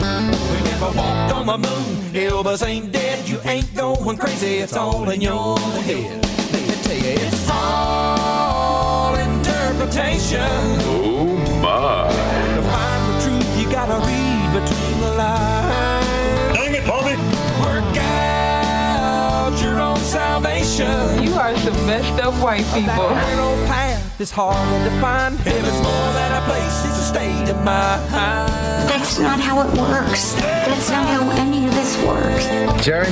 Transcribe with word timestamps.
We 0.00 0.58
never 0.70 0.90
walked 0.96 1.32
on 1.34 1.46
the 1.46 1.58
moon. 1.58 2.12
Elvis 2.14 2.66
ain't 2.66 2.92
dead. 2.92 3.28
You 3.28 3.38
ain't 3.44 3.74
going 3.74 4.16
crazy. 4.16 4.58
It's 4.58 4.76
all 4.76 5.08
in 5.10 5.20
your 5.20 5.58
head. 5.58 6.24
Let 6.52 6.62
me 6.68 6.74
tell 6.82 6.96
you, 6.96 7.26
it's 7.26 7.50
all 7.50 9.14
interpretation. 9.14 10.40
Oh 10.40 11.26
my. 11.62 12.08
To 12.56 12.62
find 12.62 13.02
the 13.08 13.14
truth, 13.24 13.58
you 13.60 13.70
gotta 13.70 13.98
read 14.06 14.52
between 14.60 15.00
the 15.00 15.14
lines. 15.16 16.56
Dang 16.56 16.74
it, 16.74 16.86
Bobby! 16.86 17.16
Work 17.62 17.96
out 17.98 19.60
your 19.62 19.80
own 19.80 19.98
salvation. 19.98 21.22
You 21.22 21.34
are 21.34 21.56
some 21.58 21.86
messed 21.86 22.20
up 22.22 22.34
white 22.42 22.62
That 22.64 22.74
people. 22.74 23.10
narrow 23.10 23.54
path 23.66 24.20
is 24.20 24.30
hard 24.30 24.56
to 24.84 24.90
find. 25.00 25.36
Heaven's 25.40 25.82
more 25.82 26.12
than 26.18 26.32
a 26.32 26.44
place, 26.46 26.84
it's 26.86 26.98
a 26.98 27.02
state 27.14 27.48
of 27.50 27.62
mind. 27.64 28.87
That's 29.08 29.20
not 29.20 29.40
how 29.40 29.62
it 29.62 29.78
works. 29.78 30.34
That's 30.34 30.90
not 30.90 31.08
how 31.08 31.30
any 31.30 31.64
of 31.64 31.72
this 31.72 31.96
works. 32.04 32.44
Jerry, 32.84 33.06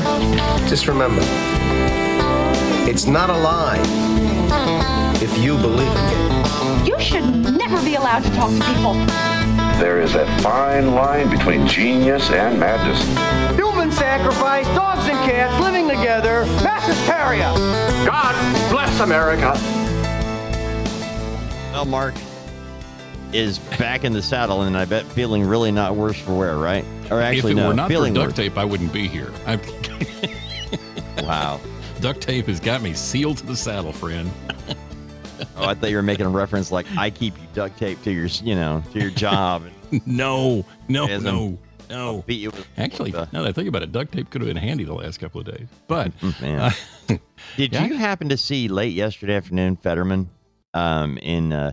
just 0.69 0.89
remember, 0.89 1.23
it's 2.87 3.07
not 3.07 3.31
a 3.31 3.39
lie 3.39 3.81
if 5.23 5.39
you 5.39 5.57
believe 5.57 5.89
it. 5.91 6.87
You 6.87 7.01
should 7.01 7.25
never 7.57 7.83
be 7.83 7.95
allowed 7.95 8.25
to 8.25 8.31
talk 8.33 8.51
to 8.51 8.75
people. 8.75 8.93
There 9.81 10.03
is 10.03 10.17
a 10.17 10.27
fine 10.43 10.93
line 10.93 11.31
between 11.31 11.67
genius 11.67 12.29
and 12.29 12.61
madness. 12.61 13.03
Human 13.57 13.91
sacrifice, 13.91 14.67
dogs 14.75 15.09
and 15.09 15.19
cats 15.25 15.59
living 15.63 15.89
together, 15.89 16.45
mass 16.63 16.87
hysteria. 16.87 17.55
God 18.05 18.35
bless 18.71 19.01
America. 19.01 19.55
Well, 21.73 21.87
Mark 21.87 22.15
is 23.33 23.59
back 23.79 24.05
in 24.05 24.13
the 24.13 24.23
saddle, 24.23 24.63
and 24.63 24.77
I 24.77 24.85
bet 24.85 25.05
feeling 25.05 25.43
really 25.45 25.73
not 25.73 25.97
worse 25.97 26.19
for 26.19 26.37
wear, 26.37 26.57
right? 26.57 26.85
Or 27.11 27.21
actually, 27.21 27.53
if 27.53 27.59
it 27.59 27.61
no, 27.61 27.69
were 27.69 27.75
not 27.75 27.87
for 27.87 27.93
feeling 27.95 28.15
duct 28.15 28.29
worse. 28.29 28.37
tape, 28.37 28.57
I 28.59 28.65
wouldn't 28.65 28.93
be 28.93 29.09
here. 29.09 29.33
I'm, 29.47 29.61
Wow. 31.23 31.61
duct 32.01 32.21
tape 32.21 32.47
has 32.47 32.61
got 32.61 32.83
me 32.83 32.93
sealed 32.93 33.39
to 33.39 33.47
the 33.47 33.57
saddle, 33.57 33.93
friend. 33.93 34.31
Oh, 35.57 35.67
I 35.67 35.75
thought 35.75 35.91
you 35.91 35.97
were 35.97 36.03
making 36.03 36.27
a 36.27 36.31
reference 36.31 36.71
like 36.71 36.87
I 36.97 37.11
keep 37.11 37.37
you 37.39 37.47
duct 37.55 37.79
tape 37.79 38.03
to 38.03 38.11
your, 38.13 38.27
you 38.27 38.55
know, 38.55 38.83
to 38.93 39.01
your 39.01 39.11
job. 39.11 39.63
No, 40.05 40.65
no, 40.89 41.07
no, 41.19 41.57
no. 41.89 42.25
Beat 42.27 42.41
you 42.41 42.51
Actually, 42.77 43.13
now 43.13 43.25
that 43.31 43.47
I 43.47 43.53
think 43.53 43.69
about 43.69 43.85
it, 43.85 43.93
duct 43.93 44.11
tape 44.13 44.29
could 44.31 44.41
have 44.41 44.49
been 44.49 44.57
handy 44.57 44.83
the 44.83 44.93
last 44.95 45.19
couple 45.19 45.41
of 45.41 45.47
days. 45.47 45.69
But 45.87 46.11
man. 46.43 46.59
uh, 47.09 47.17
Did 47.57 47.73
Yeah. 47.73 47.85
you 47.87 47.97
happen 47.97 48.29
to 48.31 48.37
see 48.37 48.67
late 48.67 48.95
yesterday 48.95 49.37
afternoon 49.37 49.77
Fetterman 49.77 50.29
um, 50.75 51.19
in 51.19 51.53
uh, 51.53 51.71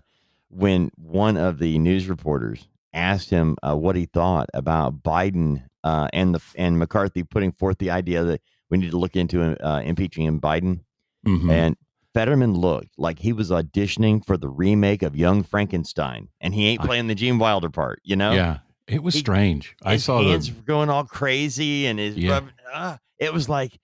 when 0.53 0.91
one 0.95 1.37
of 1.37 1.59
the 1.59 1.77
news 1.79 2.07
reporters 2.07 2.67
asked 2.93 3.29
him 3.29 3.55
uh, 3.63 3.75
what 3.75 3.95
he 3.95 4.05
thought 4.05 4.49
about 4.53 5.01
Biden 5.01 5.63
uh, 5.83 6.07
and 6.13 6.35
the 6.35 6.41
and 6.55 6.77
McCarthy 6.77 7.23
putting 7.23 7.51
forth 7.51 7.77
the 7.79 7.89
idea 7.89 8.23
that 8.23 8.41
we 8.69 8.77
need 8.77 8.91
to 8.91 8.97
look 8.97 9.15
into 9.15 9.41
uh, 9.65 9.79
impeaching 9.81 10.25
him 10.25 10.39
Biden 10.39 10.81
mhm. 11.25 11.51
and 11.51 11.75
Fetterman 12.13 12.53
looked 12.53 12.91
like 12.97 13.17
he 13.19 13.33
was 13.33 13.49
auditioning 13.49 14.23
for 14.23 14.37
the 14.37 14.47
remake 14.47 15.01
of 15.01 15.15
Young 15.15 15.41
Frankenstein 15.41 16.29
and 16.39 16.53
he 16.53 16.67
ain't 16.67 16.81
playing 16.81 17.07
the 17.07 17.15
Gene 17.15 17.39
Wilder 17.39 17.71
part, 17.71 17.99
you 18.03 18.15
know? 18.15 18.33
yeah, 18.33 18.59
it 18.88 19.01
was 19.01 19.15
He- 19.15 19.21
strange. 19.21 19.75
I 19.83 19.97
saw 19.97 20.21
hands 20.21 20.53
the 20.53 20.61
going 20.61 20.91
all 20.91 21.05
crazy 21.05 21.88
and 21.88 21.97
his 21.97 22.15
Yeah. 22.15 22.41
ah, 22.71 22.99
it 23.17 23.33
was 23.33 23.49
like 23.49 23.79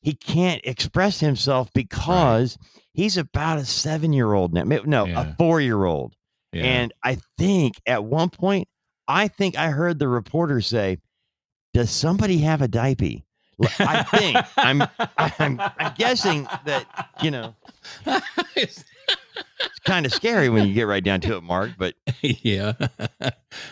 he 0.00 0.14
can't 0.14 0.60
express 0.64 1.20
himself 1.20 1.72
because 1.72 2.58
he's 2.94 3.16
about 3.16 3.58
a 3.58 3.64
seven 3.64 4.12
year 4.12 4.32
old 4.32 4.52
now 4.54 4.62
no 4.64 5.06
Yeah. 5.06 5.20
a 5.30 5.34
four 5.36 5.60
year 5.60 5.84
old 5.84 6.14
yeah. 6.52 6.64
and 6.64 6.92
i 7.02 7.18
think 7.36 7.74
at 7.86 8.04
one 8.04 8.30
point 8.30 8.68
i 9.06 9.28
think 9.28 9.56
i 9.56 9.70
heard 9.70 9.98
the 9.98 10.08
reporter 10.08 10.60
say 10.60 10.98
does 11.74 11.90
somebody 11.90 12.38
have 12.38 12.62
a 12.62 12.68
diaper 12.68 13.22
I 13.80 14.02
think 14.04 14.36
i'm 14.56 14.82
i'm 15.16 15.60
i'm 15.60 15.94
guessing 15.96 16.44
that 16.64 16.86
you 17.22 17.30
know 17.32 17.54
it's 18.56 18.84
kind 19.84 20.06
of 20.06 20.12
scary 20.12 20.48
when 20.48 20.66
you 20.68 20.74
get 20.74 20.84
right 20.84 21.02
down 21.02 21.20
to 21.22 21.36
it 21.36 21.42
mark 21.42 21.72
but 21.78 21.94
yeah. 22.22 22.72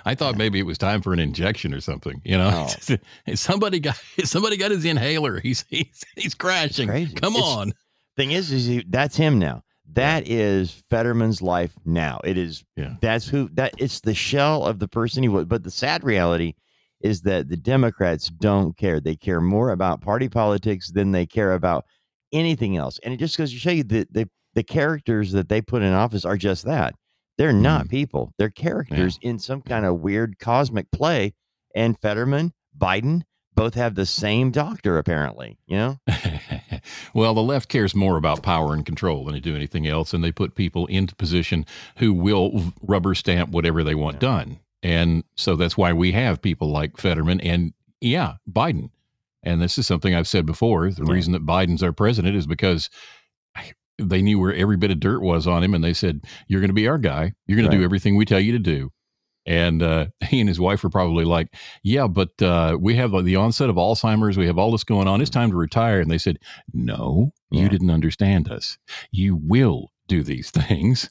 I 0.04 0.15
thought 0.15 0.37
maybe 0.37 0.59
it 0.59 0.62
was 0.66 0.78
time 0.78 1.03
for 1.03 1.12
an 1.12 1.19
injection 1.19 1.75
or 1.75 1.81
something. 1.81 2.21
You 2.25 2.38
know, 2.38 2.69
somebody 3.34 3.81
got 3.81 3.97
somebody 4.25 4.56
got 4.56 4.71
his 4.71 4.84
inhaler. 4.84 5.41
He's 5.41 5.65
he's 5.69 6.04
he's 6.15 6.34
crashing. 6.34 6.88
Come 6.88 7.34
It's- 7.34 7.44
on. 7.44 7.72
Thing 8.16 8.32
is, 8.32 8.53
is 8.53 8.66
he, 8.66 8.84
that's 8.88 9.16
him 9.16 9.38
now. 9.38 9.62
That 9.93 10.28
is 10.28 10.82
Fetterman's 10.91 11.41
life 11.41 11.72
now. 11.84 12.21
It 12.25 12.37
is. 12.37 12.65
Yeah. 12.77 12.94
That's 13.00 13.28
who. 13.28 13.49
That 13.54 13.75
it's 13.78 14.00
the 14.00 14.15
shell 14.15 14.65
of 14.66 14.78
the 14.78 14.88
person 14.88 15.22
he 15.22 15.28
was. 15.28 15.47
But 15.47 15.62
the 15.62 15.71
sad 15.71 16.03
reality 16.03 16.54
is 17.00 17.22
that 17.22 17.49
the 17.49 17.56
Democrats 17.56 18.28
don't 18.28 18.77
care. 18.77 19.00
They 19.00 19.16
care 19.16 19.41
more 19.41 19.71
about 19.71 20.00
party 20.00 20.28
politics 20.28 20.91
than 20.91 21.12
they 21.12 21.25
care 21.25 21.53
about 21.53 21.84
anything 22.32 22.77
else. 22.77 22.99
And 23.03 23.15
it 23.15 23.19
just 23.19 23.38
goes 23.38 23.53
to 23.53 23.59
show 23.59 23.71
you 23.71 23.84
that 23.84 24.12
the 24.12 24.28
the 24.54 24.65
characters 24.65 25.33
that 25.33 25.48
they 25.48 25.60
put 25.60 25.83
in 25.83 25.93
office 25.93 26.25
are 26.25 26.37
just 26.37 26.65
that. 26.65 26.94
They're 27.38 27.53
hmm. 27.53 27.62
not 27.62 27.88
people. 27.88 28.33
They're 28.38 28.50
characters 28.50 29.19
in 29.22 29.38
some 29.38 29.62
kind 29.62 29.84
of 29.84 30.00
weird 30.00 30.38
cosmic 30.38 30.91
play. 30.91 31.34
And 31.75 31.98
Fetterman, 32.00 32.54
Biden, 32.77 33.22
both 33.54 33.75
have 33.75 33.94
the 33.94 34.06
same 34.06 34.50
doctor 34.50 34.98
apparently. 34.98 35.59
You 35.66 35.77
know. 35.77 35.98
well, 37.15 37.34
the 37.34 37.43
left 37.43 37.69
cares 37.69 37.94
more 37.94 38.16
about 38.16 38.43
power 38.43 38.72
and 38.75 38.84
control 38.84 39.25
than 39.25 39.34
they 39.34 39.41
do 39.41 39.56
anything 39.56 39.87
else, 39.87 40.12
and 40.12 40.22
they 40.22 40.32
put 40.32 40.54
people 40.54 40.87
into 40.87 41.15
position 41.15 41.65
who 41.99 42.12
will 42.12 42.72
rubber 42.82 43.15
stamp 43.15 43.50
whatever 43.50 43.82
they 43.84 43.94
want 43.94 44.21
done. 44.21 44.60
And 44.82 45.25
so 45.37 45.56
that's 45.56 45.77
why 45.77 45.93
we 45.93 46.12
have 46.12 46.43
people 46.43 46.71
like 46.71 46.97
Fetterman 46.97 47.41
and, 47.41 47.72
yeah, 48.00 48.34
Biden. 48.50 48.91
And 49.43 49.60
this 49.62 49.78
is 49.78 49.87
something 49.87 50.15
I've 50.15 50.28
said 50.28 50.44
before. 50.47 50.91
The 50.91 51.04
Yeah. 51.04 51.12
reason 51.12 51.32
that 51.32 51.47
Biden's 51.47 51.82
our 51.82 51.93
president 51.93 52.37
is 52.37 52.47
because 52.47 52.91
they 53.98 54.21
knew 54.21 54.38
where 54.38 54.54
every 54.54 54.77
bit 54.77 54.91
of 54.91 55.00
dirt 55.00 55.22
was 55.22 55.47
on 55.47 55.62
him, 55.65 55.72
and 55.72 55.83
they 55.83 55.94
said, 55.94 56.21
"You're 56.48 56.60
going 56.60 56.69
to 56.69 56.75
be 56.75 56.87
our 56.87 56.98
guy. 56.98 57.33
You're 57.47 57.56
going 57.56 57.71
to 57.71 57.77
do 57.77 57.83
everything 57.83 58.15
we 58.16 58.27
tell 58.27 58.41
you 58.41 58.53
to 58.53 58.59
do." 58.59 58.93
And 59.47 59.83
uh, 59.83 60.07
he 60.25 60.41
and 60.41 60.49
his 60.49 60.61
wife 60.61 60.83
were 60.83 60.91
probably 60.91 61.25
like, 61.25 61.55
"Yeah, 61.83 62.07
but 62.07 62.41
uh, 62.43 62.77
we 62.81 62.97
have 62.97 63.12
the 63.25 63.37
onset 63.37 63.71
of 63.71 63.77
Alzheimer's. 63.77 64.37
We 64.37 64.47
have 64.47 64.59
all 64.59 64.73
this 64.73 64.84
going 64.84 65.09
on. 65.09 65.21
It's 65.21 65.31
time 65.31 65.51
to 65.51 65.57
retire." 65.57 66.01
And 66.01 66.11
they 66.11 66.19
said, 66.19 66.39
"No, 66.73 67.33
you 67.51 67.69
didn't 67.69 67.91
understand 67.91 68.51
us. 68.51 68.79
You 69.11 69.37
will 69.37 69.93
do 70.09 70.23
these 70.23 70.51
things." 70.51 71.11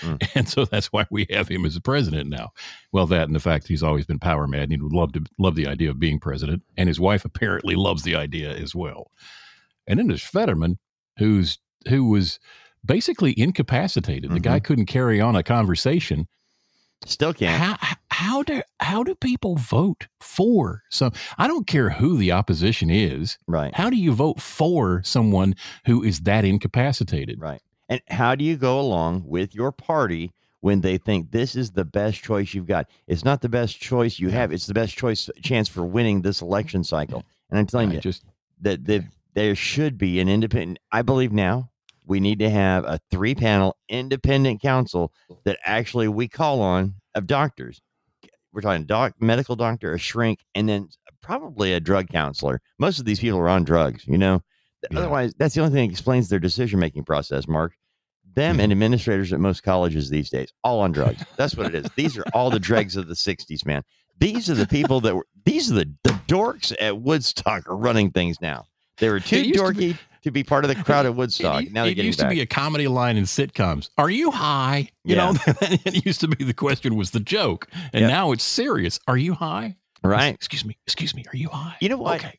Mm. 0.00 0.22
And 0.34 0.48
so 0.48 0.64
that's 0.64 0.86
why 0.86 1.06
we 1.10 1.26
have 1.30 1.48
him 1.48 1.64
as 1.64 1.78
president 1.78 2.28
now. 2.28 2.50
Well, 2.92 3.06
that 3.06 3.24
and 3.24 3.34
the 3.34 3.40
fact 3.40 3.68
he's 3.68 3.82
always 3.82 4.06
been 4.06 4.18
power 4.18 4.46
mad 4.46 4.64
and 4.64 4.72
he 4.72 4.78
would 4.78 4.92
love 4.92 5.12
to 5.12 5.24
love 5.38 5.54
the 5.54 5.66
idea 5.66 5.90
of 5.90 5.98
being 5.98 6.18
president. 6.18 6.62
And 6.76 6.88
his 6.88 6.98
wife 6.98 7.24
apparently 7.24 7.76
loves 7.76 8.02
the 8.02 8.16
idea 8.16 8.52
as 8.52 8.74
well. 8.74 9.10
And 9.86 9.98
then 9.98 10.08
there's 10.08 10.24
Fetterman, 10.24 10.78
who's 11.18 11.58
who 11.88 12.08
was 12.08 12.38
basically 12.84 13.38
incapacitated. 13.38 14.30
The 14.30 14.40
guy 14.40 14.60
couldn't 14.60 14.86
carry 14.86 15.20
on 15.20 15.36
a 15.36 15.42
conversation. 15.42 16.26
Still 17.06 17.34
can't. 17.34 17.60
How 17.60 17.96
how 18.10 18.42
do 18.42 18.62
how 18.80 19.02
do 19.02 19.14
people 19.14 19.56
vote 19.56 20.06
for 20.20 20.82
some? 20.90 21.12
I 21.38 21.48
don't 21.48 21.66
care 21.66 21.90
who 21.90 22.16
the 22.16 22.32
opposition 22.32 22.90
is. 22.90 23.38
Right. 23.46 23.74
How 23.74 23.90
do 23.90 23.96
you 23.96 24.12
vote 24.12 24.40
for 24.40 25.02
someone 25.02 25.56
who 25.86 26.02
is 26.02 26.20
that 26.20 26.44
incapacitated? 26.44 27.40
Right. 27.40 27.60
And 27.88 28.00
how 28.08 28.34
do 28.34 28.44
you 28.44 28.56
go 28.56 28.78
along 28.78 29.24
with 29.26 29.54
your 29.54 29.72
party 29.72 30.32
when 30.60 30.80
they 30.80 30.96
think 30.96 31.32
this 31.32 31.56
is 31.56 31.72
the 31.72 31.84
best 31.84 32.22
choice 32.22 32.54
you've 32.54 32.66
got? 32.66 32.88
It's 33.06 33.24
not 33.24 33.40
the 33.40 33.48
best 33.48 33.80
choice 33.80 34.18
you 34.18 34.28
have. 34.30 34.52
It's 34.52 34.66
the 34.66 34.74
best 34.74 34.96
choice 34.96 35.28
chance 35.42 35.68
for 35.68 35.84
winning 35.84 36.22
this 36.22 36.40
election 36.40 36.84
cycle. 36.84 37.24
And 37.50 37.58
I'm 37.58 37.66
telling 37.66 37.90
I 37.90 37.94
you 37.94 38.00
just 38.00 38.24
that 38.60 38.84
the, 38.84 39.04
there 39.34 39.54
should 39.56 39.98
be 39.98 40.20
an 40.20 40.28
independent. 40.28 40.78
I 40.92 41.02
believe 41.02 41.32
now 41.32 41.71
we 42.06 42.20
need 42.20 42.38
to 42.40 42.50
have 42.50 42.84
a 42.84 43.00
three 43.10 43.34
panel 43.34 43.76
independent 43.88 44.60
council 44.60 45.12
that 45.44 45.58
actually 45.64 46.08
we 46.08 46.28
call 46.28 46.60
on 46.60 46.94
of 47.14 47.26
doctors. 47.26 47.80
We're 48.52 48.60
talking 48.60 48.84
doc, 48.84 49.14
medical 49.18 49.56
doctor, 49.56 49.94
a 49.94 49.98
shrink, 49.98 50.40
and 50.54 50.68
then 50.68 50.88
probably 51.22 51.72
a 51.72 51.80
drug 51.80 52.08
counselor. 52.08 52.60
Most 52.78 52.98
of 52.98 53.04
these 53.04 53.20
people 53.20 53.38
are 53.38 53.48
on 53.48 53.64
drugs, 53.64 54.06
you 54.06 54.18
know. 54.18 54.42
Yeah. 54.90 54.98
Otherwise, 54.98 55.32
that's 55.38 55.54
the 55.54 55.62
only 55.62 55.72
thing 55.72 55.88
that 55.88 55.92
explains 55.92 56.28
their 56.28 56.40
decision 56.40 56.78
making 56.78 57.04
process, 57.04 57.46
Mark. 57.48 57.72
Them 58.34 58.60
and 58.60 58.72
administrators 58.72 59.32
at 59.32 59.40
most 59.40 59.62
colleges 59.62 60.10
these 60.10 60.28
days, 60.28 60.52
all 60.64 60.80
on 60.80 60.92
drugs. 60.92 61.24
That's 61.36 61.56
what 61.56 61.66
it 61.66 61.74
is. 61.74 61.86
These 61.96 62.18
are 62.18 62.24
all 62.34 62.50
the 62.50 62.58
dregs 62.58 62.96
of 62.96 63.08
the 63.08 63.14
60s, 63.14 63.64
man. 63.64 63.82
These 64.18 64.50
are 64.50 64.54
the 64.54 64.66
people 64.66 65.00
that 65.00 65.14
were, 65.16 65.26
these 65.44 65.70
are 65.70 65.76
the, 65.76 65.94
the 66.04 66.10
dorks 66.26 66.74
at 66.80 67.00
Woodstock 67.00 67.68
are 67.68 67.76
running 67.76 68.10
things 68.10 68.40
now. 68.40 68.66
They 68.98 69.08
were 69.08 69.20
too 69.20 69.44
dorky. 69.44 69.96
To 70.22 70.30
be, 70.30 70.42
part 70.44 70.64
of 70.64 70.68
the 70.68 70.82
crowd 70.82 71.06
at 71.06 71.14
Woodstock. 71.14 71.64
It, 71.64 71.72
now 71.72 71.84
it 71.84 71.96
used 71.96 72.18
back. 72.20 72.28
to 72.30 72.34
be 72.34 72.40
a 72.40 72.46
comedy 72.46 72.88
line 72.88 73.16
in 73.16 73.24
sitcoms. 73.24 73.90
Are 73.98 74.10
you 74.10 74.30
high? 74.30 74.88
You 75.04 75.16
Yeah. 75.16 75.32
know, 75.32 75.38
it 75.62 76.04
used 76.06 76.20
to 76.20 76.28
be 76.28 76.44
the 76.44 76.54
question 76.54 76.96
was 76.96 77.10
the 77.10 77.20
joke, 77.20 77.68
and 77.92 78.06
now 78.06 78.32
it's 78.32 78.44
serious. 78.44 78.98
Are 79.08 79.16
you 79.16 79.34
high? 79.34 79.76
right? 80.04 80.34
Excuse 80.34 80.64
me. 80.64 80.76
Excuse 80.86 81.14
me. 81.14 81.24
Are 81.32 81.36
you 81.36 81.48
high? 81.48 81.76
You 81.80 81.88
know 81.88 81.98
what? 81.98 82.24
Okay. 82.24 82.38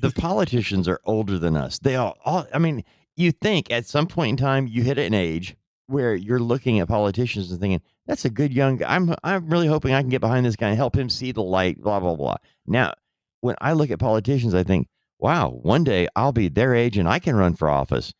the 0.00 0.10
politicians 0.10 0.88
are 0.88 1.00
older 1.04 1.38
than 1.38 1.56
us. 1.56 1.78
They 1.78 1.94
all, 1.96 2.16
all 2.24 2.46
I 2.52 2.58
mean, 2.58 2.82
you 3.16 3.30
think 3.32 3.70
at 3.70 3.86
some 3.86 4.06
point 4.06 4.30
in 4.30 4.36
time 4.36 4.66
you 4.66 4.82
hit 4.82 4.98
an 4.98 5.14
age 5.14 5.54
where 5.86 6.14
you're 6.16 6.40
looking 6.40 6.80
at 6.80 6.88
politicians 6.88 7.50
and 7.50 7.60
thinking 7.60 7.82
that's 8.06 8.24
a 8.24 8.30
good 8.30 8.52
young 8.52 8.78
guy. 8.78 8.94
I'm 8.94 9.14
I'm 9.22 9.48
really 9.48 9.66
hoping 9.68 9.92
I 9.94 10.00
can 10.00 10.08
get 10.10 10.20
behind 10.20 10.44
this 10.46 10.56
guy 10.56 10.68
and 10.68 10.76
help 10.76 10.96
him 10.96 11.08
see 11.08 11.30
the 11.32 11.42
light. 11.42 11.80
Blah 11.80 12.00
blah 12.00 12.16
blah. 12.16 12.36
Now, 12.66 12.94
when 13.42 13.54
I 13.60 13.74
look 13.74 13.90
at 13.90 13.98
politicians, 13.98 14.54
I 14.54 14.62
think, 14.64 14.88
wow, 15.18 15.50
one 15.50 15.84
day 15.84 16.08
I'll 16.16 16.32
be 16.32 16.48
their 16.48 16.74
age 16.74 16.96
and 16.98 17.08
I 17.08 17.18
can 17.18 17.36
run 17.36 17.54
for 17.54 17.68
office. 17.68 18.12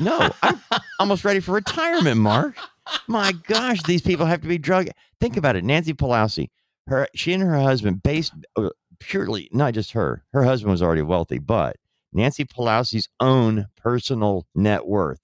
No, 0.00 0.30
I'm 0.42 0.60
almost 0.98 1.24
ready 1.24 1.40
for 1.40 1.52
retirement, 1.52 2.18
Mark. 2.18 2.56
My 3.08 3.32
gosh, 3.32 3.82
these 3.82 4.02
people 4.02 4.26
have 4.26 4.40
to 4.42 4.48
be 4.48 4.58
drug. 4.58 4.88
Think 5.20 5.36
about 5.36 5.56
it. 5.56 5.64
Nancy 5.64 5.92
Pelosi, 5.94 6.48
her, 6.86 7.06
she 7.14 7.32
and 7.32 7.42
her 7.42 7.58
husband, 7.60 8.02
based 8.02 8.32
uh, 8.56 8.70
purely, 9.00 9.48
not 9.52 9.74
just 9.74 9.92
her, 9.92 10.24
her 10.32 10.44
husband 10.44 10.70
was 10.70 10.82
already 10.82 11.02
wealthy, 11.02 11.38
but 11.38 11.76
Nancy 12.12 12.44
Pelosi's 12.44 13.08
own 13.20 13.66
personal 13.76 14.46
net 14.54 14.86
worth. 14.86 15.20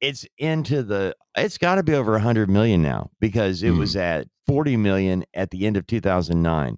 It's 0.00 0.26
into 0.38 0.82
the, 0.82 1.14
it's 1.36 1.58
got 1.58 1.76
to 1.76 1.82
be 1.82 1.94
over 1.94 2.12
100 2.12 2.50
million 2.50 2.82
now 2.82 3.10
because 3.20 3.62
it 3.62 3.70
Hmm. 3.70 3.78
was 3.78 3.96
at 3.96 4.28
40 4.46 4.76
million 4.76 5.24
at 5.34 5.50
the 5.50 5.66
end 5.66 5.76
of 5.76 5.86
2009 5.86 6.76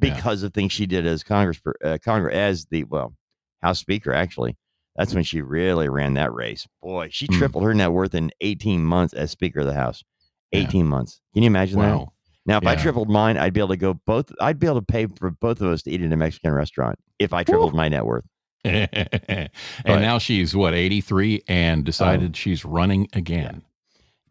Yeah. 0.00 0.14
because 0.14 0.42
of 0.42 0.52
things 0.52 0.72
she 0.72 0.86
did 0.86 1.06
as 1.06 1.22
Congress, 1.22 1.60
uh, 1.84 1.98
Congress, 2.04 2.34
as 2.34 2.66
the, 2.66 2.84
well, 2.84 3.14
House 3.62 3.78
Speaker, 3.78 4.12
actually. 4.12 4.56
That's 4.96 5.14
when 5.14 5.24
she 5.24 5.40
really 5.42 5.88
ran 5.88 6.14
that 6.14 6.32
race. 6.32 6.66
Boy, 6.82 7.08
she 7.10 7.26
Hmm. 7.26 7.38
tripled 7.38 7.64
her 7.64 7.74
net 7.74 7.92
worth 7.92 8.14
in 8.14 8.30
18 8.40 8.84
months 8.84 9.12
as 9.14 9.30
Speaker 9.32 9.60
of 9.60 9.66
the 9.66 9.74
House. 9.74 10.04
Yeah. 10.52 10.60
18 10.60 10.86
months. 10.86 11.20
Can 11.32 11.42
you 11.42 11.48
imagine 11.48 11.80
that? 11.80 12.06
Now, 12.46 12.58
if 12.58 12.66
I 12.66 12.76
tripled 12.76 13.08
mine, 13.08 13.36
I'd 13.38 13.52
be 13.54 13.60
able 13.60 13.68
to 13.70 13.76
go 13.76 13.94
both. 14.06 14.30
I'd 14.40 14.58
be 14.60 14.66
able 14.66 14.80
to 14.80 14.86
pay 14.86 15.06
for 15.06 15.30
both 15.30 15.60
of 15.62 15.68
us 15.72 15.82
to 15.82 15.90
eat 15.90 16.02
in 16.02 16.12
a 16.12 16.16
Mexican 16.16 16.52
restaurant 16.52 16.98
if 17.18 17.32
I 17.32 17.42
tripled 17.42 17.74
my 17.74 17.88
net 17.88 18.04
worth. 18.04 18.24
and 18.64 19.50
But- 19.84 20.00
now 20.00 20.18
she's 20.18 20.54
what 20.54 20.74
83 20.74 21.42
and 21.48 21.84
decided 21.84 22.36
she's 22.36 22.64
running 22.64 23.08
again 23.12 23.62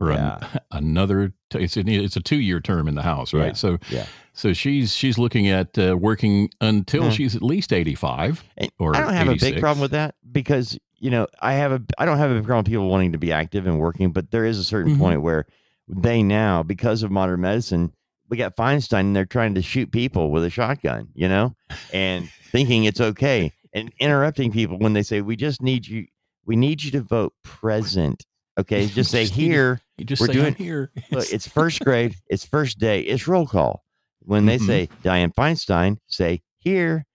for 0.06 0.12
an- 0.12 0.60
another 0.72 1.34
t- 1.50 1.60
it's 1.60 1.78
a, 1.78 1.82
it's 1.88 2.16
a 2.16 2.22
2 2.22 2.38
year 2.38 2.60
term 2.60 2.88
in 2.88 2.96
the 2.96 3.02
house 3.02 3.34
right 3.34 3.48
Yeah. 3.48 3.54
so 3.54 3.78
Yeah. 3.90 4.06
so 4.34 4.54
she's 4.54 4.96
she's 4.96 5.18
looking 5.18 5.48
at 5.48 5.78
uh, 5.78 5.96
working 5.98 6.50
until 6.62 7.04
Hmm. 7.06 7.10
she's 7.12 7.36
at 7.36 7.42
least 7.42 7.72
85 7.74 8.44
And 8.58 8.72
or 8.80 8.96
I 8.96 9.02
don't 9.02 9.14
have 9.14 9.28
a 9.30 9.36
big 9.36 9.60
problem 9.60 9.82
with 9.82 9.92
that 9.92 10.16
because 10.32 10.78
you 11.00 11.10
know 11.12 11.28
I 11.42 11.54
have 11.54 11.72
a 11.72 11.82
I 11.98 12.06
don't 12.06 12.18
have 12.18 12.32
a 12.32 12.36
problem 12.42 12.60
with 12.60 12.68
people 12.68 12.90
wanting 12.90 13.12
to 13.14 13.18
be 13.18 13.32
active 13.32 13.68
and 13.68 13.80
working, 13.80 14.12
but 14.12 14.32
there 14.32 14.46
is 14.46 14.58
a 14.60 14.64
certain 14.64 14.96
Mhm. 14.96 15.00
point 15.00 15.22
where 15.22 15.46
they 15.88 16.24
now, 16.24 16.64
because 16.64 17.04
of 17.04 17.12
modern 17.12 17.42
medicine, 17.42 17.92
we 18.30 18.38
got 18.38 18.56
Feinstein 18.56 19.02
and 19.02 19.16
they're 19.16 19.26
trying 19.26 19.54
to 19.56 19.62
shoot 19.62 19.92
people 19.92 20.32
with 20.32 20.46
a 20.46 20.50
shotgun, 20.50 21.10
you 21.14 21.28
know, 21.28 21.54
and 21.92 22.30
thinking 22.52 22.86
it's 22.86 23.02
okay 23.02 23.52
and 23.74 23.92
interrupting 24.00 24.50
people 24.52 24.78
when 24.80 24.94
they 24.94 25.04
say 25.04 25.20
we 25.22 25.36
just 25.36 25.62
need 25.62 25.86
you, 25.86 26.06
we 26.46 26.56
need 26.56 26.82
you 26.84 26.92
to 26.92 27.02
vote 27.02 27.34
present. 27.44 28.26
Okay, 28.58 28.88
just 28.96 29.12
say 29.12 29.24
Just 29.26 29.38
need 29.38 29.44
to- 29.46 29.52
here. 29.52 29.82
You 29.98 30.06
just 30.06 30.20
we're 30.20 30.28
say, 30.28 30.34
doing- 30.34 30.46
"I'm 30.48 30.56
here 30.56 30.92
Look, 31.12 31.32
it's 31.32 31.48
first 31.48 31.82
grade. 31.82 32.16
It's 32.28 32.46
first 32.46 32.80
day. 32.80 33.02
It's 33.02 33.28
roll 33.28 33.46
call. 33.48 33.84
When 34.26 34.46
they 34.46 34.58
Mhm. 34.58 34.66
say 34.68 34.90
Diane 35.04 35.32
Feinstein, 35.32 35.98
say 36.08 36.42
here. 36.60 37.06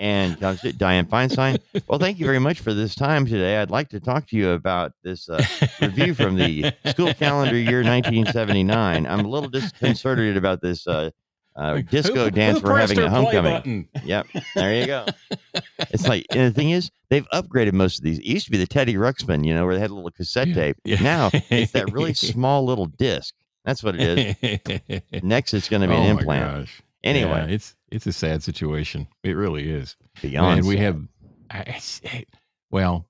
And 0.00 0.36
Diane 0.76 1.06
Feinstein. 1.06 1.60
Well, 1.86 2.00
thank 2.00 2.18
you 2.18 2.26
very 2.26 2.40
much 2.40 2.58
for 2.58 2.74
this 2.74 2.96
time 2.96 3.26
today. 3.26 3.58
I'd 3.58 3.70
like 3.70 3.90
to 3.90 4.00
talk 4.00 4.26
to 4.28 4.36
you 4.36 4.50
about 4.50 4.90
this 5.04 5.28
uh, 5.28 5.40
review 5.80 6.14
from 6.14 6.34
the 6.34 6.72
school 6.86 7.14
calendar 7.14 7.56
year 7.56 7.84
1979. 7.84 9.06
I'm 9.06 9.24
a 9.24 9.28
little 9.28 9.48
disconcerted 9.60 10.36
about 10.36 10.60
this 10.60 10.86
uh, 10.88 11.10
uh, 11.56 11.80
disco 11.90 12.24
Who- 12.24 12.30
dance 12.30 12.60
who 12.60 12.68
we're 12.68 12.78
having 12.78 12.98
at 12.98 13.08
homecoming. 13.10 13.88
Yep, 14.04 14.26
there 14.54 14.74
you 14.80 14.86
go. 14.86 15.06
It's 15.90 16.08
like, 16.08 16.26
and 16.30 16.40
the 16.40 16.52
thing 16.52 16.70
is, 16.70 16.90
they've 17.10 17.26
upgraded 17.32 17.72
most 17.72 17.98
of 17.98 18.04
these. 18.04 18.18
It 18.18 18.24
used 18.26 18.44
to 18.46 18.50
be 18.50 18.58
the 18.58 18.66
Teddy 18.66 18.94
Ruxpin, 18.94 19.46
you 19.46 19.54
know, 19.54 19.64
where 19.64 19.74
they 19.74 19.80
had 19.80 19.90
a 19.90 19.94
little 19.94 20.10
cassette 20.10 20.48
Yeah, 20.48 20.54
tape. 20.54 20.76
yeah. 20.84 21.02
Now 21.02 21.30
it's 21.50 21.72
that 21.72 21.92
really 21.92 22.14
small 22.14 22.64
little 22.64 22.86
disc. 22.86 23.34
That's 23.64 23.82
what 23.82 23.94
it 23.98 24.36
is. 24.42 25.22
Next, 25.22 25.54
it's 25.54 25.68
going 25.68 25.82
to 25.82 25.88
be 25.88 25.94
oh 25.94 25.98
an 25.98 26.02
my 26.04 26.10
implant. 26.20 26.60
gosh. 26.66 26.82
Anyway, 27.04 27.30
Yeah, 27.30 27.54
it's 27.54 27.76
it's 27.90 28.06
a 28.06 28.12
sad 28.12 28.42
situation 28.42 29.06
it 29.22 29.32
really 29.32 29.70
is 29.70 29.96
beyond. 30.22 30.58
and 30.60 30.66
we 30.68 30.74
sad. 30.76 30.82
have 30.82 31.00
I- 31.50 31.80
it- 32.02 32.28
well 32.70 33.06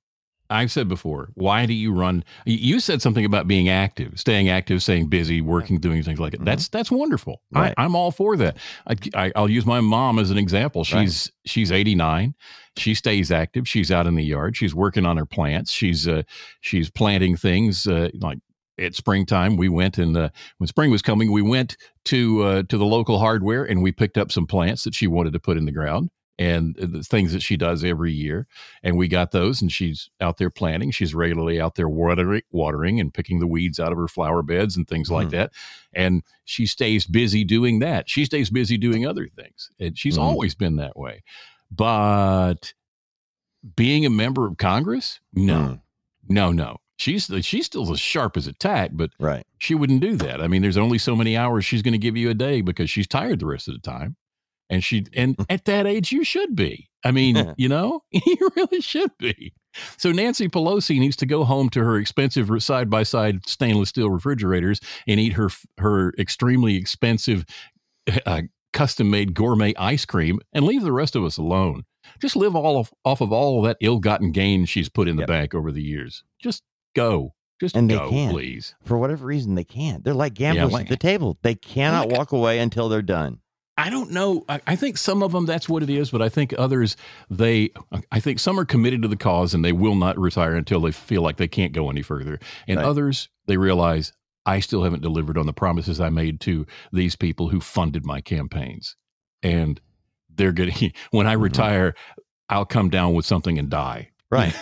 i've 0.54 0.70
said 0.70 0.88
before 0.88 1.28
why 1.34 1.66
do 1.66 1.72
you 1.72 1.92
run 1.92 2.24
you 2.44 2.80
said 2.80 3.02
something 3.02 3.24
about 3.24 3.46
being 3.46 3.68
active 3.68 4.18
staying 4.18 4.48
active 4.48 4.82
staying 4.82 5.08
busy 5.08 5.40
working 5.40 5.78
doing 5.78 6.02
things 6.02 6.18
like 6.18 6.32
that. 6.32 6.44
That's 6.44 6.68
that's 6.68 6.90
wonderful. 6.90 7.34
Mm-hmm. 7.34 7.58
Right. 7.58 7.74
I, 7.76 7.84
i'm 7.84 7.94
all 7.94 8.10
for 8.10 8.36
that. 8.36 8.56
I, 8.86 8.96
I, 9.14 9.32
i'll 9.36 9.50
use 9.50 9.66
my 9.66 9.80
mom 9.80 10.18
as 10.18 10.30
an 10.30 10.38
example. 10.38 10.82
Right. 10.82 11.02
she's 11.02 11.32
she's 11.44 11.72
89 11.72 12.34
she 12.76 12.94
stays 12.94 13.30
active. 13.30 13.68
She's 13.68 13.92
out 13.92 14.08
in 14.08 14.16
the 14.16 14.24
yard. 14.24 14.56
She's 14.56 14.74
working 14.74 15.06
on 15.06 15.16
her 15.16 15.26
plants. 15.26 15.70
She's 15.70 16.08
uh 16.08 16.22
she's 16.60 16.90
planting 16.90 17.36
things 17.36 17.86
uh, 17.86 18.10
like 18.20 18.38
at 18.78 18.94
springtime 18.94 19.56
we 19.56 19.68
went 19.68 19.98
and 19.98 20.16
uh, 20.16 20.28
when 20.58 20.66
spring 20.66 20.90
was 20.90 21.02
coming 21.02 21.30
we 21.30 21.42
went 21.42 21.76
to 22.04 22.42
uh, 22.42 22.62
to 22.64 22.76
the 22.76 22.84
local 22.84 23.18
hardware 23.18 23.64
and 23.64 23.82
we 23.82 23.92
picked 23.92 24.18
up 24.18 24.32
some 24.32 24.46
plants 24.46 24.82
that 24.84 24.94
she 24.94 25.06
wanted 25.06 25.32
to 25.32 25.38
put 25.38 25.56
in 25.56 25.64
the 25.64 25.72
ground 25.72 26.10
and 26.38 26.76
uh, 26.80 26.86
the 26.88 27.02
things 27.04 27.32
that 27.32 27.42
she 27.42 27.56
does 27.56 27.84
every 27.84 28.12
year 28.12 28.46
and 28.82 28.96
we 28.96 29.06
got 29.06 29.30
those 29.30 29.62
and 29.62 29.70
she's 29.70 30.10
out 30.20 30.36
there 30.36 30.50
planting 30.50 30.90
she's 30.90 31.14
regularly 31.14 31.60
out 31.60 31.76
there 31.76 31.88
watering 31.88 32.42
watering 32.50 32.98
and 32.98 33.14
picking 33.14 33.38
the 33.38 33.46
weeds 33.46 33.78
out 33.78 33.92
of 33.92 33.98
her 33.98 34.08
flower 34.08 34.42
beds 34.42 34.76
and 34.76 34.88
things 34.88 35.10
like 35.10 35.28
Mhm. 35.28 35.32
that 35.32 35.52
and 35.92 36.22
she 36.44 36.66
stays 36.66 37.06
busy 37.06 37.44
doing 37.44 37.78
that 37.78 38.10
she 38.10 38.24
stays 38.24 38.50
busy 38.50 38.76
doing 38.76 39.06
other 39.06 39.28
things 39.36 39.70
and 39.78 39.96
she's 39.96 40.18
Mhm. 40.18 40.22
always 40.22 40.54
been 40.56 40.74
that 40.76 40.96
way 40.96 41.22
but 41.70 42.74
being 43.76 44.04
a 44.04 44.10
member 44.10 44.46
of 44.46 44.56
congress 44.56 45.20
no 45.32 45.54
Mm, 45.54 45.80
no 46.28 46.52
no 46.52 46.76
she's 46.96 47.30
she's 47.42 47.66
still 47.66 47.90
as 47.92 48.00
sharp 48.00 48.36
as 48.36 48.46
a 48.46 48.52
tack 48.52 48.90
but 48.94 49.10
right. 49.18 49.44
she 49.58 49.74
wouldn't 49.74 50.00
do 50.00 50.16
that. 50.16 50.40
I 50.42 50.46
mean, 50.48 50.62
there's 50.62 50.76
only 50.76 50.98
so 50.98 51.16
many 51.16 51.36
hours 51.36 51.64
she's 51.64 51.80
going 51.82 51.92
to 51.92 51.98
give 51.98 52.16
you 52.16 52.28
a 52.30 52.34
day 52.34 52.60
because 52.60 52.88
she's 52.90 53.06
tired 53.08 53.40
the 53.40 53.46
rest 53.46 53.66
of 53.66 53.74
the 53.74 53.80
time. 53.80 54.14
And 54.70 54.82
she 54.82 55.06
and 55.14 55.36
at 55.50 55.64
that 55.66 55.86
age 55.86 56.12
you 56.12 56.24
should 56.24 56.54
be. 56.56 56.88
I 57.04 57.10
mean, 57.10 57.52
you 57.58 57.68
know, 57.68 58.02
you 58.10 58.48
really 58.56 58.80
should 58.80 59.10
be. 59.18 59.52
So 59.98 60.10
Nancy 60.12 60.48
Pelosi 60.48 60.98
needs 60.98 61.16
to 61.16 61.26
go 61.26 61.44
home 61.44 61.68
to 61.70 61.84
her 61.84 61.98
expensive 61.98 62.48
side 62.62 62.88
by 62.88 63.02
side 63.02 63.46
stainless 63.46 63.90
steel 63.90 64.08
refrigerators 64.08 64.80
and 65.06 65.20
eat 65.20 65.34
her 65.34 65.50
her 65.78 66.14
extremely 66.18 66.76
expensive 66.76 67.44
uh, 68.26 68.42
custom 68.72 69.10
made 69.10 69.34
gourmet 69.34 69.74
ice 69.76 70.04
cream 70.04 70.40
and 70.52 70.64
leave 70.64 70.82
the 70.82 70.92
rest 70.92 71.14
of 71.16 71.24
us 71.24 71.36
alone. 71.36 71.84
Just 72.20 72.36
live 72.36 72.54
all 72.54 72.78
of, 72.78 72.92
off 73.04 73.20
of 73.20 73.32
all 73.32 73.58
of 73.60 73.64
that 73.66 73.76
ill 73.80 73.98
gotten 73.98 74.30
gain 74.30 74.64
she's 74.66 74.88
put 74.88 75.08
in 75.08 75.16
the 75.16 75.22
Yep. 75.22 75.28
bank 75.28 75.54
over 75.54 75.72
the 75.72 75.82
years. 75.82 76.22
Just 76.42 76.62
go. 76.94 77.34
Just 77.60 77.76
And 77.76 77.88
they 77.90 77.94
go, 77.96 78.10
can't. 78.10 78.32
please. 78.32 78.74
For 78.84 78.98
whatever 78.98 79.24
reason, 79.26 79.54
they 79.54 79.64
can't. 79.64 80.04
They're 80.04 80.12
like 80.12 80.34
gamblers 80.34 80.72
like- 80.72 80.86
at 80.86 80.90
the 80.90 80.96
table. 80.96 81.38
They 81.42 81.54
cannot 81.54 82.08
Like- 82.08 82.18
walk 82.18 82.32
away 82.32 82.58
until 82.58 82.88
they're 82.88 83.00
done. 83.02 83.38
I 83.76 83.90
don't 83.90 84.12
know. 84.12 84.44
I, 84.48 84.60
I 84.68 84.76
think 84.76 84.96
some 84.98 85.22
of 85.22 85.32
them 85.32 85.46
that's 85.46 85.68
what 85.68 85.82
it 85.82 85.90
is, 85.90 86.10
but 86.10 86.22
I 86.22 86.28
think 86.28 86.54
others 86.56 86.96
they 87.28 87.70
I 88.12 88.20
think 88.20 88.38
some 88.38 88.58
are 88.60 88.64
committed 88.64 89.02
to 89.02 89.08
the 89.08 89.16
cause 89.16 89.52
and 89.52 89.64
they 89.64 89.72
will 89.72 89.96
not 89.96 90.18
retire 90.18 90.54
until 90.54 90.80
they 90.80 90.92
feel 90.92 91.22
like 91.22 91.38
they 91.38 91.48
can't 91.48 91.72
go 91.72 91.90
any 91.90 92.02
further. 92.02 92.38
And 92.68 92.78
Right. 92.78 92.86
others 92.86 93.28
they 93.46 93.56
realize 93.56 94.12
I 94.46 94.60
still 94.60 94.84
haven't 94.84 95.02
delivered 95.02 95.36
on 95.38 95.46
the 95.46 95.52
promises 95.52 96.00
I 96.00 96.10
made 96.10 96.38
to 96.42 96.66
these 96.92 97.16
people 97.16 97.48
who 97.48 97.60
funded 97.60 98.04
my 98.06 98.20
campaigns. 98.20 98.94
And 99.42 99.80
they're 100.28 100.52
getting 100.52 100.92
when 101.10 101.26
I 101.26 101.34
Mhm. 101.34 101.42
retire, 101.42 101.94
I'll 102.48 102.66
come 102.66 102.90
down 102.90 103.14
with 103.14 103.26
something 103.26 103.58
and 103.58 103.68
die. 103.70 104.10
Right. 104.34 104.54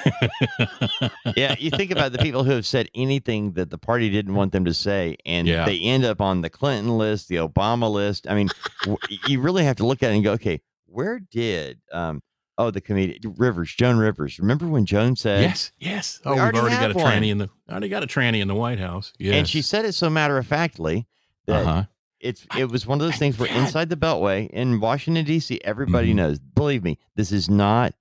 yeah. 1.36 1.54
You 1.58 1.70
think 1.70 1.90
about 1.90 2.12
the 2.12 2.18
people 2.18 2.44
who 2.44 2.50
have 2.52 2.66
said 2.66 2.88
anything 2.94 3.52
that 3.52 3.70
the 3.70 3.78
party 3.78 4.10
didn't 4.10 4.34
want 4.34 4.52
them 4.52 4.64
to 4.66 4.74
say, 4.74 5.16
and 5.24 5.46
Yeah. 5.48 5.64
they 5.64 5.80
end 5.80 6.04
up 6.04 6.20
on 6.20 6.42
the 6.42 6.50
Clinton 6.50 6.98
list, 6.98 7.28
the 7.28 7.36
Obama 7.36 7.90
list. 7.90 8.26
I 8.28 8.34
mean, 8.34 8.48
w- 8.82 8.98
you 9.26 9.40
really 9.40 9.64
have 9.64 9.76
to 9.76 9.86
look 9.86 10.02
at 10.02 10.10
it 10.10 10.14
and 10.14 10.24
go, 10.24 10.32
okay, 10.32 10.60
where 10.86 11.18
did, 11.20 11.80
um, 11.92 12.22
oh, 12.58 12.70
the 12.70 12.80
comedian 12.80 13.34
Rivers, 13.38 13.72
Joan 13.74 13.96
Rivers. 13.96 14.38
Remember 14.38 14.66
when 14.68 14.84
Joan 14.84 15.16
said, 15.16 15.42
yes, 15.42 15.72
yes. 15.78 16.20
Oh, 16.24 16.32
we've 16.32 16.40
already 16.42 16.58
already 16.58 16.76
got 16.76 16.90
a 16.90 16.94
one. 16.94 17.12
tranny 17.12 17.30
in 17.30 17.38
the 17.38 17.48
already 17.70 17.88
got 17.88 18.02
a 18.02 18.06
tranny 18.06 18.40
in 18.42 18.48
the 18.48 18.54
White 18.54 18.78
House. 18.78 19.12
Yes. 19.18 19.34
and 19.36 19.48
she 19.48 19.62
said 19.62 19.84
it 19.84 19.94
so 19.94 20.10
matter 20.10 20.36
of 20.38 20.46
factly 20.46 21.06
that 21.46 21.66
uh-huh. 21.66 21.84
it's 22.20 22.46
it 22.58 22.70
was 22.70 22.86
one 22.86 23.00
of 23.00 23.06
those 23.06 23.16
things 23.16 23.38
where 23.38 23.48
inside 23.50 23.88
the 23.88 23.96
beltway 23.96 24.50
in 24.50 24.80
Washington 24.80 25.24
D.C. 25.24 25.60
everybody 25.64 26.12
Mhm. 26.12 26.16
knows. 26.16 26.38
Believe 26.38 26.84
me, 26.84 26.98
this 27.16 27.32
is 27.32 27.48
not. 27.48 27.94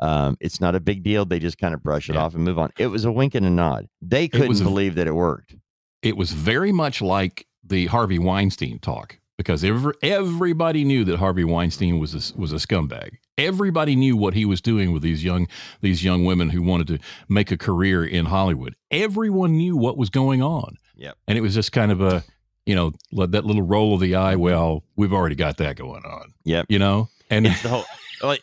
Um, 0.00 0.36
it's 0.40 0.60
not 0.60 0.74
a 0.74 0.80
big 0.80 1.02
deal. 1.02 1.24
They 1.24 1.38
just 1.38 1.58
kind 1.58 1.74
of 1.74 1.82
brush 1.82 2.08
it 2.08 2.14
Yeah. 2.14 2.22
off 2.22 2.34
and 2.34 2.44
move 2.44 2.58
on. 2.58 2.70
It 2.78 2.88
was 2.88 3.04
a 3.04 3.12
wink 3.12 3.34
and 3.34 3.46
a 3.46 3.50
nod. 3.50 3.88
They 4.02 4.28
couldn't 4.28 4.60
a- 4.60 4.64
believe 4.64 4.94
that 4.96 5.06
it 5.06 5.14
worked. 5.14 5.54
it 6.02 6.16
was 6.16 6.32
very 6.32 6.72
much 6.72 7.00
like 7.00 7.46
the 7.62 7.86
Harvey 7.86 8.18
Weinstein 8.18 8.78
talk 8.78 9.18
because 9.38 9.64
every, 9.64 9.94
everybody 10.02 10.84
knew 10.84 11.04
that 11.04 11.18
Harvey 11.18 11.44
Weinstein 11.44 11.98
was 11.98 12.14
a, 12.14 12.38
was 12.38 12.52
a 12.52 12.56
scumbag. 12.56 13.12
Everybody 13.38 13.96
knew 13.96 14.16
what 14.16 14.34
he 14.34 14.44
was 14.44 14.60
doing 14.60 14.92
with 14.92 15.02
these 15.02 15.24
young 15.24 15.48
these 15.80 16.04
young 16.04 16.24
women 16.24 16.50
who 16.50 16.62
wanted 16.62 16.86
to 16.88 16.98
make 17.28 17.50
a 17.50 17.56
career 17.56 18.04
in 18.04 18.26
Hollywood. 18.26 18.74
Everyone 18.90 19.56
knew 19.56 19.76
what 19.76 19.96
was 19.96 20.08
going 20.10 20.42
on. 20.42 20.76
Yep. 20.96 21.16
And 21.26 21.36
it 21.38 21.40
was 21.40 21.54
just 21.54 21.72
kind 21.72 21.90
of 21.90 22.00
a 22.00 22.22
you 22.66 22.74
know 22.76 22.92
that 23.26 23.44
little 23.44 23.62
roll 23.62 23.94
of 23.94 24.00
the 24.00 24.14
eye. 24.14 24.36
Well, 24.36 24.84
we've 24.96 25.12
already 25.12 25.34
got 25.34 25.56
that 25.56 25.76
going 25.76 26.04
on. 26.04 26.32
Yep. 26.44 26.66
You 26.68 26.78
know, 26.78 27.08
and 27.30 27.46
It's 27.46 27.62
the 27.62 27.68
whole. 27.70 27.84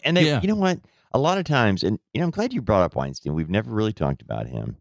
And 0.03 0.17
they, 0.17 0.25
Yeah. 0.25 0.41
you 0.41 0.47
know 0.49 0.55
what? 0.55 0.79
A 1.13 1.19
lot 1.19 1.37
of 1.37 1.43
times, 1.43 1.83
and 1.83 1.99
you 2.13 2.19
know, 2.19 2.25
I'm 2.25 2.31
glad 2.31 2.53
you 2.53 2.61
brought 2.61 2.83
up 2.83 2.95
Weinstein. 2.95 3.33
We've 3.33 3.49
never 3.49 3.71
really 3.71 3.93
talked 3.93 4.21
about 4.21 4.47
him. 4.47 4.77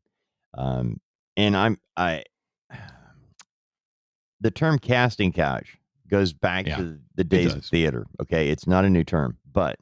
Um, 0.54 1.00
and 1.36 1.56
I'm 1.56 1.78
I 1.96 2.24
the 4.40 4.50
term 4.50 4.78
casting 4.78 5.32
couch 5.32 5.76
goes 6.08 6.32
back 6.32 6.66
Yeah, 6.66 6.76
to 6.76 6.98
the 7.14 7.24
days 7.24 7.54
of 7.54 7.64
theater. 7.64 8.06
Okay, 8.20 8.48
it's 8.48 8.66
not 8.66 8.84
a 8.84 8.90
new 8.90 9.04
term, 9.04 9.38
but 9.50 9.78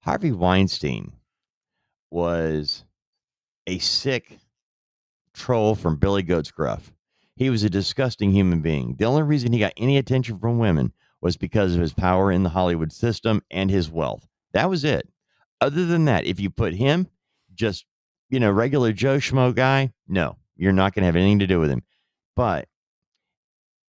Harvey 0.00 0.32
Weinstein 0.32 1.12
was 2.10 2.84
a 3.66 3.78
sick 3.78 4.38
troll 5.32 5.74
from 5.74 5.96
Billy 5.96 6.22
Goat's 6.22 6.50
Gruff. 6.50 6.92
He 7.36 7.50
was 7.50 7.64
a 7.64 7.70
disgusting 7.70 8.30
human 8.30 8.60
being. 8.60 8.94
The 8.96 9.06
only 9.06 9.22
reason 9.22 9.52
he 9.52 9.58
got 9.58 9.72
any 9.76 9.96
attention 9.96 10.38
from 10.38 10.58
women 10.58 10.92
was 11.20 11.36
because 11.36 11.74
of 11.74 11.80
his 11.80 11.92
power 11.92 12.30
in 12.30 12.42
the 12.42 12.50
Hollywood 12.50 12.92
system 12.92 13.42
and 13.50 13.70
his 13.70 13.90
wealth. 13.90 14.28
That 14.52 14.70
was 14.70 14.84
it. 14.84 15.08
Other 15.64 15.86
than 15.86 16.04
that, 16.04 16.26
if 16.26 16.38
you 16.40 16.50
put 16.50 16.74
him 16.74 17.08
just, 17.54 17.86
you 18.28 18.38
know, 18.38 18.50
regular 18.50 18.92
Joe 18.92 19.16
Schmo 19.16 19.54
guy, 19.54 19.94
no, 20.06 20.36
you're 20.56 20.74
not 20.74 20.94
going 20.94 21.00
to 21.04 21.06
have 21.06 21.16
anything 21.16 21.38
to 21.38 21.46
do 21.46 21.58
with 21.58 21.70
him. 21.70 21.82
But 22.36 22.68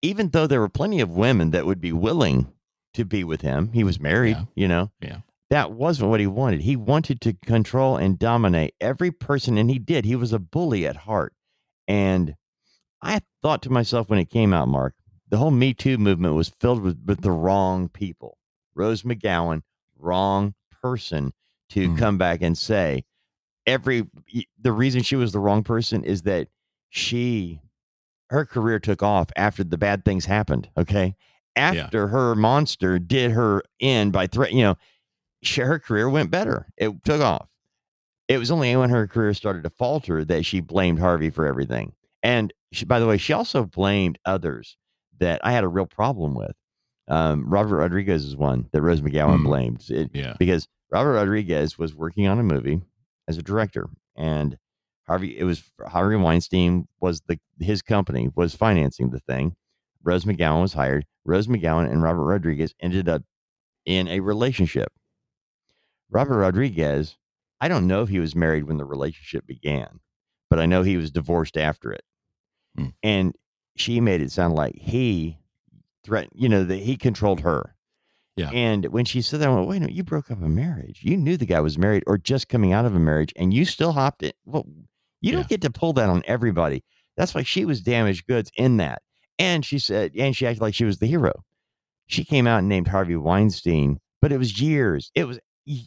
even 0.02 0.28
though 0.28 0.47
there 0.47 0.61
were 0.61 0.69
plenty 0.69 1.00
of 1.00 1.11
women 1.11 1.50
that 1.50 1.66
would 1.66 1.81
be 1.81 1.90
willing 1.93 2.52
to 2.93 3.04
be 3.04 3.25
with 3.25 3.40
him, 3.40 3.73
he 3.73 3.83
was 3.83 3.99
married, 3.99 4.37
Yeah. 4.37 4.45
you 4.54 4.69
know, 4.69 4.93
Yeah. 5.00 5.23
that 5.50 5.73
wasn't 5.73 6.11
what 6.11 6.21
he 6.21 6.28
wanted. 6.28 6.61
He 6.61 6.76
wanted 6.76 7.21
to 7.23 7.33
control 7.45 7.97
and 7.97 8.21
dominate 8.21 8.75
every 8.81 9.11
person, 9.11 9.59
and 9.59 9.69
he 9.69 9.81
did. 9.81 10.04
He 10.04 10.14
was 10.14 10.33
a 10.33 10.38
bully 10.38 10.87
at 10.87 10.95
heart. 10.95 11.35
And 11.88 12.37
I 13.02 13.21
thought 13.43 13.62
to 13.62 13.71
myself 13.71 14.09
when 14.09 14.21
it 14.21 14.31
came 14.31 14.54
out, 14.54 14.69
Mark, 14.69 14.95
the 15.28 15.38
whole 15.38 15.50
Me 15.50 15.75
Too 15.75 15.99
movement 15.99 16.37
was 16.37 16.50
filled 16.50 16.83
with, 16.83 17.02
with 17.04 17.23
the 17.23 17.33
wrong 17.33 17.88
people. 17.88 18.38
Rose 18.76 19.02
McGowan, 19.02 19.62
wrong 19.99 20.54
person 20.71 21.33
to 21.71 21.88
Mhm. 21.90 21.99
come 21.99 22.18
back 22.18 22.42
and 22.42 22.56
say 22.56 23.04
every 23.66 24.06
the 24.61 24.73
reason 24.73 25.02
she 25.02 25.16
was 25.16 25.33
the 25.33 25.40
wrong 25.40 25.62
person 25.62 26.04
is 26.04 26.23
that 26.23 26.49
she 26.90 27.61
her 28.30 28.44
career 28.44 28.78
took 28.78 29.02
off 29.02 29.28
after 29.37 29.62
the 29.64 29.78
bad 29.78 30.04
things 30.04 30.25
happened. 30.25 30.68
Okay. 30.76 31.14
After 31.56 32.09
her 32.09 32.35
monster 32.35 32.99
did 32.99 33.30
her 33.30 33.62
in 33.78 34.11
by 34.11 34.26
threat, 34.26 34.52
you 34.52 34.62
know, 34.62 34.76
she, 35.42 35.61
her 35.61 35.78
career 35.78 36.09
went 36.11 36.30
better. 36.30 36.66
It 36.76 37.04
took 37.04 37.21
off. 37.21 37.49
It 38.26 38.38
was 38.38 38.50
only 38.50 38.75
when 38.75 38.90
her 38.90 39.06
career 39.06 39.35
started 39.35 39.62
to 39.64 39.71
falter 39.71 40.25
that 40.25 40.44
she 40.44 40.61
blamed 40.61 40.99
Harvey 40.99 41.30
for 41.30 41.47
everything. 41.47 41.92
And 42.25 42.52
she, 42.73 42.85
by 42.87 42.99
the 42.99 43.06
way, 43.06 43.18
she 43.18 43.33
also 43.35 43.64
blamed 43.66 44.18
others 44.25 44.76
that 45.21 45.40
I 45.44 45.52
had 45.52 45.62
a 45.62 45.68
real 45.68 45.87
problem 45.87 46.35
with. 46.35 46.56
Um, 47.06 47.49
Robert 47.49 47.76
Rodriguez 47.76 48.25
is 48.25 48.35
one 48.37 48.68
that 48.73 48.83
Rose 48.83 49.02
McGowan 49.02 49.37
Hmm. 49.37 49.44
blamed 49.44 49.85
It- 49.90 50.11
Yeah. 50.14 50.35
because 50.38 50.66
Robert 50.95 51.15
Rodriguez 51.15 51.77
was 51.77 51.93
working 51.93 52.29
on 52.29 52.39
a 52.39 52.45
movie 52.45 52.81
as 53.27 53.37
a 53.37 53.43
director, 53.43 53.89
and 54.15 54.57
Harvey 55.09 55.37
it 55.37 55.43
was 55.43 55.65
Harvey 55.85 56.15
Weinstein 56.15 56.87
was 57.01 57.21
the 57.23 57.37
his 57.59 57.83
company 57.83 58.31
was 58.37 58.55
financing 58.55 59.11
the 59.11 59.19
thing. 59.19 59.57
Rose 60.05 60.25
McGowan 60.25 60.63
was 60.63 60.73
hired. 60.73 61.05
Rose 61.25 61.49
McGowan 61.49 61.91
and 61.91 62.01
Robert 62.01 62.23
Rodriguez 62.23 62.77
ended 62.79 63.09
up 63.09 63.23
in 63.85 64.07
a 64.07 64.21
relationship. 64.21 64.93
Robert 66.11 66.39
Rodriguez, 66.39 67.17
I 67.61 67.67
don't 67.67 67.89
know 67.89 68.03
if 68.03 68.09
he 68.09 68.21
was 68.21 68.37
married 68.37 68.69
when 68.69 68.77
the 68.77 68.85
relationship 68.85 69.49
began, 69.49 69.99
but 70.49 70.61
I 70.61 70.67
know 70.67 70.85
he 70.85 70.97
was 70.97 71.11
divorced 71.11 71.57
after 71.57 71.91
it. 71.93 72.05
Hmm. 72.79 72.87
And 73.03 73.35
she 73.75 74.01
made 74.01 74.21
it 74.21 74.31
sound 74.31 74.55
like 74.55 74.77
he 74.77 75.39
threatened, 76.05 76.41
you 76.41 76.49
know, 76.49 76.63
that 76.63 76.77
he 76.77 76.97
controlled 76.97 77.41
her. 77.41 77.74
Yeah. 78.37 78.50
And 78.50 78.87
when 78.87 79.05
she 79.05 79.23
said 79.23 79.41
that, 79.41 79.49
I 79.49 79.55
went, 79.55 79.69
wait 79.69 79.76
a 79.76 79.81
minute, 79.81 79.95
you 79.95 80.03
broke 80.03 80.31
up 80.31 80.43
a 80.43 80.49
marriage. 80.49 81.00
You 81.03 81.17
knew 81.17 81.37
the 81.37 81.47
guy 81.47 81.61
was 81.61 81.79
married 81.79 82.03
or 82.07 82.19
just 82.19 82.49
coming 82.49 82.73
out 82.73 82.85
of 82.85 82.95
a 82.95 82.99
marriage 82.99 83.33
and 83.37 83.55
you 83.55 83.64
still 83.64 83.93
hopped 83.93 84.23
it. 84.25 84.37
Well, 84.45 84.67
you 85.21 85.31
Yeah. 85.31 85.37
don't 85.37 85.49
get 85.49 85.61
to 85.62 85.71
pull 85.71 85.93
that 85.95 86.09
on 86.09 86.23
everybody. 86.26 86.83
That's 87.17 87.35
why 87.35 87.45
she 87.45 87.64
was 87.64 87.81
damaged 87.81 88.26
goods 88.26 88.50
in 88.57 88.79
that. 88.79 89.03
And 89.38 89.64
she 89.64 89.79
said, 89.79 90.12
and 90.17 90.37
she 90.37 90.47
acted 90.47 90.62
like 90.62 90.75
she 90.75 90.85
was 90.85 90.99
the 90.99 91.07
hero. 91.07 91.33
She 92.07 92.25
came 92.25 92.47
out 92.47 92.59
and 92.59 92.69
named 92.69 92.88
Harvey 92.88 93.17
Weinstein, 93.17 94.00
but 94.21 94.33
it 94.33 94.38
was 94.38 94.61
years. 94.61 95.11
It 95.14 95.25
was 95.26 95.38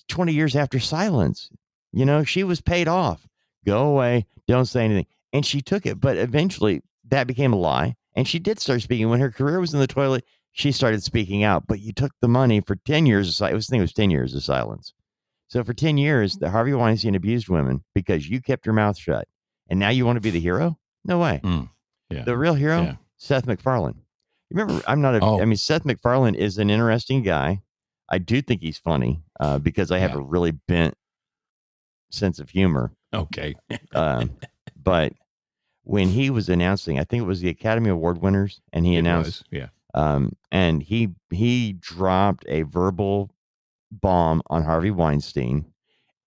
20 0.08 0.32
years 0.34 0.56
after 0.56 0.80
silence. 0.80 1.50
You 1.92 2.06
know, 2.06 2.24
she 2.24 2.44
was 2.44 2.62
paid 2.62 2.88
off. 2.88 3.28
Go 3.66 3.88
away. 3.90 4.26
Don't 4.48 4.66
say 4.66 4.86
anything. 4.86 5.06
And 5.34 5.46
she 5.46 5.62
took 5.62 5.86
it. 5.86 6.00
But 6.00 6.18
eventually 6.18 6.82
that 7.10 7.28
became 7.28 7.52
a 7.54 7.58
lie. 7.58 7.96
And 8.16 8.28
she 8.28 8.40
did 8.40 8.60
start 8.60 8.82
speaking. 8.82 9.10
When 9.10 9.20
her 9.20 9.32
career 9.32 9.60
was 9.60 9.74
in 9.74 9.80
the 9.80 9.88
toilet, 9.88 10.24
she 10.52 10.72
started 10.72 11.04
speaking 11.04 11.44
out. 11.44 11.66
But 11.68 11.80
you 11.80 11.94
took 11.94 12.12
the 12.22 12.28
money 12.28 12.62
for 12.62 12.76
10 12.76 13.06
years 13.06 13.40
of. 13.42 13.46
I 13.48 13.54
was 13.54 13.68
thinking 13.68 13.82
it 13.82 13.84
was 13.84 13.94
10 13.94 14.10
years 14.10 14.34
of 14.36 14.44
silence. 14.44 14.94
So 15.50 15.64
for 15.64 15.74
10 15.74 15.98
years, 15.98 16.36
the 16.36 16.50
Harvey 16.50 16.74
Weinstein 16.74 17.16
abused 17.16 17.48
women 17.48 17.84
because 17.96 18.28
you 18.30 18.42
kept 18.42 18.66
your 18.66 18.74
mouth 18.74 18.98
shut. 18.98 19.28
And 19.70 19.80
now 19.80 19.90
you 19.90 20.06
want 20.06 20.18
to 20.18 20.22
be 20.22 20.30
the 20.30 20.40
hero? 20.40 20.78
No 21.06 21.20
way. 21.20 21.40
Mm. 21.44 21.70
Yeah. 22.10 22.24
The 22.24 22.38
real 22.38 22.54
hero, 22.54 22.82
Yeah. 22.82 22.96
Seth 23.18 23.46
MacFarlane. 23.48 24.02
Remember, 24.52 24.82
I'm 24.88 25.02
not 25.02 25.16
a. 25.16 25.18
I 25.18 25.28
Oh. 25.28 25.46
mean, 25.46 25.58
Seth 25.58 25.84
MacFarlane 25.86 26.36
is 26.36 26.58
an 26.58 26.70
interesting 26.70 27.22
guy. 27.24 27.62
I 28.10 28.18
do 28.18 28.42
think 28.42 28.62
he's 28.62 28.78
funny 28.78 29.22
uh, 29.42 29.60
because 29.60 29.92
I 29.92 30.00
have 30.00 30.12
Yeah. 30.12 30.18
a 30.18 30.22
really 30.22 30.52
bent 30.52 30.96
sense 32.12 32.40
of 32.40 32.50
humor. 32.50 32.94
Okay. 33.14 33.56
Um, 33.94 34.38
but 34.82 35.14
when 35.84 36.08
he 36.10 36.30
was 36.30 36.48
announcing, 36.50 37.00
I 37.00 37.04
think 37.04 37.24
it 37.24 37.26
was 37.26 37.42
the 37.42 37.50
Academy 37.50 37.90
Award 37.90 38.22
winners, 38.22 38.62
and 38.74 38.86
he 38.86 38.96
It 38.96 39.00
announced, 39.00 39.28
was, 39.28 39.44
Yeah. 39.52 39.68
Um, 39.98 40.32
and 40.52 40.82
he 40.84 41.10
he 41.32 41.74
dropped 41.74 42.46
a 42.48 42.62
verbal 42.64 43.32
bomb 43.92 44.42
on 44.48 44.64
Harvey 44.64 44.92
Weinstein, 44.92 45.66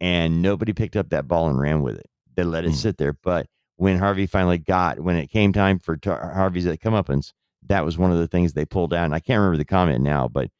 and 0.00 0.42
nobody 0.42 0.72
picked 0.72 0.96
up 0.96 1.10
that 1.10 1.28
ball 1.28 1.48
and 1.48 1.60
ran 1.60 1.82
with 1.82 1.96
it. 1.98 2.06
They 2.36 2.44
let 2.44 2.64
it 2.64 2.70
Hmm. 2.70 2.74
sit 2.76 2.96
there. 2.98 3.12
But 3.12 3.46
when 3.76 3.98
Harvey 3.98 4.26
finally 4.26 4.58
got, 4.58 5.00
when 5.00 5.16
it 5.16 5.28
came 5.28 5.52
time 5.52 5.78
for 5.78 5.96
Tar- 5.96 6.32
Harvey's 6.34 6.66
comeuppance, 6.66 7.32
that 7.66 7.84
was 7.84 7.96
one 7.98 8.10
of 8.12 8.18
the 8.18 8.26
things 8.28 8.52
they 8.52 8.64
pulled 8.64 8.92
out. 8.94 9.04
And 9.04 9.14
I 9.14 9.20
can't 9.20 9.38
remember 9.38 9.58
the 9.58 9.64
comment 9.64 10.02
now, 10.02 10.26
but 10.28 10.50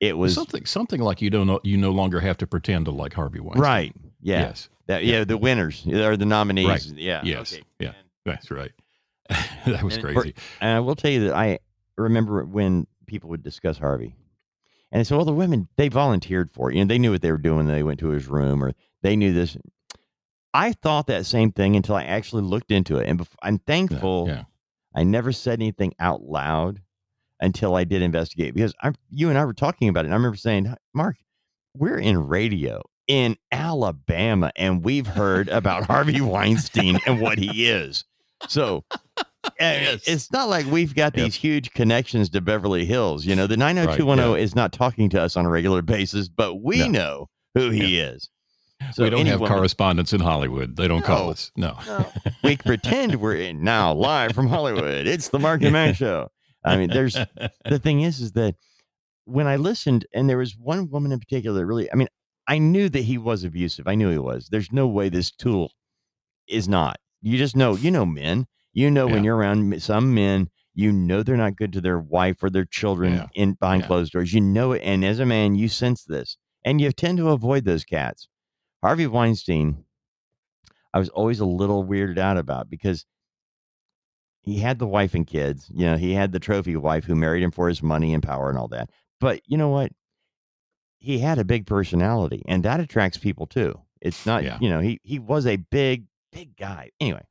it 0.00 0.16
was 0.18 0.34
something 0.34 0.64
something 0.66 1.00
like 1.00 1.22
you 1.22 1.30
don't 1.30 1.46
know 1.46 1.60
you 1.64 1.76
no 1.76 1.90
longer 1.90 2.20
have 2.20 2.36
to 2.38 2.46
pretend 2.46 2.84
to 2.86 2.90
like 2.90 3.12
Harvey 3.14 3.40
Weinstein. 3.40 3.62
right. 3.62 3.92
Yeah, 4.20 4.40
Yes. 4.40 4.68
that, 4.88 5.04
yeah, 5.04 5.24
the 5.24 5.38
winners 5.38 5.86
or 5.86 6.16
the 6.16 6.26
nominees. 6.26 6.66
Right. 6.66 6.84
Yeah. 6.98 7.20
Yes. 7.24 7.52
okay. 7.52 7.62
Yeah. 7.78 7.92
That's 8.24 8.50
right. 8.50 8.72
that 9.66 9.82
was 9.82 9.96
And 9.96 10.04
crazy. 10.04 10.34
And 10.60 10.70
I 10.76 10.80
will 10.80 10.96
tell 10.96 11.10
you 11.10 11.24
that 11.28 11.34
I 11.34 11.58
remember 11.96 12.44
when 12.44 12.86
people 13.06 13.30
would 13.30 13.42
discuss 13.42 13.78
Harvey. 13.78 14.16
And 14.92 15.06
so 15.06 15.18
all 15.18 15.24
the 15.24 15.32
women, 15.32 15.68
they 15.76 15.88
volunteered 15.88 16.50
for 16.50 16.70
it. 16.70 16.76
You 16.76 16.84
know, 16.84 16.88
they 16.88 16.98
knew 16.98 17.10
what 17.10 17.22
they 17.22 17.32
were 17.32 17.38
doing. 17.38 17.66
They 17.66 17.82
went 17.82 18.00
to 18.00 18.08
his 18.08 18.26
room 18.26 18.62
or 18.62 18.72
they 19.02 19.16
knew 19.16 19.32
this. 19.32 19.56
I 20.54 20.72
thought 20.72 21.08
that 21.08 21.26
same 21.26 21.52
thing 21.52 21.76
until 21.76 21.96
I 21.96 22.04
actually 22.04 22.42
looked 22.42 22.70
into 22.70 22.98
it. 22.98 23.08
And 23.08 23.18
bef- 23.18 23.34
I'm 23.42 23.58
thankful 23.58 24.26
yeah. 24.28 24.44
I 24.94 25.02
never 25.02 25.32
said 25.32 25.60
anything 25.60 25.94
out 25.98 26.22
loud 26.22 26.80
until 27.40 27.74
I 27.74 27.84
did 27.84 28.00
investigate 28.00 28.54
because 28.54 28.74
I, 28.82 28.92
you 29.10 29.28
and 29.28 29.36
I 29.36 29.44
were 29.44 29.52
talking 29.52 29.88
about 29.88 30.04
it. 30.04 30.06
And 30.06 30.14
I 30.14 30.16
remember 30.16 30.38
saying, 30.38 30.74
Mark, 30.94 31.16
we're 31.76 31.98
in 31.98 32.26
radio 32.26 32.82
in 33.06 33.36
Alabama 33.52 34.50
and 34.56 34.84
we've 34.84 35.06
heard 35.06 35.48
about 35.48 35.84
Harvey 35.84 36.20
Weinstein 36.22 36.98
and 37.06 37.20
what 37.20 37.38
he 37.38 37.68
is. 37.68 38.04
So 38.48 38.84
Yes. 39.60 40.02
it's 40.06 40.30
not 40.32 40.48
like 40.48 40.66
we've 40.66 40.94
got 40.94 41.16
Yep. 41.16 41.24
these 41.24 41.34
huge 41.34 41.70
connections 41.72 42.28
to 42.30 42.40
Beverly 42.40 42.84
Hills. 42.84 43.24
You 43.26 43.34
know, 43.36 43.46
the 43.46 43.56
90210 43.56 44.38
is 44.42 44.54
not 44.54 44.72
talking 44.72 45.08
to 45.10 45.20
us 45.22 45.36
on 45.36 45.44
a 45.46 45.48
regular 45.50 45.82
basis, 45.82 46.28
but 46.28 46.56
we 46.62 46.78
No. 46.80 46.88
know 46.88 47.26
who 47.54 47.70
he 47.70 47.98
is. 47.98 48.28
So 48.92 49.04
we 49.04 49.10
don't 49.10 49.20
any 49.20 49.30
have 49.30 49.40
woman- 49.40 49.56
correspondents 49.56 50.12
in 50.12 50.20
Hollywood. 50.20 50.76
They 50.76 50.86
don't 50.88 51.02
call 51.04 51.30
us. 51.30 51.50
No. 51.56 51.78
we 52.44 52.56
pretend 52.58 53.14
we're 53.16 53.36
in 53.36 53.64
now 53.64 53.94
live 53.94 54.32
from 54.32 54.48
Hollywood. 54.48 55.06
It's 55.06 55.28
the 55.30 55.38
Mark 55.38 55.62
and 55.62 55.72
Mack 55.72 55.96
show. 55.96 56.28
I 56.64 56.76
mean, 56.76 56.90
there's 56.90 57.14
the 57.64 57.78
thing 57.78 58.02
is, 58.02 58.20
is 58.20 58.32
that 58.32 58.54
when 59.24 59.46
I 59.46 59.56
listened, 59.56 60.06
and 60.14 60.28
there 60.28 60.36
was 60.38 60.56
one 60.58 60.90
woman 60.90 61.10
in 61.12 61.18
particular 61.18 61.58
that 61.58 61.66
really, 61.66 61.90
I 61.90 61.94
mean, 61.96 62.08
I 62.46 62.58
knew 62.58 62.88
that 62.90 63.00
he 63.02 63.16
was 63.18 63.42
abusive. 63.44 63.88
I 63.88 63.94
knew 63.94 64.10
he 64.10 64.18
was. 64.18 64.48
There's 64.50 64.70
no 64.70 64.86
way 64.86 65.08
this 65.08 65.30
tool 65.30 65.72
is 66.46 66.68
not. 66.68 66.98
You 67.22 67.38
just 67.38 67.56
know, 67.56 67.74
you 67.76 67.90
know, 67.90 68.04
men. 68.06 68.46
You 68.76 68.90
know, 68.90 69.06
when 69.06 69.24
you're 69.24 69.36
around 69.36 69.82
some 69.82 70.12
men, 70.12 70.50
you 70.74 70.92
know 70.92 71.22
they're 71.22 71.34
not 71.34 71.56
good 71.56 71.72
to 71.72 71.80
their 71.80 71.98
wife 71.98 72.42
or 72.42 72.50
their 72.50 72.66
children 72.66 73.14
Yeah. 73.14 73.26
in 73.34 73.54
behind 73.54 73.80
Yeah. 73.80 73.86
closed 73.86 74.12
doors. 74.12 74.34
You 74.34 74.42
know 74.42 74.72
it, 74.72 74.82
and 74.84 75.02
as 75.02 75.18
a 75.18 75.24
man, 75.24 75.54
you 75.54 75.68
sense 75.68 76.04
this, 76.04 76.36
and 76.62 76.78
you 76.78 76.92
tend 76.92 77.16
to 77.16 77.30
avoid 77.30 77.64
those 77.64 77.84
cats. 77.84 78.28
Harvey 78.82 79.06
Weinstein, 79.06 79.86
I 80.92 80.98
was 80.98 81.08
always 81.08 81.40
a 81.40 81.46
little 81.46 81.84
weirded 81.86 82.18
out 82.18 82.36
about 82.36 82.68
because 82.68 83.06
he 84.42 84.58
had 84.58 84.78
the 84.78 84.86
wife 84.86 85.14
and 85.14 85.26
kids. 85.26 85.70
You 85.74 85.86
know, 85.86 85.96
he 85.96 86.12
had 86.12 86.32
the 86.32 86.38
trophy 86.38 86.76
wife 86.76 87.04
who 87.06 87.14
married 87.14 87.42
him 87.42 87.52
for 87.52 87.68
his 87.70 87.82
money 87.82 88.12
and 88.12 88.22
power 88.22 88.50
and 88.50 88.58
all 88.58 88.68
that. 88.68 88.90
But 89.20 89.40
you 89.46 89.56
know 89.56 89.70
what? 89.70 89.90
He 90.98 91.20
had 91.20 91.38
a 91.38 91.44
big 91.44 91.64
personality, 91.66 92.42
and 92.46 92.62
that 92.64 92.80
attracts 92.80 93.16
people 93.16 93.46
too. 93.46 93.80
It's 94.02 94.26
not, 94.26 94.44
Yeah. 94.44 94.58
you 94.60 94.68
know, 94.68 94.80
he 94.80 95.00
he 95.02 95.18
was 95.18 95.46
a 95.46 95.56
big, 95.56 96.04
big 96.30 96.56
guy. 96.58 96.90
Anyway, 97.00 97.24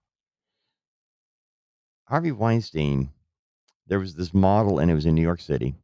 Harvey 2.06 2.32
Weinstein, 2.32 3.12
there 3.88 4.00
was 4.00 4.16
this 4.16 4.34
model, 4.34 4.80
and 4.80 4.90
it 4.90 4.96
was 4.96 5.06
in 5.06 5.16
New 5.16 5.22
York 5.22 5.42
City, 5.42 5.76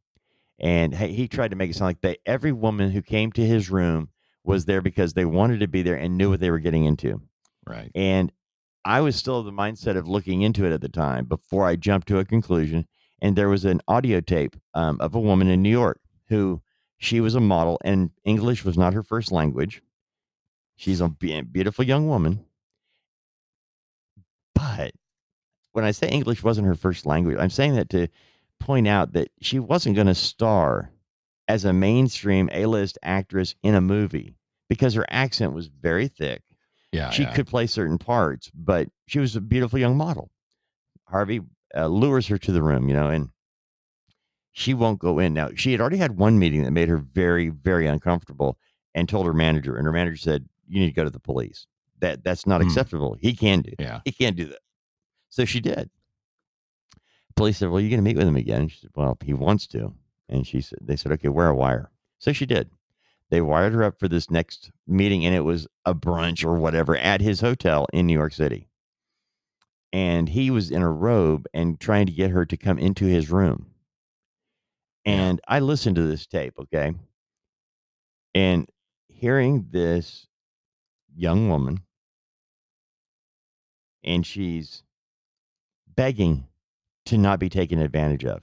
and 0.58 0.94
he, 0.94 1.08
he 1.08 1.28
tried 1.28 1.50
to 1.50 1.56
make 1.56 1.70
it 1.70 1.74
sound 1.74 1.88
like 1.88 2.00
that 2.02 2.18
every 2.26 2.52
woman 2.52 2.90
who 2.90 3.02
came 3.02 3.32
to 3.32 3.46
his 3.46 3.70
room 3.70 4.08
was 4.44 4.64
there 4.64 4.80
because 4.80 5.12
they 5.12 5.24
wanted 5.24 5.60
to 5.60 5.68
be 5.68 5.82
there 5.82 5.96
and 5.96 6.16
knew 6.16 6.30
what 6.30 6.40
they 6.40 6.50
were 6.50 6.58
getting 6.58 6.84
into. 6.84 7.20
right. 7.66 7.90
And 7.94 8.32
I 8.84 9.00
was 9.00 9.16
still 9.16 9.38
of 9.38 9.44
the 9.44 9.52
mindset 9.52 9.96
of 9.96 10.08
looking 10.08 10.42
into 10.42 10.64
it 10.64 10.72
at 10.72 10.80
the 10.80 10.88
time 10.88 11.24
before 11.26 11.66
I 11.66 11.76
jumped 11.76 12.08
to 12.08 12.18
a 12.18 12.24
conclusion. 12.24 12.86
And 13.20 13.36
there 13.36 13.48
was 13.48 13.64
an 13.64 13.80
audio 13.86 14.20
tape 14.20 14.56
um, 14.74 15.00
of 15.00 15.14
a 15.14 15.20
woman 15.20 15.48
in 15.48 15.62
New 15.62 15.70
York 15.70 16.00
who 16.28 16.60
she 16.98 17.20
was 17.20 17.36
a 17.36 17.40
model 17.40 17.80
and 17.84 18.10
English 18.24 18.64
was 18.64 18.76
not 18.76 18.94
her 18.94 19.04
first 19.04 19.30
language. 19.30 19.82
She's 20.74 21.00
a 21.00 21.08
beautiful 21.08 21.84
young 21.84 22.08
woman. 22.08 22.44
But 24.54 24.94
when 25.72 25.84
I 25.84 25.90
say 25.90 26.08
English 26.08 26.42
wasn't 26.42 26.66
her 26.66 26.74
first 26.74 27.06
language, 27.06 27.36
I'm 27.38 27.50
saying 27.50 27.74
that 27.74 27.90
to 27.90 28.08
point 28.60 28.86
out 28.86 29.12
that 29.12 29.30
she 29.40 29.58
wasn't 29.58 29.96
going 29.96 30.06
to 30.06 30.14
star 30.14 30.90
as 31.48 31.64
a 31.64 31.72
mainstream 31.72 32.48
A 32.52 32.66
list 32.66 32.98
actress 33.02 33.54
in 33.62 33.74
a 33.74 33.80
movie 33.80 34.36
because 34.68 34.94
her 34.94 35.06
accent 35.10 35.52
was 35.52 35.66
very 35.66 36.08
thick. 36.08 36.42
Yeah. 36.92 37.10
she 37.10 37.22
yeah. 37.22 37.32
could 37.34 37.46
play 37.46 37.66
certain 37.66 37.98
parts, 37.98 38.50
but 38.54 38.88
she 39.06 39.18
was 39.18 39.34
a 39.34 39.40
beautiful 39.40 39.78
young 39.78 39.96
model. 39.96 40.30
Harvey 41.04 41.40
uh, 41.74 41.86
lures 41.86 42.26
her 42.28 42.38
to 42.38 42.52
the 42.52 42.62
room, 42.62 42.86
you 42.88 42.94
know, 42.94 43.08
and 43.08 43.30
she 44.52 44.74
won't 44.74 44.98
go 44.98 45.18
in. 45.18 45.32
Now, 45.32 45.50
she 45.54 45.72
had 45.72 45.80
already 45.80 45.96
had 45.96 46.18
one 46.18 46.38
meeting 46.38 46.62
that 46.64 46.70
made 46.70 46.88
her 46.88 46.98
very, 46.98 47.48
very 47.48 47.86
uncomfortable 47.86 48.58
and 48.94 49.08
told 49.08 49.26
her 49.26 49.32
manager, 49.32 49.76
and 49.76 49.86
her 49.86 49.92
manager 49.92 50.16
said, 50.18 50.46
You 50.68 50.80
need 50.80 50.88
to 50.88 50.92
go 50.94 51.04
to 51.04 51.10
the 51.10 51.18
police. 51.18 51.66
That 52.00 52.22
That's 52.24 52.46
not 52.46 52.60
Hmm. 52.60 52.68
acceptable. 52.68 53.16
He 53.18 53.34
can 53.34 53.62
do 53.62 53.72
Yeah. 53.78 54.00
He 54.04 54.12
can't 54.12 54.36
do 54.36 54.44
that. 54.46 54.58
So 55.32 55.46
she 55.46 55.60
did. 55.60 55.88
Police 57.36 57.56
said, 57.56 57.70
Well, 57.70 57.80
you're 57.80 57.88
going 57.88 58.04
to 58.04 58.04
meet 58.04 58.18
with 58.18 58.28
him 58.28 58.36
again. 58.36 58.68
She 58.68 58.80
said, 58.80 58.90
Well, 58.94 59.16
he 59.24 59.32
wants 59.32 59.66
to. 59.68 59.94
And 60.28 60.46
she 60.46 60.60
said, 60.60 60.80
They 60.82 60.94
said, 60.94 61.10
Okay, 61.12 61.28
wear 61.28 61.48
a 61.48 61.54
wire. 61.54 61.90
So 62.18 62.34
she 62.34 62.44
did. 62.44 62.68
They 63.30 63.40
wired 63.40 63.72
her 63.72 63.82
up 63.82 63.98
for 63.98 64.08
this 64.08 64.30
next 64.30 64.70
meeting, 64.86 65.24
and 65.24 65.34
it 65.34 65.40
was 65.40 65.66
a 65.86 65.94
brunch 65.94 66.44
or 66.44 66.58
whatever 66.58 66.98
at 66.98 67.22
his 67.22 67.40
hotel 67.40 67.86
in 67.94 68.06
New 68.06 68.12
York 68.12 68.34
City. 68.34 68.68
And 69.90 70.28
he 70.28 70.50
was 70.50 70.70
in 70.70 70.82
a 70.82 70.92
robe 70.92 71.46
and 71.54 71.80
trying 71.80 72.04
to 72.06 72.12
get 72.12 72.30
her 72.30 72.44
to 72.44 72.56
come 72.58 72.78
into 72.78 73.06
his 73.06 73.30
room. 73.30 73.70
And 75.06 75.40
I 75.48 75.60
listened 75.60 75.96
to 75.96 76.02
this 76.02 76.26
tape, 76.26 76.52
okay? 76.58 76.92
And 78.34 78.68
hearing 79.08 79.68
this 79.70 80.26
young 81.16 81.48
woman, 81.48 81.80
and 84.04 84.26
she's 84.26 84.82
begging 85.96 86.46
to 87.06 87.18
not 87.18 87.38
be 87.40 87.48
taken 87.48 87.78
advantage 87.80 88.24
of. 88.24 88.42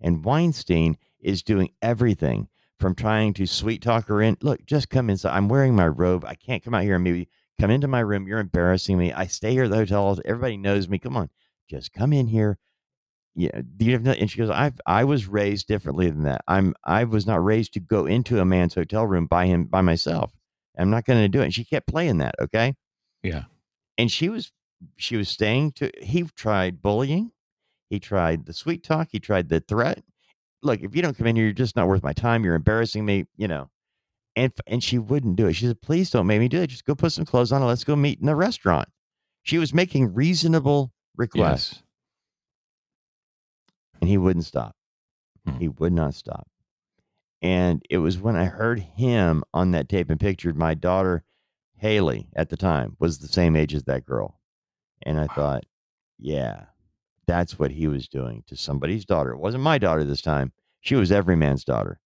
And 0.00 0.24
Weinstein 0.24 0.96
is 1.20 1.42
doing 1.42 1.70
everything 1.80 2.48
from 2.80 2.94
trying 2.94 3.32
to 3.34 3.46
sweet 3.46 3.80
talk 3.82 4.08
her 4.08 4.20
in. 4.20 4.36
Look, 4.42 4.64
just 4.66 4.90
come 4.90 5.08
inside. 5.08 5.36
I'm 5.36 5.48
wearing 5.48 5.74
my 5.76 5.86
robe. 5.86 6.24
I 6.24 6.34
can't 6.34 6.62
come 6.64 6.74
out 6.74 6.82
here 6.82 6.96
and 6.96 7.04
maybe 7.04 7.28
come 7.60 7.70
into 7.70 7.86
my 7.86 8.00
room. 8.00 8.26
You're 8.26 8.40
embarrassing 8.40 8.98
me. 8.98 9.12
I 9.12 9.26
stay 9.26 9.52
here 9.52 9.64
at 9.64 9.70
the 9.70 9.76
hotel. 9.76 10.18
Everybody 10.24 10.56
knows 10.56 10.88
me. 10.88 10.98
Come 10.98 11.16
on, 11.16 11.30
just 11.68 11.92
come 11.92 12.12
in 12.12 12.26
here. 12.26 12.58
Yeah, 13.34 13.62
you 13.78 13.92
have 13.92 14.02
no? 14.02 14.10
And 14.10 14.28
she 14.30 14.38
goes, 14.38 14.50
"I 14.50 14.72
I 14.84 15.04
was 15.04 15.26
raised 15.28 15.68
differently 15.68 16.10
than 16.10 16.24
that. 16.24 16.42
I'm 16.48 16.74
I 16.84 17.04
was 17.04 17.26
not 17.26 17.42
raised 17.42 17.72
to 17.74 17.80
go 17.80 18.04
into 18.06 18.40
a 18.40 18.44
man's 18.44 18.74
hotel 18.74 19.06
room 19.06 19.26
by 19.26 19.46
him 19.46 19.64
by 19.64 19.80
myself. 19.80 20.32
I'm 20.76 20.90
not 20.90 21.04
going 21.04 21.20
to 21.22 21.28
do 21.28 21.40
it." 21.40 21.44
And 21.44 21.54
she 21.54 21.64
kept 21.64 21.86
playing 21.86 22.18
that. 22.18 22.34
Okay, 22.40 22.74
Yeah. 23.22 23.44
and 23.96 24.10
she 24.10 24.28
was 24.28 24.52
she 24.96 25.16
was 25.16 25.28
staying 25.28 25.72
to. 25.72 25.90
He 26.00 26.22
tried 26.36 26.82
bullying. 26.82 27.32
He 27.90 28.00
tried 28.00 28.46
the 28.46 28.52
sweet 28.52 28.82
talk. 28.82 29.08
He 29.12 29.20
tried 29.20 29.48
the 29.48 29.60
threat. 29.60 30.02
Look, 30.62 30.80
if 30.80 30.94
you 30.94 31.02
don't 31.02 31.16
come 31.16 31.26
in 31.26 31.36
here, 31.36 31.46
you're 31.46 31.52
just 31.54 31.76
not 31.76 31.88
worth 31.88 32.02
my 32.02 32.12
time. 32.12 32.44
You're 32.44 32.54
embarrassing 32.54 33.04
me. 33.04 33.26
You 33.36 33.48
know. 33.48 33.70
And 34.34 34.52
and 34.66 34.82
she 34.82 34.98
wouldn't 34.98 35.36
do 35.36 35.46
it. 35.46 35.54
She 35.54 35.66
said, 35.66 35.82
"Please 35.82 36.08
don't 36.10 36.26
make 36.26 36.40
me 36.40 36.48
do 36.48 36.62
it. 36.62 36.68
Just 36.68 36.84
go 36.86 36.94
put 36.94 37.12
some 37.12 37.26
clothes 37.26 37.52
on 37.52 37.60
and 37.60 37.68
let's 37.68 37.84
go 37.84 37.96
meet 37.96 38.20
in 38.20 38.28
a 38.28 38.34
restaurant." 38.36 38.88
She 39.42 39.58
was 39.58 39.74
making 39.74 40.14
reasonable 40.14 40.92
requests, 41.16 41.72
Yes. 41.74 41.82
and 44.00 44.08
he 44.08 44.16
wouldn't 44.16 44.46
stop. 44.46 44.74
Hmm. 45.46 45.56
He 45.58 45.68
would 45.68 45.92
not 45.92 46.14
stop. 46.14 46.48
And 47.42 47.82
it 47.90 47.98
was 47.98 48.18
when 48.18 48.36
I 48.36 48.44
heard 48.44 48.78
him 48.78 49.42
on 49.52 49.72
that 49.72 49.88
tape 49.88 50.08
and 50.10 50.20
pictured 50.20 50.56
my 50.56 50.74
daughter 50.74 51.24
Haley 51.74 52.28
at 52.36 52.48
the 52.48 52.56
time 52.56 52.96
was 53.00 53.18
the 53.18 53.26
same 53.28 53.56
age 53.56 53.74
as 53.74 53.82
that 53.84 54.06
girl. 54.06 54.38
And 55.04 55.18
I 55.18 55.26
thought, 55.26 55.64
yeah, 56.18 56.66
that's 57.26 57.58
what 57.58 57.70
he 57.70 57.88
was 57.88 58.08
doing 58.08 58.44
to 58.46 58.56
somebody's 58.56 59.04
daughter. 59.04 59.32
It 59.32 59.38
wasn't 59.38 59.64
my 59.64 59.78
daughter 59.78 60.04
this 60.04 60.22
time. 60.22 60.52
She 60.80 60.94
was 60.94 61.12
every 61.12 61.36
man's 61.36 61.64
daughter. 61.64 62.00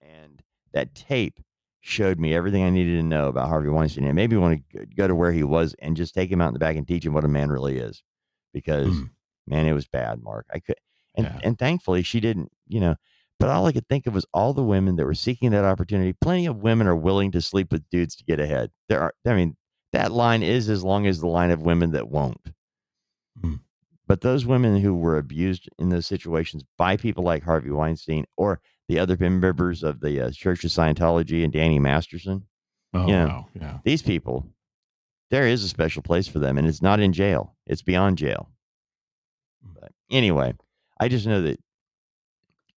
And 0.00 0.42
that 0.72 0.94
tape 0.94 1.40
showed 1.80 2.18
me 2.18 2.34
everything 2.34 2.64
I 2.64 2.70
needed 2.70 2.96
to 2.96 3.02
know 3.02 3.28
about 3.28 3.48
Harvey 3.48 3.68
Weinstein. 3.68 4.04
And 4.04 4.14
maybe 4.16 4.36
want 4.36 4.62
to 4.72 4.86
go 4.86 5.06
to 5.06 5.14
where 5.14 5.32
he 5.32 5.42
was 5.42 5.74
and 5.78 5.96
just 5.96 6.14
take 6.14 6.30
him 6.30 6.40
out 6.40 6.48
in 6.48 6.54
the 6.54 6.58
back 6.60 6.76
and 6.76 6.86
teach 6.86 7.04
him 7.04 7.14
what 7.14 7.24
a 7.24 7.28
man 7.28 7.50
really 7.50 7.78
is. 7.78 8.02
Because 8.52 8.88
Mm. 8.88 9.10
man, 9.46 9.66
it 9.66 9.72
was 9.72 9.86
bad, 9.86 10.22
Mark. 10.22 10.46
I 10.52 10.60
could 10.60 10.76
and 11.14 11.26
Yeah. 11.26 11.40
and 11.44 11.58
thankfully 11.58 12.02
she 12.02 12.20
didn't, 12.20 12.50
you 12.66 12.80
know, 12.80 12.96
but 13.38 13.48
all 13.50 13.66
I 13.66 13.72
could 13.72 13.88
think 13.88 14.06
of 14.06 14.14
was 14.14 14.26
all 14.34 14.52
the 14.52 14.64
women 14.64 14.96
that 14.96 15.06
were 15.06 15.14
seeking 15.14 15.50
that 15.50 15.64
opportunity. 15.64 16.12
Plenty 16.12 16.46
of 16.46 16.58
women 16.62 16.86
are 16.86 16.96
willing 16.96 17.30
to 17.32 17.40
sleep 17.42 17.72
with 17.72 17.88
dudes 17.90 18.16
to 18.16 18.24
get 18.24 18.40
ahead. 18.40 18.70
There 18.88 19.00
are 19.00 19.14
I 19.26 19.34
mean, 19.34 19.56
that 19.96 20.12
line 20.12 20.42
is 20.42 20.68
as 20.68 20.84
long 20.84 21.06
as 21.06 21.20
the 21.20 21.26
line 21.26 21.50
of 21.50 21.62
women 21.62 21.92
that 21.92 22.08
won't. 22.10 22.50
Mm. 23.42 23.60
But 24.06 24.20
those 24.20 24.44
women 24.44 24.78
who 24.80 24.94
were 24.94 25.16
abused 25.16 25.68
in 25.78 25.88
those 25.88 26.06
situations 26.06 26.62
by 26.76 26.96
people 26.98 27.24
like 27.24 27.42
Harvey 27.42 27.70
Weinstein 27.70 28.26
or 28.36 28.60
the 28.88 28.98
other 28.98 29.16
members 29.18 29.82
of 29.82 30.00
the 30.00 30.20
uh, 30.26 30.30
Church 30.30 30.64
of 30.64 30.70
Scientology 30.70 31.42
and 31.42 31.52
Danny 31.52 31.78
Masterson, 31.78 32.44
Oh, 32.94 33.08
Yeah. 33.08 33.26
wow. 33.26 33.46
Yeah. 33.58 33.78
these 33.84 34.02
people, 34.02 34.46
there 35.30 35.46
is 35.46 35.64
a 35.64 35.68
special 35.68 36.02
place 36.02 36.28
for 36.28 36.38
them, 36.40 36.56
and 36.58 36.68
it's 36.68 36.82
not 36.82 37.00
in 37.00 37.12
jail. 37.12 37.56
It's 37.66 37.82
beyond 37.82 38.18
jail. 38.18 38.50
But 39.80 39.92
anyway, 40.10 40.54
I 41.00 41.08
just 41.08 41.26
know 41.26 41.40
that 41.42 41.58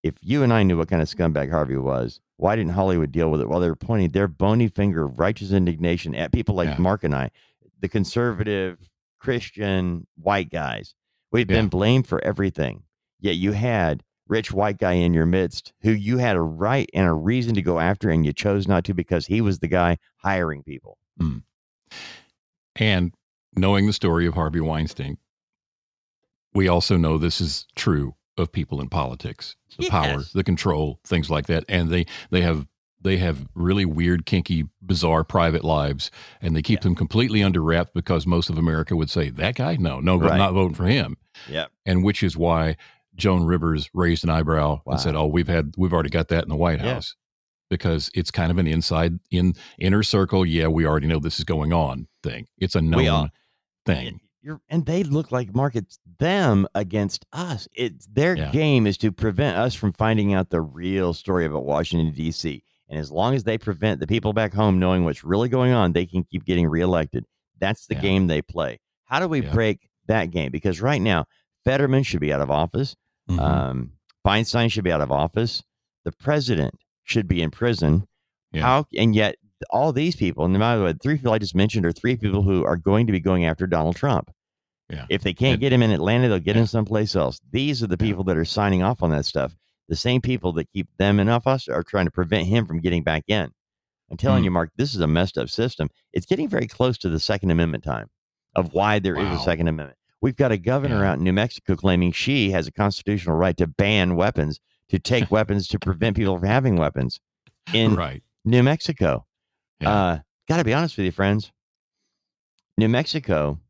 if 0.02 0.14
you 0.22 0.42
and 0.42 0.52
I 0.52 0.62
knew 0.62 0.78
what 0.78 0.88
kind 0.88 1.02
of 1.02 1.08
scumbag 1.08 1.50
Harvey 1.50 1.76
was, 1.76 2.20
why 2.40 2.56
didn't 2.56 2.72
Hollywood 2.72 3.12
deal 3.12 3.30
with 3.30 3.40
it 3.42 3.48
while 3.48 3.60
they 3.60 3.68
were 3.68 3.76
pointing 3.76 4.08
their 4.10 4.26
bony 4.28 4.68
finger 4.68 5.04
of 5.04 5.18
righteous 5.18 5.52
indignation 5.52 6.14
at 6.14 6.32
people 6.32 6.54
like 6.54 6.68
Yeah. 6.70 6.78
Mark 6.78 7.04
and 7.04 7.14
I, 7.14 7.30
the 7.80 7.88
conservative 7.88 8.88
Christian 9.18 10.06
white 10.16 10.50
guys? 10.50 10.94
We've 11.32 11.50
Yeah. 11.50 11.58
been 11.58 11.68
blamed 11.68 12.06
for 12.06 12.22
everything. 12.24 12.84
Yet 13.20 13.36
you 13.36 13.52
had 13.52 14.02
rich 14.26 14.52
white 14.52 14.78
guy 14.78 14.92
in 14.92 15.12
your 15.12 15.26
midst 15.26 15.72
who 15.82 15.90
you 15.90 16.16
had 16.18 16.36
a 16.36 16.40
right 16.40 16.88
and 16.94 17.06
a 17.06 17.12
reason 17.12 17.54
to 17.56 17.62
go 17.62 17.78
after, 17.78 18.08
and 18.08 18.24
you 18.24 18.32
chose 18.32 18.66
not 18.66 18.84
to 18.84 18.94
because 18.94 19.26
he 19.26 19.40
was 19.42 19.58
the 19.58 19.68
guy 19.68 19.98
hiring 20.16 20.62
people. 20.62 20.96
Hmm. 21.18 21.38
And 22.76 23.12
knowing 23.54 23.86
the 23.86 23.92
story 23.92 24.26
of 24.26 24.34
Harvey 24.34 24.60
Weinstein, 24.60 25.18
we 26.54 26.68
also 26.68 26.96
know 26.96 27.18
this 27.18 27.40
is 27.40 27.66
true 27.76 28.14
of 28.40 28.50
people 28.52 28.80
in 28.80 28.88
politics. 28.88 29.54
The 29.78 29.88
power, 29.88 30.22
the 30.34 30.42
control, 30.44 30.98
things 31.04 31.30
like 31.30 31.46
that. 31.46 31.64
And 31.68 31.88
they 31.90 32.06
they 32.30 32.40
have 32.42 32.66
they 33.02 33.16
have 33.16 33.46
really 33.54 33.84
weird, 33.86 34.26
kinky, 34.26 34.64
bizarre 34.82 35.24
private 35.24 35.64
lives, 35.64 36.10
and 36.42 36.54
they 36.54 36.60
keep 36.62 36.82
them 36.82 36.94
completely 36.94 37.42
under 37.42 37.62
wraps 37.62 37.90
because 37.94 38.26
most 38.26 38.50
of 38.50 38.58
America 38.58 38.94
would 38.94 39.08
say 39.08 39.30
that 39.30 39.54
guy, 39.54 39.76
no, 39.76 40.00
no, 40.00 40.16
Right. 40.18 40.32
I'm 40.32 40.38
not 40.38 40.52
voting 40.52 40.74
for 40.74 40.84
him. 40.84 41.16
Yeah, 41.48 41.66
And 41.86 42.04
which 42.04 42.22
is 42.22 42.36
why 42.36 42.76
Joan 43.14 43.44
Rivers 43.44 43.88
raised 43.94 44.22
an 44.24 44.28
eyebrow 44.30 44.82
and 44.86 45.00
said, 45.00 45.14
"Oh, 45.16 45.26
we've 45.26 45.48
had 45.48 45.74
we've 45.78 45.92
already 45.94 46.10
got 46.10 46.28
that 46.28 46.42
in 46.42 46.48
the 46.50 46.56
White 46.56 46.80
Yeah. 46.80 46.94
House." 46.94 47.14
Because 47.70 48.10
it's 48.14 48.30
kind 48.32 48.50
of 48.50 48.58
an 48.58 48.66
inside 48.66 49.18
in 49.30 49.54
inner 49.78 50.02
circle. 50.02 50.44
Yeah, 50.44 50.66
we 50.66 50.84
already 50.84 51.06
know 51.06 51.20
this 51.20 51.38
is 51.38 51.44
going 51.44 51.72
on 51.72 52.08
thing. 52.22 52.48
It's 52.58 52.74
a 52.74 52.82
known 52.82 53.06
all- 53.08 53.28
thing. 53.86 54.20
And 54.42 54.46
You're, 54.46 54.60
and 54.68 54.86
they 54.86 55.02
look 55.02 55.32
like 55.32 55.54
markets 55.54 55.98
them 56.18 56.66
against 56.74 57.26
us. 57.32 57.68
It's 57.74 58.06
their 58.06 58.36
Yeah. 58.36 58.50
game 58.50 58.86
is 58.86 58.96
to 58.98 59.12
prevent 59.12 59.56
us 59.56 59.74
from 59.74 59.92
finding 59.92 60.34
out 60.34 60.50
the 60.50 60.60
real 60.60 61.12
story 61.14 61.44
about 61.44 61.64
Washington 61.64 62.12
D.C. 62.14 62.62
And 62.88 62.98
as 62.98 63.10
long 63.10 63.34
as 63.34 63.44
they 63.44 63.58
prevent 63.58 64.00
the 64.00 64.06
people 64.06 64.32
back 64.32 64.52
home 64.52 64.78
knowing 64.78 65.04
what's 65.04 65.22
really 65.24 65.48
going 65.48 65.72
on, 65.72 65.92
they 65.92 66.06
can 66.06 66.24
keep 66.24 66.44
getting 66.44 66.66
reelected. 66.68 67.24
That's 67.58 67.86
the 67.86 67.94
Yeah. 67.94 68.00
game 68.00 68.26
they 68.26 68.42
play. 68.42 68.78
How 69.04 69.20
do 69.20 69.28
we 69.28 69.42
Yeah. 69.42 69.52
break 69.52 69.88
that 70.06 70.30
game? 70.30 70.50
Because 70.50 70.80
right 70.80 71.00
now, 71.00 71.26
Fetterman 71.64 72.02
should 72.02 72.20
be 72.20 72.32
out 72.32 72.40
of 72.40 72.50
office. 72.50 72.96
Mhm. 73.28 73.38
Um, 73.38 73.92
Feinstein 74.26 74.72
should 74.72 74.84
be 74.84 74.92
out 74.92 75.00
of 75.02 75.12
office. 75.12 75.62
The 76.04 76.12
president 76.12 76.74
should 77.04 77.28
be 77.28 77.42
in 77.42 77.50
prison. 77.50 78.06
Yeah. 78.52 78.62
How 78.62 78.86
and 78.96 79.14
yet 79.14 79.36
all 79.70 79.92
these 79.92 80.16
people, 80.16 80.44
and 80.44 80.52
no 80.52 80.58
matter 80.58 80.82
what, 80.82 81.02
three 81.02 81.16
people 81.16 81.32
I 81.32 81.38
just 81.38 81.54
mentioned 81.54 81.84
are 81.84 81.92
three 81.92 82.16
people 82.16 82.42
who 82.42 82.64
are 82.64 82.76
going 82.76 83.06
to 83.06 83.12
be 83.12 83.20
going 83.20 83.44
after 83.44 83.66
Donald 83.66 83.96
Trump. 83.96 84.30
Yeah. 84.88 85.06
If 85.10 85.22
they 85.22 85.34
can't 85.34 85.52
And- 85.54 85.60
get 85.60 85.72
him 85.72 85.82
in 85.82 85.90
Atlanta, 85.90 86.28
they'll 86.28 86.38
get 86.38 86.56
Yeah. 86.56 86.62
him 86.62 86.66
someplace 86.66 87.14
else. 87.14 87.40
These 87.52 87.82
are 87.82 87.86
the 87.86 87.96
Yeah. 88.00 88.06
people 88.10 88.24
that 88.24 88.36
are 88.36 88.44
signing 88.44 88.82
off 88.82 89.02
on 89.02 89.10
that 89.10 89.24
stuff. 89.26 89.54
The 89.88 89.96
same 89.96 90.20
people 90.20 90.52
that 90.54 90.70
keep 90.72 90.88
them 90.98 91.20
in 91.20 91.28
office 91.28 91.68
are 91.68 91.82
trying 91.82 92.06
to 92.06 92.10
prevent 92.10 92.46
him 92.48 92.66
from 92.66 92.80
getting 92.80 93.02
back 93.02 93.24
in. 93.28 93.50
I'm 94.10 94.16
telling 94.16 94.42
Hmm. 94.42 94.44
you, 94.46 94.50
Mark, 94.50 94.70
this 94.76 94.94
is 94.94 95.00
a 95.00 95.06
messed 95.06 95.38
up 95.38 95.48
system. 95.48 95.88
It's 96.12 96.26
getting 96.26 96.48
very 96.48 96.66
close 96.66 96.98
to 96.98 97.08
the 97.08 97.20
Second 97.20 97.50
Amendment 97.50 97.84
time 97.84 98.08
of 98.56 98.72
why 98.72 98.98
there 98.98 99.16
is 99.16 99.24
Wow. 99.26 99.36
a 99.36 99.38
Second 99.44 99.68
Amendment. 99.68 99.96
We've 100.20 100.36
got 100.36 100.52
a 100.52 100.58
governor 100.58 101.02
Yeah. 101.02 101.12
out 101.12 101.18
in 101.18 101.24
New 101.24 101.32
Mexico 101.32 101.76
claiming 101.76 102.12
she 102.12 102.50
has 102.50 102.66
a 102.66 102.72
constitutional 102.72 103.36
right 103.36 103.56
to 103.58 103.66
ban 103.66 104.16
weapons, 104.16 104.58
to 104.88 104.98
take 104.98 105.30
weapons 105.30 105.68
to 105.68 105.78
prevent 105.78 106.16
people 106.16 106.36
from 106.38 106.48
having 106.48 106.76
weapons 106.76 107.20
in 107.72 107.94
right. 107.94 108.22
New 108.44 108.62
Mexico. 108.64 109.24
Yeah. 109.80 109.90
Uh, 109.90 110.18
Got 110.48 110.56
to 110.56 110.64
be 110.64 110.74
honest 110.74 110.96
with 110.96 111.06
you, 111.06 111.12
friends. 111.12 111.52
New 112.76 112.88
Mexico 112.88 113.60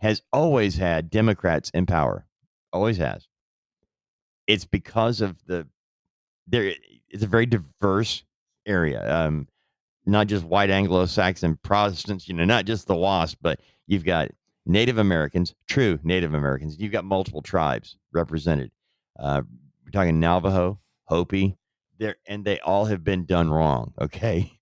has 0.00 0.20
always 0.34 0.76
had 0.76 1.08
Democrats 1.08 1.70
in 1.70 1.86
power. 1.86 2.26
Always 2.74 2.98
has. 2.98 3.26
It's 4.46 4.66
because 4.66 5.22
of 5.22 5.42
the 5.46 5.66
there. 6.46 6.74
It's 7.08 7.22
a 7.22 7.26
very 7.26 7.46
diverse 7.46 8.22
area. 8.66 9.02
Um, 9.10 9.48
not 10.04 10.26
just 10.26 10.44
white 10.44 10.68
Anglo-Saxon 10.68 11.58
Protestants, 11.62 12.28
you 12.28 12.34
know, 12.34 12.44
not 12.44 12.66
just 12.66 12.86
the 12.86 12.94
WASP, 12.94 13.38
but 13.40 13.60
you've 13.86 14.04
got 14.04 14.28
Native 14.66 14.98
Americans, 14.98 15.54
true 15.68 15.98
Native 16.02 16.34
Americans. 16.34 16.78
You've 16.78 16.92
got 16.92 17.04
multiple 17.04 17.40
tribes 17.42 17.96
represented. 18.12 18.70
Uh, 19.18 19.42
we're 19.84 19.90
talking 19.90 20.20
Navajo, 20.20 20.78
Hopi, 21.04 21.56
there, 21.98 22.16
and 22.26 22.44
they 22.44 22.60
all 22.60 22.84
have 22.84 23.04
been 23.04 23.24
done 23.24 23.50
wrong. 23.50 23.94
Okay, 24.00 24.59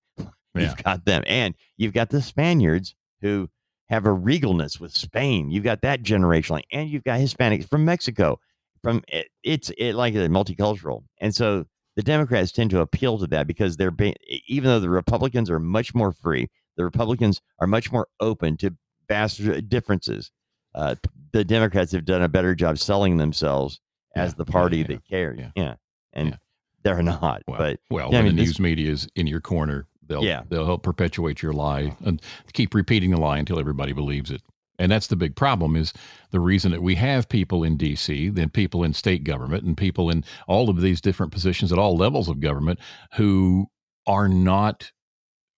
Yeah. 0.55 0.61
you've 0.63 0.83
got 0.83 1.05
them, 1.05 1.23
and 1.27 1.55
you've 1.77 1.93
got 1.93 2.09
the 2.09 2.21
Spaniards 2.21 2.95
who 3.21 3.49
have 3.89 4.05
a 4.05 4.09
regalness 4.09 4.79
with 4.79 4.93
Spain. 4.93 5.49
You've 5.51 5.63
got 5.63 5.81
that 5.81 6.03
generationally, 6.03 6.61
and 6.71 6.89
you've 6.89 7.03
got 7.03 7.19
Hispanics 7.19 7.67
from 7.69 7.85
Mexico. 7.85 8.39
From 8.81 9.03
it, 9.09 9.27
it's 9.43 9.69
it 9.77 9.93
like 9.93 10.15
a 10.15 10.27
multicultural, 10.29 11.03
and 11.19 11.35
so 11.35 11.65
the 11.95 12.03
Democrats 12.03 12.51
tend 12.53 12.69
to 12.69 12.79
appeal 12.79 13.17
to 13.17 13.27
that 13.27 13.45
because 13.45 13.75
they're 13.75 13.91
being, 13.91 14.15
even 14.47 14.69
though 14.69 14.79
the 14.79 14.89
Republicans 14.89 15.49
are 15.49 15.59
much 15.59 15.93
more 15.93 16.13
free, 16.13 16.47
the 16.77 16.85
Republicans 16.85 17.41
are 17.59 17.67
much 17.67 17.91
more 17.91 18.07
open 18.21 18.55
to 18.57 18.73
vast 19.09 19.41
differences. 19.67 20.31
Uh, 20.73 20.95
the 21.33 21.43
Democrats 21.43 21.91
have 21.91 22.05
done 22.05 22.21
a 22.21 22.29
better 22.29 22.55
job 22.55 22.77
selling 22.77 23.17
themselves 23.17 23.81
as 24.15 24.31
Yeah, 24.31 24.35
the 24.37 24.45
party 24.45 24.77
yeah, 24.77 24.83
that 24.87 25.05
cares. 25.09 25.39
yeah. 25.39 25.51
Yeah, 25.55 25.75
and 26.13 26.37
they're 26.83 27.03
not. 27.03 27.41
Well, 27.47 27.57
but 27.57 27.79
well, 27.89 28.15
I 28.15 28.21
mean, 28.21 28.37
the 28.37 28.43
news 28.43 28.59
media 28.61 28.91
is 28.91 29.09
in 29.17 29.27
your 29.27 29.41
corner, 29.41 29.87
they'll 30.09 30.23
Yeah. 30.23 30.43
they'll 30.49 30.65
help 30.65 30.83
perpetuate 30.83 31.41
your 31.41 31.53
lie 31.53 31.95
and 32.03 32.21
keep 32.51 32.73
repeating 32.73 33.11
the 33.11 33.17
lie 33.19 33.37
until 33.37 33.59
everybody 33.59 33.93
believes 33.93 34.29
it. 34.31 34.41
And 34.77 34.91
that's 34.91 35.07
the 35.07 35.15
big 35.17 35.35
problem 35.35 35.75
is 35.75 35.91
the 36.31 36.39
reason 36.39 36.71
that 36.71 36.81
we 36.81 36.95
have 36.95 37.27
people 37.29 37.63
in 37.63 37.77
DC, 37.77 38.33
then 38.33 38.49
people 38.49 38.83
in 38.83 38.93
state 38.93 39.23
government 39.25 39.63
and 39.65 39.77
people 39.77 40.09
in 40.09 40.23
all 40.47 40.69
of 40.69 40.79
these 40.81 41.01
different 41.01 41.31
positions 41.33 41.71
at 41.71 41.77
all 41.77 41.95
levels 41.97 42.27
of 42.29 42.39
government 42.39 42.79
who 43.15 43.67
are 44.07 44.27
not 44.29 44.91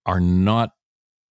are 0.08 0.20
not 0.20 0.72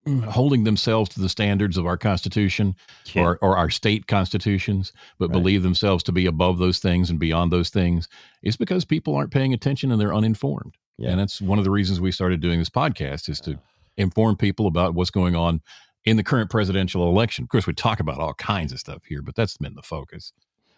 mm, 0.07 0.23
holding 0.25 0.63
themselves 0.65 1.11
to 1.11 1.21
the 1.21 1.29
standards 1.29 1.77
of 1.77 1.85
our 1.85 1.97
constitution 1.99 2.75
Yeah. 3.13 3.23
or, 3.23 3.39
or 3.43 3.57
our 3.57 3.69
state 3.71 4.07
constitutions, 4.07 4.93
but 5.19 5.29
Right. 5.29 5.33
believe 5.35 5.63
themselves 5.65 6.03
to 6.05 6.13
be 6.13 6.27
above 6.27 6.59
those 6.59 6.79
things 6.79 7.11
and 7.11 7.19
beyond 7.19 7.51
those 7.53 7.69
things, 7.71 8.09
is 8.43 8.57
because 8.57 8.85
people 8.85 9.15
aren't 9.17 9.33
paying 9.33 9.53
attention 9.53 9.91
and 9.91 10.01
they're 10.01 10.15
uninformed. 10.15 10.77
Yeah. 11.01 11.11
And 11.11 11.19
that's 11.21 11.41
one 11.41 11.59
of 11.59 11.65
the 11.65 11.71
reasons 11.71 11.99
we 11.99 12.13
started 12.13 12.41
doing 12.41 12.59
this 12.59 12.69
podcast 12.69 13.31
is 13.31 13.41
to 13.41 13.59
inform 13.97 14.37
people 14.37 14.67
about 14.67 14.95
what's 14.95 15.11
going 15.11 15.35
on 15.35 15.63
in 16.05 16.19
the 16.19 16.23
current 16.23 16.51
presidential 16.51 17.09
election. 17.09 17.43
Of 17.45 17.49
course, 17.49 17.67
we 17.67 17.73
talk 17.73 18.01
about 18.01 18.19
all 18.19 18.35
kinds 18.35 18.71
of 18.73 18.81
stuff 18.81 19.03
here, 19.09 19.23
but 19.23 19.35
that's 19.35 19.57
been 19.57 19.75
the 19.75 19.83
focus. 19.83 20.33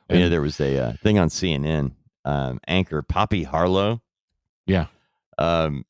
And- 0.08 0.32
there 0.32 0.40
was 0.40 0.60
a 0.60 0.78
uh, 0.78 0.92
thing 1.02 1.18
on 1.18 1.28
CNN. 1.28 1.92
Um, 2.24 2.60
anchor 2.68 3.02
Poppy 3.02 3.42
Harlow. 3.42 4.00
Yeah. 4.66 4.86
Um, 5.38 5.84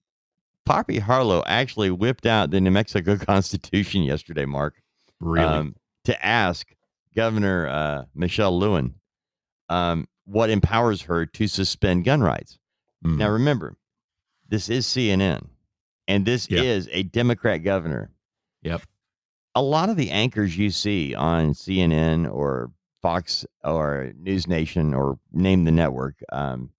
Poppy 0.64 0.98
Harlow 0.98 1.42
actually 1.46 1.90
whipped 1.90 2.24
out 2.24 2.50
the 2.50 2.60
New 2.60 2.70
Mexico 2.70 3.16
Constitution 3.20 4.02
yesterday, 4.02 4.46
Mark. 4.46 4.80
Really, 5.20 5.46
um, 5.46 5.76
to 6.04 6.24
ask 6.24 6.66
Governor 7.14 7.68
uh, 7.68 8.04
Michelle 8.14 8.58
Lujan 8.58 8.94
um, 9.68 10.08
what 10.24 10.48
empowers 10.48 11.02
her 11.02 11.26
to 11.26 11.46
suspend 11.46 12.04
gun 12.04 12.22
rights. 12.22 12.58
Mm. 13.04 13.18
Now, 13.18 13.28
remember, 13.28 13.76
this 14.52 14.68
is 14.68 14.86
CNN, 14.86 15.48
and 16.06 16.26
this 16.26 16.46
Yeah. 16.50 16.60
is 16.60 16.86
a 16.92 17.04
Democrat 17.04 17.62
governor. 17.64 18.10
Yep. 18.60 18.82
A 19.54 19.62
lot 19.62 19.88
of 19.88 19.96
the 19.96 20.10
anchors 20.10 20.58
you 20.58 20.68
see 20.70 21.14
on 21.14 21.54
CNN 21.54 22.30
or 22.30 22.70
Fox 23.00 23.46
or 23.64 24.12
News 24.14 24.46
Nation 24.46 24.92
or 24.92 25.18
name 25.32 25.64
the 25.64 25.72
network, 25.72 26.16
um, 26.30 26.70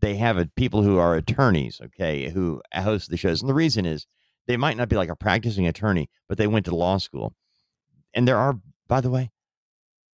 they 0.00 0.16
have 0.16 0.38
a, 0.38 0.46
people 0.56 0.82
who 0.82 0.96
are 0.96 1.14
attorneys, 1.14 1.78
okay, 1.84 2.30
who 2.30 2.62
host 2.74 3.10
the 3.10 3.18
shows. 3.18 3.42
And 3.42 3.50
the 3.50 3.54
reason 3.54 3.84
is 3.84 4.06
they 4.46 4.56
might 4.56 4.78
not 4.78 4.88
be 4.88 4.96
like 4.96 5.10
a 5.10 5.14
practicing 5.16 5.66
attorney, 5.66 6.08
but 6.26 6.38
they 6.38 6.46
went 6.46 6.64
to 6.66 6.74
law 6.74 6.96
school. 6.96 7.34
And 8.14 8.26
there 8.26 8.38
are, 8.38 8.58
by 8.88 9.02
the 9.02 9.10
way, 9.10 9.30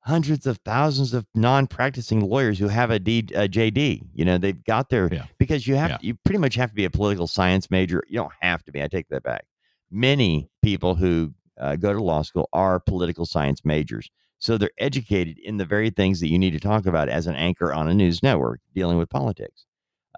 hundreds 0.06 0.46
of 0.46 0.56
thousands 0.58 1.12
of 1.12 1.26
non-practicing 1.34 2.20
lawyers 2.20 2.58
who 2.60 2.68
have 2.68 2.90
a, 2.92 2.98
D, 2.98 3.18
a 3.34 3.48
JD. 3.48 4.02
You 4.14 4.24
know, 4.24 4.38
they've 4.38 4.62
got 4.64 4.88
their 4.88 5.08
Yeah. 5.12 5.26
because 5.38 5.66
you 5.66 5.74
have 5.74 5.90
Yeah. 5.90 5.98
you 6.00 6.14
pretty 6.24 6.38
much 6.38 6.54
have 6.54 6.70
to 6.70 6.76
be 6.76 6.84
a 6.84 6.90
political 6.90 7.26
science 7.26 7.70
major. 7.72 8.04
You 8.08 8.18
don't 8.18 8.32
have 8.40 8.62
to 8.64 8.72
be. 8.72 8.82
I 8.82 8.86
take 8.88 9.08
that 9.08 9.24
back. 9.24 9.44
Many 9.90 10.48
people 10.62 10.94
who 10.94 11.34
uh, 11.58 11.74
go 11.76 11.92
to 11.92 12.00
law 12.02 12.22
school 12.22 12.48
are 12.52 12.78
political 12.78 13.26
science 13.26 13.64
majors, 13.64 14.08
so 14.38 14.56
they're 14.58 14.70
educated 14.78 15.38
in 15.38 15.56
the 15.56 15.64
very 15.64 15.90
things 15.90 16.20
that 16.20 16.28
you 16.28 16.38
need 16.38 16.52
to 16.52 16.60
talk 16.60 16.86
about 16.86 17.08
as 17.08 17.26
an 17.26 17.34
anchor 17.34 17.72
on 17.72 17.88
a 17.88 17.94
news 17.94 18.22
network 18.22 18.60
dealing 18.74 18.98
with 18.98 19.08
politics. 19.10 19.66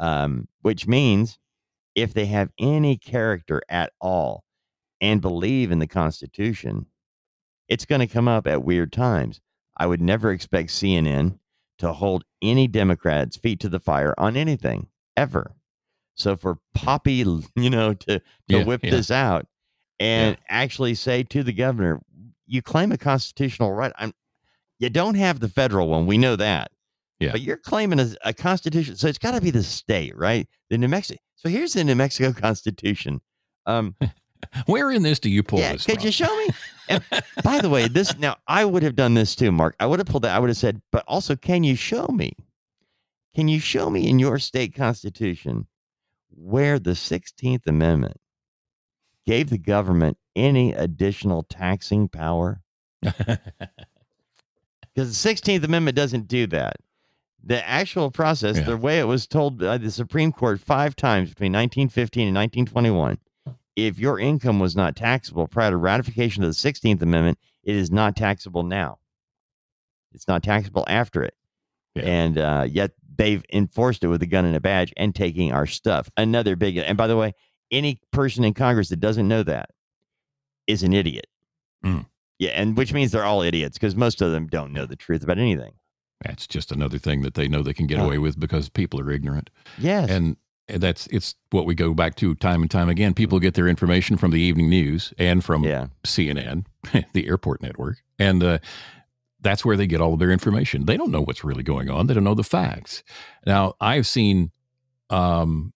Um, 0.01 0.49
which 0.63 0.87
means 0.87 1.39
if 1.95 2.13
they 2.15 2.27
have 2.27 2.51
any 2.59 2.97
character 2.99 3.63
at 3.69 3.93
all 4.01 4.45
and 5.01 5.21
believe 5.21 5.71
in 5.73 5.79
the 5.79 5.87
Constitution, 5.87 6.87
it's 7.69 7.85
going 7.85 8.01
to 8.01 8.07
come 8.07 8.29
up 8.29 8.47
at 8.47 8.63
weird 8.65 8.93
times. 8.93 9.41
I 9.79 9.87
would 9.87 10.01
never 10.01 10.31
expect 10.33 10.71
CNN 10.71 11.39
to 11.79 11.93
hold 11.93 12.25
any 12.43 12.67
Democrats' 12.67 13.37
feet 13.37 13.61
to 13.61 13.69
the 13.69 13.79
fire 13.81 14.15
on 14.19 14.37
anything 14.37 14.89
ever. 15.17 15.53
So 16.15 16.37
for 16.37 16.59
Poppy, 16.75 17.25
you 17.55 17.71
know, 17.71 17.95
to 17.95 18.19
to 18.19 18.23
Yeah, 18.49 18.65
whip 18.65 18.81
yeah. 18.83 18.91
this 18.91 19.11
out 19.11 19.47
and 20.01 20.37
actually 20.49 20.95
say 20.95 21.23
to 21.25 21.43
the 21.45 21.53
governor, 21.53 22.01
"You 22.47 22.61
claim 22.63 22.91
a 22.93 22.99
constitutional 22.99 23.73
right. 23.73 23.93
I'm, 23.99 24.13
you 24.81 24.91
don't 24.91 25.15
have 25.15 25.41
the 25.41 25.49
federal 25.49 25.89
one. 25.89 26.07
We 26.07 26.19
know 26.19 26.37
that. 26.37 26.71
Yeah. 27.21 27.33
But 27.33 27.41
you're 27.41 27.57
claiming 27.57 27.99
a, 27.99 28.11
a 28.25 28.33
constitution, 28.33 28.95
so 28.97 29.09
it's 29.09 29.19
got 29.19 29.33
to 29.33 29.41
be 29.41 29.51
the 29.51 29.63
state, 29.65 30.17
right? 30.17 30.47
The 30.71 30.79
New 30.79 30.87
Mexico. 30.89 31.19
So 31.35 31.49
here's 31.49 31.73
the 31.73 31.83
New 31.85 31.97
Mexico 31.97 32.33
Constitution. 32.41 33.21
Um, 33.67 33.97
where 34.67 34.91
in 34.93 35.03
this 35.03 35.19
do 35.19 35.29
you 35.29 35.43
pull 35.43 35.59
yeah, 35.59 35.73
this 35.73 35.85
could 35.87 35.97
from? 35.97 36.07
you 36.07 36.13
show 36.13 36.37
me? 36.37 36.49
And 36.89 37.03
by 37.45 37.61
the 37.61 37.69
way, 37.69 37.89
this 37.89 38.17
now 38.19 38.37
I 38.47 38.65
would 38.65 38.83
have 38.83 38.97
done 38.97 39.15
this 39.15 39.35
too, 39.35 39.53
Mark. 39.53 39.75
I 39.81 39.87
would 39.87 39.99
have 39.99 40.07
pulled 40.07 40.25
that. 40.25 40.35
I 40.35 40.39
would 40.39 40.51
have 40.51 40.57
said, 40.57 40.81
but 40.93 41.05
also, 41.07 41.37
can 41.37 41.65
you 41.65 41.77
show 41.77 42.07
me? 42.09 42.33
Can 43.35 43.49
you 43.49 43.61
show 43.61 43.91
me 43.91 44.09
in 44.09 44.19
your 44.19 44.39
state 44.39 44.75
constitution 44.75 45.67
where 46.31 46.79
the 46.79 46.91
16th 46.93 47.67
Amendment 47.67 48.19
gave 49.27 49.51
the 49.51 49.59
government 49.59 50.17
any 50.35 50.73
additional 50.73 51.43
taxing 51.45 52.09
power? 52.09 52.61
Because 54.95 55.23
the 55.23 55.33
16th 55.35 55.63
Amendment 55.63 55.97
doesn't 55.97 56.27
do 56.27 56.49
that. 56.49 56.77
The 57.45 57.65
actual 57.69 58.11
process, 58.11 58.57
Yeah. 58.57 58.65
the 58.65 58.77
way 58.77 58.99
it 58.99 59.05
was 59.05 59.29
told 59.29 59.59
by 59.59 59.79
the 59.79 59.93
Supreme 59.93 60.33
Court 60.33 60.59
five 60.61 60.97
times 60.97 61.29
between 61.29 61.53
1915 61.53 62.27
and 62.27 62.35
1921, 62.35 63.17
if 63.87 63.97
your 63.97 64.19
income 64.19 64.59
was 64.59 64.75
not 64.75 64.97
taxable 64.97 65.47
prior 65.47 65.71
to 65.71 65.77
ratification 65.77 66.43
of 66.43 66.51
the 66.51 66.55
16th 66.55 67.01
Amendment, 67.01 67.39
it 67.63 67.77
is 67.77 67.93
not 67.93 68.17
taxable 68.17 68.65
now. 68.65 68.99
It's 70.13 70.27
not 70.27 70.43
taxable 70.43 70.85
after 70.89 71.23
it. 71.23 71.35
Yeah. 71.95 72.03
And 72.03 72.39
uh, 72.39 72.67
yet 72.69 72.91
they've 73.17 73.45
enforced 73.53 74.03
it 74.03 74.09
with 74.09 74.21
a 74.23 74.27
gun 74.27 74.45
and 74.45 74.57
a 74.57 74.61
badge 74.61 74.93
and 74.97 75.15
taking 75.15 75.53
our 75.53 75.67
stuff. 75.67 76.11
Another 76.17 76.57
big, 76.57 76.77
and 76.77 76.99
by 76.99 77.07
the 77.07 77.17
way, 77.17 77.35
any 77.71 78.01
person 78.13 78.43
in 78.43 78.53
Congress 78.53 78.89
that 78.89 78.99
doesn't 78.99 79.29
know 79.29 79.45
that 79.45 79.71
is 80.67 80.83
an 80.83 80.93
idiot. 80.93 81.29
Mm. 81.85 82.07
Yeah, 82.41 82.51
and 82.51 82.77
which 82.77 82.93
means 82.93 83.13
they're 83.13 83.25
all 83.25 83.43
idiots 83.43 83.79
because 83.79 83.95
most 83.95 84.21
of 84.23 84.33
them 84.33 84.49
don't 84.49 84.73
know 84.73 84.87
the 84.87 84.97
truth 84.97 85.23
about 85.23 85.39
anything. 85.39 85.75
That's 86.25 86.49
just 86.49 86.73
another 86.73 86.99
thing 86.99 87.23
that 87.23 87.35
they 87.35 87.47
know 87.47 87.63
they 87.63 87.75
can 87.75 87.87
get 87.87 88.01
away 88.01 88.19
with 88.19 88.41
because 88.41 88.69
people 88.69 88.99
are 88.99 89.11
ignorant. 89.11 89.51
Yes. 89.79 90.11
and 90.11 90.37
that's 90.69 91.07
it's 91.09 91.35
what 91.51 91.67
we 91.67 91.75
go 91.75 91.95
back 91.95 92.17
to 92.17 92.35
time 92.37 92.63
and 92.63 92.71
time 92.71 92.89
again. 92.89 93.15
People 93.15 93.41
get 93.41 93.55
their 93.55 93.69
information 93.69 94.17
from 94.17 94.31
the 94.31 94.41
evening 94.41 94.69
news 94.69 95.13
and 95.19 95.45
from 95.45 95.65
yeah. 95.65 95.87
CNN, 96.05 96.67
the 97.13 97.27
airport 97.27 97.63
network, 97.63 97.99
and 98.19 98.43
uh, 98.43 98.59
that's 99.41 99.65
where 99.65 99.77
they 99.77 99.87
get 99.87 100.01
all 100.01 100.13
of 100.13 100.19
their 100.19 100.31
information. 100.31 100.87
They 100.87 100.97
don't 100.97 101.11
know 101.11 101.23
what's 101.23 101.45
really 101.45 101.63
going 101.63 101.91
on. 101.91 102.07
They 102.07 102.15
don't 102.15 102.25
know 102.25 102.35
the 102.35 102.45
facts. 102.45 103.03
Now, 103.47 103.75
I've 103.81 104.07
seen, 104.07 104.51
um, 105.11 105.73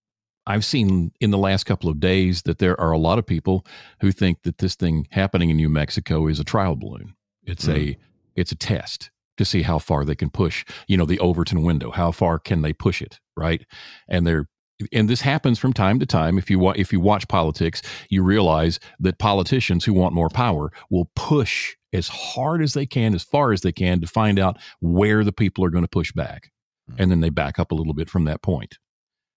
I've 0.47 0.65
seen 0.65 1.13
in 1.21 1.31
the 1.31 1.39
last 1.39 1.65
couple 1.65 1.89
of 1.89 2.01
days 2.01 2.43
that 2.43 2.59
there 2.59 2.79
are 2.81 2.91
a 2.91 2.99
lot 2.99 3.19
of 3.19 3.27
people 3.27 3.65
who 4.01 4.11
think 4.11 4.43
that 4.43 4.59
this 4.59 4.75
thing 4.75 5.07
happening 5.11 5.51
in 5.51 5.57
New 5.57 5.69
Mexico 5.69 6.27
is 6.27 6.41
a 6.41 6.45
trial 6.45 6.77
balloon. 6.77 7.15
It's 7.45 7.69
a 7.69 7.97
it's 8.37 8.53
a 8.53 8.57
test 8.57 9.11
to 9.37 9.45
see 9.45 9.63
how 9.63 9.79
far 9.79 10.05
they 10.05 10.15
can 10.15 10.31
push. 10.31 10.65
You 10.87 10.97
know, 10.97 11.05
the 11.05 11.19
Overton 11.19 11.63
window. 11.63 11.91
How 11.91 12.13
far 12.13 12.39
can 12.39 12.63
they 12.63 12.73
push 12.73 13.03
it? 13.03 13.21
Right, 13.37 13.67
and 14.09 14.27
they're 14.27 14.47
and 14.93 15.09
this 15.09 15.21
happens 15.21 15.59
from 15.59 15.73
time 15.73 15.99
to 15.99 16.07
time. 16.07 16.39
If 16.39 16.51
you 16.51 16.59
wa- 16.59 16.75
if 16.77 16.93
you 16.93 17.01
watch 17.01 17.29
politics, 17.29 17.83
you 18.09 18.23
realize 18.23 18.81
that 19.01 19.19
politicians 19.19 19.85
who 19.85 19.93
want 19.93 20.15
more 20.15 20.29
power 20.29 20.73
will 20.91 21.11
push 21.17 21.75
as 21.93 22.09
hard 22.09 22.63
as 22.63 22.75
they 22.75 22.87
can, 22.87 23.15
as 23.15 23.23
far 23.23 23.53
as 23.53 23.61
they 23.61 23.73
can, 23.73 24.01
to 24.01 24.07
find 24.07 24.39
out 24.39 24.59
where 24.81 25.25
the 25.25 25.33
people 25.33 25.65
are 25.65 25.71
going 25.71 25.85
to 25.85 25.89
push 25.89 26.13
back, 26.13 26.51
hmm. 26.89 26.97
and 26.99 27.11
then 27.11 27.21
they 27.21 27.31
back 27.31 27.59
up 27.59 27.73
a 27.73 27.75
little 27.75 27.95
bit 27.95 28.09
from 28.09 28.25
that 28.25 28.43
point. 28.43 28.79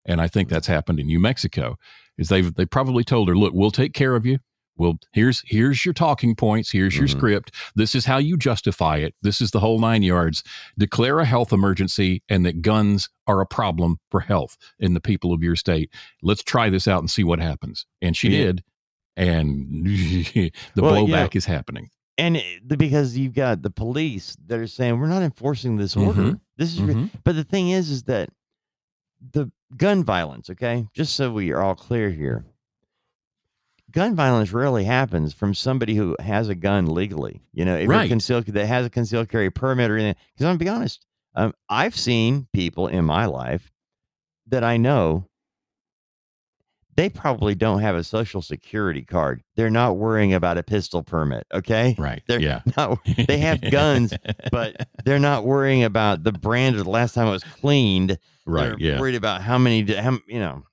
And 0.06 0.22
I 0.22 0.28
think 0.28 0.50
hmm. 0.50 0.54
that's 0.54 0.68
happened 0.68 1.00
in 1.00 1.08
New 1.08 1.20
Mexico. 1.20 1.78
Is 2.18 2.30
they've 2.30 2.54
they 2.54 2.66
probably 2.66 3.04
told 3.04 3.28
her, 3.28 3.36
look, 3.36 3.54
we'll 3.54 3.72
take 3.72 3.94
care 3.94 4.16
of 4.16 4.26
you. 4.26 4.40
Well, 4.78 4.98
here's 5.14 5.42
here's 5.46 5.86
your 5.86 5.94
talking 5.94 6.36
points. 6.36 6.72
Here's 6.72 6.96
your 6.98 7.08
Mhm. 7.08 7.12
script. 7.12 7.52
This 7.76 7.96
is 7.96 8.06
how 8.06 8.18
you 8.18 8.38
justify 8.38 8.98
it. 8.98 9.16
This 9.22 9.40
is 9.42 9.52
the 9.52 9.60
whole 9.62 9.80
nine 9.80 10.04
yards. 10.04 10.44
Declare 10.78 11.20
a 11.20 11.26
health 11.26 11.54
emergency 11.54 12.22
and 12.28 12.46
that 12.46 12.62
guns 12.62 13.08
are 13.28 13.40
a 13.42 13.46
problem 13.46 13.98
for 14.12 14.20
health 14.20 14.58
in 14.80 14.94
the 14.94 15.00
people 15.00 15.32
of 15.34 15.42
your 15.42 15.56
state. 15.56 15.92
Let's 16.22 16.44
try 16.44 16.70
this 16.70 16.88
out 16.88 17.00
and 17.00 17.10
see 17.10 17.24
what 17.24 17.40
happens. 17.40 17.86
And 18.02 18.18
she 18.18 18.30
Yeah. 18.30 18.44
did, 18.46 18.64
and 19.16 19.86
the 19.86 20.52
Well, 20.76 21.08
yeah. 21.08 21.26
blowback 21.28 21.36
is 21.36 21.46
happening. 21.46 21.90
and 22.18 22.38
it- 22.38 22.78
because 22.78 23.18
you've 23.18 23.34
got 23.34 23.62
the 23.62 23.70
police 23.70 24.38
that 24.48 24.58
are 24.60 24.68
saying 24.68 24.98
we're 25.00 25.08
not 25.08 25.22
enforcing 25.22 25.76
this 25.78 25.96
order. 25.98 26.22
Mhm. 26.22 26.40
This 26.58 26.74
is, 26.74 26.82
re-" 26.82 26.94
Mhm. 26.94 27.10
but 27.26 27.36
the 27.36 27.44
thing 27.44 27.70
is, 27.72 27.90
is 27.90 28.04
that 28.04 28.30
the 29.32 29.52
gun 29.76 30.04
violence. 30.04 30.50
Okay, 30.50 30.88
just 30.94 31.16
so 31.16 31.32
we 31.34 31.52
are 31.52 31.62
all 31.62 31.76
clear 31.76 32.10
here, 32.12 32.46
gun 33.96 34.14
violence 34.16 34.52
rarely 34.52 34.84
happens 34.84 35.34
from 35.34 35.54
somebody 35.56 35.96
who 35.96 36.16
has 36.20 36.50
a 36.50 36.56
gun 36.56 36.86
legally. 36.86 37.42
You 37.54 37.66
know, 37.66 37.76
if 37.78 37.88
Right. 37.90 38.10
concealed 38.10 38.46
that 38.46 38.66
has 38.68 38.86
a 38.86 38.90
concealed 38.90 39.30
carry 39.30 39.50
permit 39.50 39.90
or 39.90 39.96
anything. 39.96 40.16
Because 40.34 40.46
I'm 40.46 40.58
gonna 40.58 40.60
be 40.60 40.70
honest, 40.70 41.06
um, 41.34 41.54
I've 41.70 41.96
seen 41.96 42.48
people 42.54 42.88
in 42.88 43.06
my 43.06 43.26
life 43.26 43.72
that 44.48 44.64
I 44.64 44.78
know. 44.78 45.26
They 46.98 47.10
probably 47.10 47.56
don't 47.56 47.82
have 47.82 47.96
a 47.96 48.06
social 48.06 48.42
security 48.42 49.02
card. 49.02 49.44
They're 49.58 49.70
not 49.70 49.98
worrying 49.98 50.34
about 50.34 50.58
a 50.58 50.64
pistol 50.64 51.04
permit. 51.04 51.46
Okay. 51.54 51.94
Right. 51.98 52.22
They're 52.28 52.40
yeah. 52.40 52.62
not, 52.78 53.00
they 53.28 53.38
have 53.40 53.60
guns, 53.70 54.14
but 54.52 54.88
they're 55.04 55.20
not 55.20 55.44
worrying 55.46 55.84
about 55.84 56.24
the 56.24 56.32
brand 56.32 56.78
or 56.78 56.84
the 56.84 56.90
last 56.90 57.14
time 57.14 57.28
it 57.28 57.32
was 57.32 57.44
cleaned. 57.44 58.18
right. 58.46 58.68
They're 58.70 58.78
Yeah. 58.80 59.00
worried 59.00 59.16
about 59.16 59.42
how 59.42 59.58
many, 59.58 59.84
how, 59.94 60.20
you 60.28 60.40
know. 60.40 60.64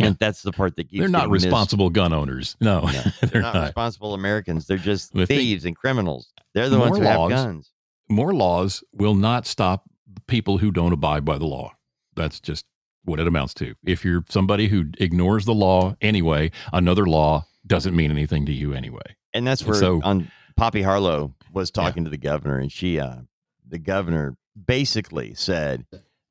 And 0.00 0.16
that's 0.18 0.42
the 0.42 0.52
part 0.52 0.76
that 0.76 0.84
keeps 0.88 1.00
They're 1.00 1.08
not 1.08 1.20
getting 1.20 1.32
missed. 1.32 1.44
responsible 1.46 1.90
gun 1.90 2.12
owners. 2.12 2.56
No, 2.60 2.80
No, 2.82 2.90
they're, 3.20 3.28
They're 3.30 3.42
not, 3.42 3.54
not. 3.54 3.64
responsible 3.66 4.14
Americans. 4.14 4.66
They're 4.66 4.76
just 4.78 5.12
The 5.12 5.26
thing- 5.26 5.38
thieves 5.38 5.64
and 5.64 5.76
criminals. 5.76 6.32
They're 6.54 6.68
the 6.68 6.78
ones 6.78 6.96
who 6.98 7.04
have 7.04 7.28
guns. 7.30 7.72
More 8.08 8.34
laws 8.34 8.82
will 8.92 9.14
not 9.14 9.46
stop 9.46 9.84
people 10.26 10.58
who 10.58 10.70
don't 10.72 10.92
abide 10.92 11.24
by 11.24 11.38
the 11.38 11.44
law. 11.46 11.72
That's 12.16 12.40
just 12.40 12.64
what 13.04 13.20
it 13.20 13.26
amounts 13.26 13.54
to. 13.54 13.74
If 13.84 14.04
you're 14.04 14.24
somebody 14.28 14.68
who 14.68 14.86
ignores 14.98 15.44
the 15.44 15.54
law 15.54 15.94
anyway, 16.00 16.50
another 16.72 17.06
law 17.06 17.46
doesn't 17.66 17.94
mean 17.94 18.10
anything 18.10 18.46
to 18.46 18.52
you 18.52 18.72
anyway. 18.72 19.16
And 19.34 19.46
that's 19.46 19.60
And 19.62 19.70
where 19.70 19.78
so- 19.80 20.00
on 20.02 20.30
Poppy 20.56 20.82
Harlow 20.82 21.34
was 21.52 21.70
talking 21.70 22.04
to 22.04 22.10
the 22.10 22.16
governor, 22.18 22.58
and 22.58 22.72
she, 22.72 22.98
uh, 22.98 23.16
the 23.68 23.78
governor, 23.78 24.36
basically 24.66 25.34
said 25.34 25.86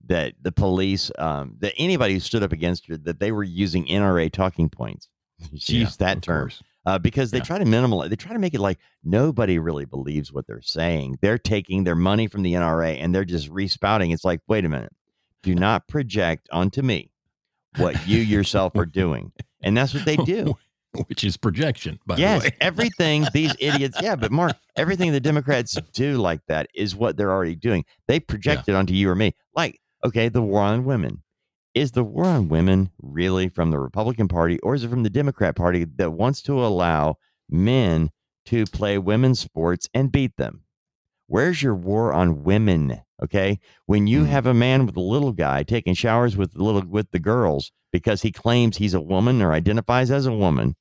that 0.07 0.33
the 0.41 0.51
police, 0.51 1.11
um, 1.19 1.55
that 1.59 1.73
anybody 1.77 2.13
who 2.15 2.19
stood 2.19 2.43
up 2.43 2.51
against 2.53 2.87
her, 2.87 2.97
that 2.97 3.19
they 3.19 3.31
were 3.31 3.43
using 3.43 3.85
NRA 3.87 4.31
talking 4.31 4.69
points. 4.69 5.07
She 5.57 5.73
Yeah, 5.77 5.83
used 5.83 5.99
that 5.99 6.21
term 6.23 6.51
uh, 6.85 6.97
because 6.97 7.29
they 7.31 7.37
Yeah. 7.39 7.43
try 7.43 7.59
to 7.59 7.65
minimize. 7.65 8.09
They 8.09 8.15
try 8.15 8.33
to 8.33 8.39
make 8.39 8.53
it 8.55 8.59
like 8.59 8.79
nobody 9.03 9.59
really 9.59 9.85
believes 9.85 10.31
what 10.33 10.47
they're 10.47 10.61
saying. 10.61 11.17
They're 11.21 11.37
taking 11.37 11.83
their 11.83 11.95
money 11.95 12.27
from 12.27 12.41
the 12.41 12.53
NRA 12.53 12.97
and 12.99 13.13
they're 13.13 13.25
just 13.25 13.47
respouting. 13.49 14.11
It's 14.11 14.23
like, 14.25 14.39
wait 14.47 14.65
a 14.65 14.69
minute, 14.69 14.91
do 15.43 15.53
not 15.53 15.87
project 15.87 16.47
onto 16.51 16.81
me 16.81 17.11
what 17.77 18.07
you 18.07 18.19
yourself 18.21 18.75
are 18.75 18.85
doing, 18.85 19.31
and 19.61 19.77
that's 19.77 19.93
what 19.93 20.05
they 20.05 20.15
do. 20.25 20.57
Which 21.07 21.23
is 21.23 21.37
projection, 21.37 21.99
by 22.07 22.17
yes, 22.17 22.41
the 22.41 22.49
way. 22.49 22.55
everything 22.61 23.27
these 23.31 23.55
idiots. 23.59 24.01
Yeah, 24.01 24.15
but 24.15 24.31
Mark, 24.31 24.55
everything 24.75 25.11
the 25.11 25.19
Democrats 25.19 25.77
do 25.93 26.17
like 26.17 26.41
that 26.47 26.67
is 26.73 26.95
what 26.95 27.17
they're 27.17 27.31
already 27.31 27.55
doing. 27.55 27.85
They 28.07 28.19
project 28.19 28.67
it 28.67 28.73
onto 28.73 28.93
you 28.93 29.07
or 29.09 29.13
me. 29.15 29.35
Like, 29.53 29.79
okay, 30.07 30.29
the 30.29 30.41
war 30.41 30.61
on 30.61 30.85
women. 30.85 31.23
Is 31.75 31.91
the 31.91 32.03
war 32.03 32.25
on 32.25 32.49
women 32.49 32.91
really 32.99 33.49
from 33.49 33.71
the 33.71 33.79
Republican 33.79 34.27
Party 34.27 34.59
or 34.61 34.75
is 34.75 34.83
it 34.83 34.89
from 34.89 35.03
the 35.03 35.09
Democrat 35.09 35.55
Party 35.55 35.85
that 35.97 36.13
wants 36.13 36.41
to 36.43 36.65
allow 36.65 37.17
men 37.49 38.11
to 38.47 38.65
play 38.67 38.97
women's 38.97 39.39
sports 39.39 39.87
and 39.93 40.11
beat 40.11 40.35
them? 40.37 40.63
Where's 41.27 41.61
your 41.61 41.75
war 41.75 42.13
on 42.13 42.43
women? 42.43 43.01
Okay. 43.23 43.59
When 43.85 44.07
you 44.07 44.21
Hmm. 44.21 44.25
have 44.25 44.45
a 44.45 44.53
man 44.53 44.85
with 44.85 44.95
a 44.97 45.01
little 45.01 45.33
guy 45.33 45.63
taking 45.63 45.93
showers 45.93 46.37
with 46.37 46.53
the 46.53 46.63
little 46.63 46.85
with 46.87 47.11
the 47.11 47.19
girls 47.19 47.71
because 47.91 48.21
he 48.21 48.31
claims 48.31 48.77
he's 48.77 48.93
a 48.93 49.01
woman 49.01 49.41
or 49.41 49.53
identifies 49.53 50.11
as 50.11 50.25
a 50.25 50.33
woman, 50.33 50.75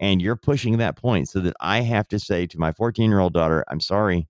and 0.00 0.20
you're 0.22 0.36
pushing 0.36 0.78
that 0.78 0.96
point 0.96 1.28
so 1.28 1.40
that 1.40 1.54
I 1.60 1.80
have 1.82 2.08
to 2.08 2.18
say 2.18 2.46
to 2.46 2.58
my 2.58 2.72
14 2.72 3.10
year 3.10 3.20
old 3.20 3.32
daughter, 3.34 3.64
I'm 3.68 3.80
sorry. 3.80 4.28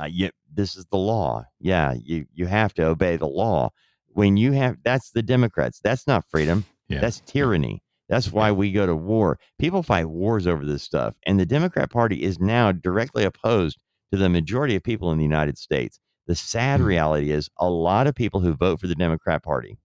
Uh, 0.00 0.06
you, 0.06 0.30
this 0.52 0.76
is 0.76 0.86
the 0.86 0.96
law. 0.98 1.44
Yeah, 1.60 1.94
you 2.02 2.26
you 2.34 2.46
have 2.46 2.72
to 2.74 2.84
obey 2.86 3.16
the 3.16 3.26
law. 3.26 3.70
When 4.08 4.36
you 4.36 4.52
have 4.52 4.76
that's 4.84 5.10
the 5.10 5.22
Democrats. 5.22 5.80
That's 5.82 6.06
not 6.06 6.24
freedom. 6.30 6.64
Yeah. 6.88 7.00
That's 7.00 7.20
tyranny. 7.26 7.82
That's 8.08 8.32
why 8.32 8.52
we 8.52 8.72
go 8.72 8.86
to 8.86 8.96
war. 8.96 9.38
People 9.58 9.82
fight 9.82 10.06
wars 10.08 10.46
over 10.46 10.64
this 10.64 10.82
stuff. 10.82 11.14
And 11.26 11.38
the 11.38 11.44
Democrat 11.44 11.90
Party 11.90 12.22
is 12.22 12.38
now 12.40 12.72
directly 12.72 13.24
opposed 13.24 13.78
to 14.12 14.18
the 14.18 14.30
majority 14.30 14.74
of 14.76 14.82
people 14.82 15.12
in 15.12 15.18
the 15.18 15.24
United 15.24 15.58
States. 15.58 16.00
The 16.26 16.34
sad 16.34 16.80
Hmm. 16.80 16.86
reality 16.86 17.30
is 17.30 17.50
a 17.58 17.68
lot 17.68 18.06
of 18.06 18.14
people 18.14 18.40
who 18.40 18.54
vote 18.54 18.80
for 18.80 18.86
the 18.86 18.94
Democrat 18.94 19.42
Party 19.42 19.78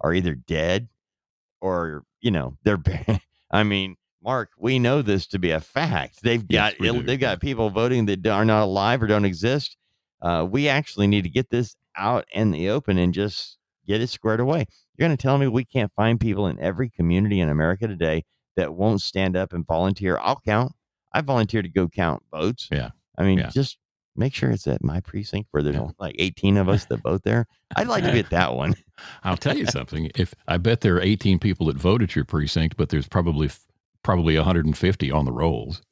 are 0.00 0.14
either 0.14 0.34
dead 0.34 0.88
or, 1.60 2.04
you 2.20 2.30
know, 2.30 2.56
they're 2.64 2.78
I 3.50 3.62
mean, 3.62 3.96
Mark, 4.26 4.50
we 4.58 4.80
know 4.80 5.02
this 5.02 5.26
to 5.28 5.38
be 5.38 5.52
a 5.52 5.60
fact. 5.60 6.20
They've 6.22 6.46
got 6.46 6.74
ill- 6.82 7.00
they've 7.02 7.18
got 7.20 7.40
people 7.40 7.70
voting 7.70 8.06
that 8.06 8.26
are 8.26 8.44
not 8.44 8.64
alive 8.64 9.00
or 9.02 9.06
don't 9.06 9.24
exist. 9.24 9.76
Uh, 10.20 10.44
we 10.50 10.68
actually 10.68 11.06
need 11.06 11.22
to 11.22 11.30
get 11.30 11.48
this 11.48 11.76
out 11.96 12.26
in 12.32 12.50
the 12.50 12.68
open 12.70 12.98
and 12.98 13.14
just 13.14 13.56
get 13.86 14.00
it 14.00 14.08
squared 14.08 14.40
away. 14.40 14.66
You're 14.96 15.06
going 15.08 15.16
to 15.16 15.22
tell 15.22 15.38
me 15.38 15.46
we 15.46 15.64
can't 15.64 15.92
find 15.94 16.18
people 16.18 16.48
in 16.48 16.58
every 16.58 16.90
community 16.90 17.38
in 17.38 17.48
America 17.48 17.86
today 17.86 18.24
that 18.56 18.74
won't 18.74 19.00
stand 19.00 19.36
up 19.36 19.52
and 19.52 19.64
volunteer? 19.64 20.18
I'll 20.20 20.40
count. 20.44 20.72
I 21.12 21.20
volunteer 21.20 21.62
to 21.62 21.68
go 21.68 21.86
count 21.86 22.22
votes. 22.32 22.68
Yeah. 22.72 22.90
I 23.16 23.22
mean, 23.22 23.38
Yeah. 23.38 23.50
just 23.50 23.78
make 24.16 24.34
sure 24.34 24.50
it's 24.50 24.66
at 24.66 24.82
my 24.82 24.98
precinct 25.00 25.48
where 25.52 25.62
there's 25.62 25.76
like 26.00 26.16
18 26.18 26.56
of 26.56 26.68
us 26.68 26.86
that 26.86 27.02
vote 27.02 27.22
there. 27.22 27.46
I'd 27.76 27.86
like 27.86 28.02
to 28.02 28.10
be 28.12 28.18
at 28.18 28.30
that 28.30 28.54
one. 28.54 28.74
I'll 29.22 29.36
tell 29.36 29.56
you 29.56 29.66
something. 29.66 30.10
If 30.16 30.34
I 30.48 30.56
bet 30.56 30.80
there 30.80 30.96
are 30.96 31.02
18 31.02 31.38
people 31.38 31.66
that 31.66 31.76
vote 31.76 32.02
at 32.02 32.16
your 32.16 32.24
precinct, 32.24 32.76
but 32.76 32.88
there's 32.88 33.06
probably 33.06 33.50
probably 34.06 34.36
150 34.36 35.10
on 35.10 35.24
the 35.24 35.32
rolls, 35.32 35.82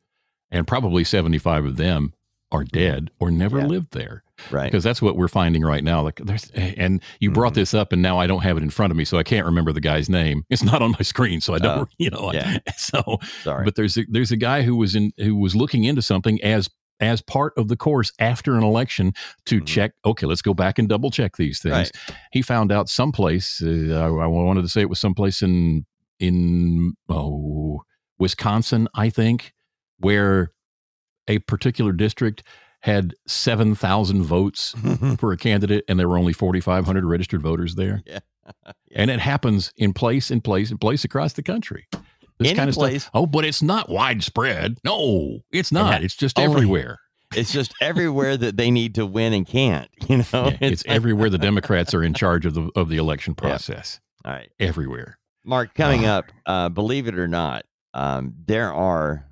and 0.50 0.66
probably 0.66 1.02
75 1.04 1.64
of 1.64 1.76
them 1.76 2.14
are 2.52 2.62
dead 2.62 3.10
or 3.18 3.30
never 3.32 3.58
Yeah. 3.58 3.66
lived 3.66 3.92
there. 3.92 4.22
Right. 4.52 4.64
Because 4.70 4.84
that's 4.84 5.02
what 5.02 5.16
we're 5.16 5.26
finding 5.28 5.62
right 5.62 5.82
now. 5.82 6.02
Like 6.02 6.20
there's, 6.24 6.48
and 6.52 7.02
you 7.18 7.32
brought 7.32 7.52
Mhm. 7.52 7.56
this 7.56 7.74
up, 7.74 7.92
and 7.92 8.00
now 8.00 8.18
I 8.18 8.28
don't 8.28 8.42
have 8.42 8.56
it 8.56 8.62
in 8.62 8.70
front 8.70 8.92
of 8.92 8.96
me, 8.96 9.04
so 9.04 9.18
I 9.18 9.24
can't 9.24 9.44
remember 9.46 9.72
the 9.72 9.80
guy's 9.80 10.08
name. 10.08 10.44
It's 10.48 10.62
not 10.62 10.80
on 10.80 10.92
my 10.92 11.00
screen, 11.02 11.40
so 11.40 11.54
I 11.54 11.58
don't. 11.58 11.78
Oh, 11.80 11.86
you 11.98 12.10
know. 12.10 12.30
I- 12.30 12.34
yeah. 12.34 12.58
so, 12.76 13.18
Sorry. 13.42 13.64
but 13.64 13.74
there's 13.74 13.96
a, 13.98 14.04
there's 14.08 14.30
a 14.30 14.36
guy 14.36 14.62
who 14.62 14.76
was 14.76 14.94
in 14.94 15.12
who 15.18 15.34
was 15.34 15.56
looking 15.56 15.82
into 15.84 16.02
something 16.02 16.40
as 16.44 16.70
as 17.00 17.20
part 17.20 17.52
of 17.56 17.66
the 17.66 17.76
course 17.76 18.12
after 18.20 18.54
an 18.56 18.62
election 18.62 19.12
to 19.46 19.60
Mhm. 19.60 19.66
check. 19.66 19.92
Okay, 20.04 20.26
let's 20.26 20.42
go 20.42 20.54
back 20.54 20.78
and 20.78 20.88
double 20.88 21.10
check 21.10 21.36
these 21.36 21.58
things. 21.58 21.72
Right. 21.74 21.90
He 22.30 22.40
found 22.42 22.70
out 22.70 22.88
someplace. 22.88 23.60
Uh, 23.60 23.98
I, 24.00 24.06
I 24.06 24.26
wanted 24.28 24.62
to 24.62 24.68
say 24.68 24.80
it 24.82 24.88
was 24.88 25.00
someplace 25.00 25.42
in 25.42 25.84
in 26.20 26.94
oh 27.08 27.82
Wisconsin, 28.18 28.88
I 28.94 29.10
think, 29.10 29.52
where 29.98 30.52
a 31.28 31.38
particular 31.40 31.92
district 31.92 32.42
had 32.80 33.14
seven 33.26 33.74
thousand 33.74 34.22
votes 34.24 34.74
for 35.18 35.32
a 35.32 35.36
candidate, 35.36 35.84
and 35.88 35.98
there 35.98 36.08
were 36.08 36.18
only 36.18 36.32
forty 36.32 36.60
five 36.60 36.84
hundred 36.84 37.04
registered 37.04 37.42
voters 37.42 37.74
there. 37.74 38.02
Yeah. 38.66 38.72
And 38.94 39.10
it 39.10 39.20
happens 39.20 39.72
in 39.78 39.94
place, 39.94 40.30
in 40.30 40.42
place, 40.42 40.70
in 40.70 40.76
place 40.76 41.02
across 41.02 41.32
the 41.32 41.42
country. 41.42 41.86
This 42.38 42.48
Any 42.50 42.54
kind 42.54 42.68
of 42.68 42.74
place. 42.74 43.04
stuff. 43.04 43.10
Oh, 43.14 43.24
but 43.24 43.46
it's 43.46 43.62
not 43.62 43.88
widespread. 43.88 44.76
No, 44.84 45.38
it's 45.50 45.72
not. 45.72 46.04
It's 46.04 46.14
just 46.14 46.38
only- 46.38 46.52
everywhere. 46.52 46.98
it's 47.34 47.50
just 47.50 47.72
everywhere 47.80 48.36
that 48.36 48.58
they 48.58 48.70
need 48.70 48.96
to 48.96 49.06
win 49.06 49.32
and 49.32 49.46
can't, 49.46 49.88
you 50.10 50.18
know? 50.18 50.24
Yeah, 50.32 50.56
it's 50.60 50.86
like- 50.86 50.94
everywhere 50.94 51.30
the 51.30 51.38
Democrats 51.38 51.94
are 51.94 52.02
in 52.02 52.12
charge 52.12 52.44
of 52.44 52.52
the 52.52 52.70
of 52.76 52.90
the 52.90 52.98
election 52.98 53.34
process. 53.34 53.98
All 54.26 54.32
right. 54.32 54.50
Everywhere. 54.60 55.18
Mark, 55.42 55.72
coming 55.74 56.04
Ah. 56.04 56.18
up, 56.18 56.24
uh, 56.44 56.68
believe 56.68 57.08
it 57.08 57.18
or 57.18 57.26
not, 57.26 57.64
um, 57.94 58.34
there 58.46 58.72
are 58.72 59.24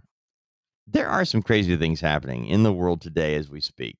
there 0.86 1.08
are 1.08 1.24
some 1.24 1.42
crazy 1.42 1.76
things 1.76 2.00
happening 2.00 2.46
in 2.46 2.62
the 2.62 2.72
world 2.72 3.00
today 3.00 3.34
as 3.34 3.50
we 3.50 3.60
speak. 3.60 3.96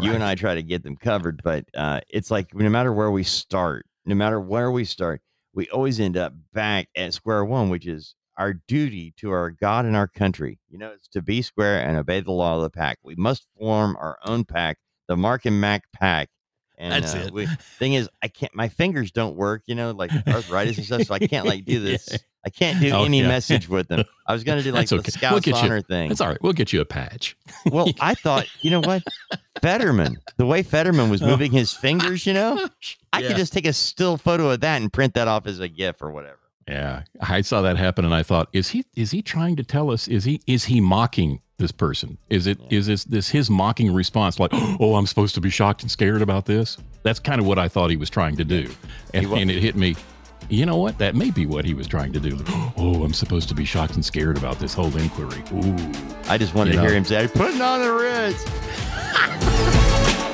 You 0.00 0.12
and 0.12 0.24
I 0.24 0.34
try 0.34 0.56
to 0.56 0.62
get 0.62 0.82
them 0.82 0.96
covered, 0.96 1.40
but 1.44 1.64
uh, 1.76 2.00
it's 2.08 2.30
like 2.30 2.52
no 2.54 2.68
matter 2.68 2.92
where 2.92 3.12
we 3.12 3.22
start, 3.22 3.86
no 4.04 4.16
matter 4.16 4.40
where 4.40 4.70
we 4.72 4.84
start, 4.84 5.20
we 5.54 5.68
always 5.70 6.00
end 6.00 6.16
up 6.16 6.32
back 6.52 6.88
at 6.96 7.14
square 7.14 7.44
one, 7.44 7.70
which 7.70 7.86
is 7.86 8.16
our 8.36 8.54
duty 8.66 9.14
to 9.18 9.30
our 9.30 9.50
God 9.50 9.84
and 9.84 9.94
our 9.94 10.08
country. 10.08 10.58
You 10.68 10.78
know, 10.78 10.90
it's 10.90 11.06
to 11.08 11.22
be 11.22 11.42
square 11.42 11.78
and 11.78 11.96
obey 11.96 12.20
the 12.20 12.32
law 12.32 12.56
of 12.56 12.62
the 12.62 12.70
pack. 12.70 12.98
We 13.04 13.14
must 13.14 13.46
form 13.56 13.96
our 14.00 14.18
own 14.24 14.44
pack, 14.44 14.78
the 15.06 15.16
Mark 15.16 15.44
and 15.46 15.60
Mack 15.60 15.84
pack. 15.92 16.28
And 16.76 16.92
That's 16.92 17.14
uh, 17.14 17.18
it. 17.26 17.32
We, 17.32 17.46
thing 17.78 17.94
is, 17.94 18.08
I 18.22 18.28
can't. 18.28 18.54
My 18.54 18.68
fingers 18.68 19.10
don't 19.12 19.36
work. 19.36 19.62
You 19.66 19.74
know, 19.76 19.92
like 19.92 20.10
arthritis 20.26 20.76
and 20.76 20.86
stuff. 20.86 21.02
So 21.04 21.14
I 21.14 21.20
can't 21.20 21.46
like 21.46 21.64
do 21.64 21.78
this. 21.84 22.08
Yeah. 22.10 22.18
I 22.46 22.50
can't 22.50 22.78
do 22.78 22.90
Oh, 22.90 23.04
any 23.04 23.20
yeah. 23.22 23.28
message 23.28 23.70
with 23.70 23.88
them. 23.88 24.04
I 24.26 24.32
was 24.34 24.44
going 24.44 24.58
to 24.58 24.64
do 24.64 24.70
like 24.72 24.80
That's 24.88 24.90
the 24.90 24.96
okay. 24.98 25.10
Scouts 25.12 25.32
We'll 25.32 25.40
get 25.40 25.56
you- 25.56 25.62
honor 25.62 25.80
thing. 25.80 26.10
It's 26.10 26.20
all 26.20 26.28
right. 26.28 26.36
We'll 26.42 26.52
get 26.52 26.72
you 26.74 26.80
a 26.82 26.84
patch. 26.84 27.36
Well, 27.70 27.88
I 28.00 28.14
thought, 28.14 28.46
you 28.60 28.70
know 28.70 28.80
what, 28.80 29.02
Fetterman, 29.62 30.18
the 30.36 30.44
way 30.44 30.62
Fetterman 30.62 31.08
was 31.08 31.22
moving 31.22 31.52
his 31.52 31.72
fingers, 31.72 32.26
you 32.26 32.34
know, 32.34 32.68
I 33.14 33.20
Yeah. 33.20 33.28
could 33.28 33.36
just 33.38 33.52
take 33.54 33.64
a 33.66 33.72
still 33.72 34.18
photo 34.18 34.50
of 34.50 34.60
that 34.60 34.82
and 34.82 34.92
print 34.92 35.14
that 35.14 35.26
off 35.28 35.46
as 35.46 35.58
a 35.60 35.68
GIF 35.68 36.02
or 36.02 36.10
whatever. 36.10 36.38
Yeah, 36.68 37.02
I 37.20 37.42
saw 37.42 37.62
that 37.62 37.76
happen, 37.76 38.04
and 38.04 38.14
I 38.14 38.22
thought, 38.22 38.48
is 38.52 38.70
he 38.70 38.84
is 38.96 39.10
he 39.10 39.20
trying 39.22 39.56
to 39.56 39.64
tell 39.64 39.90
us? 39.90 40.08
Is 40.08 40.24
he 40.24 40.40
is 40.46 40.64
he 40.64 40.80
mocking 40.80 41.40
this 41.58 41.72
person? 41.72 42.16
Is 42.30 42.46
it 42.46 42.58
is 42.70 42.86
this 42.86 43.04
this 43.04 43.28
his 43.28 43.50
mocking 43.50 43.92
response? 43.92 44.40
Like, 44.40 44.50
oh, 44.54 44.94
I'm 44.94 45.06
supposed 45.06 45.34
to 45.34 45.40
be 45.40 45.50
shocked 45.50 45.82
and 45.82 45.90
scared 45.90 46.22
about 46.22 46.46
this. 46.46 46.78
That's 47.02 47.20
kind 47.20 47.40
of 47.40 47.46
what 47.46 47.58
I 47.58 47.68
thought 47.68 47.90
he 47.90 47.96
was 47.96 48.08
trying 48.08 48.36
to 48.36 48.44
do, 48.44 48.70
and, 49.12 49.26
and 49.26 49.50
it 49.50 49.60
hit 49.60 49.76
me. 49.76 49.94
You 50.50 50.66
know 50.66 50.76
what? 50.76 50.98
That 50.98 51.14
may 51.14 51.30
be 51.30 51.46
what 51.46 51.64
he 51.64 51.72
was 51.74 51.86
trying 51.86 52.12
to 52.12 52.20
do. 52.20 52.38
Oh, 52.76 53.04
I'm 53.04 53.14
supposed 53.14 53.48
to 53.50 53.54
be 53.54 53.64
shocked 53.64 53.94
and 53.94 54.04
scared 54.04 54.36
about 54.36 54.58
this 54.58 54.74
whole 54.74 54.94
inquiry. 54.96 55.42
Ooh, 55.54 55.76
I 56.28 56.36
just 56.36 56.54
wanted 56.54 56.74
You 56.74 56.80
to 56.80 56.86
hear 56.86 56.94
him 56.94 57.04
say, 57.04 57.28
"Putting 57.28 57.60
on 57.62 57.80
the 57.80 57.92
Ritz." 57.92 58.44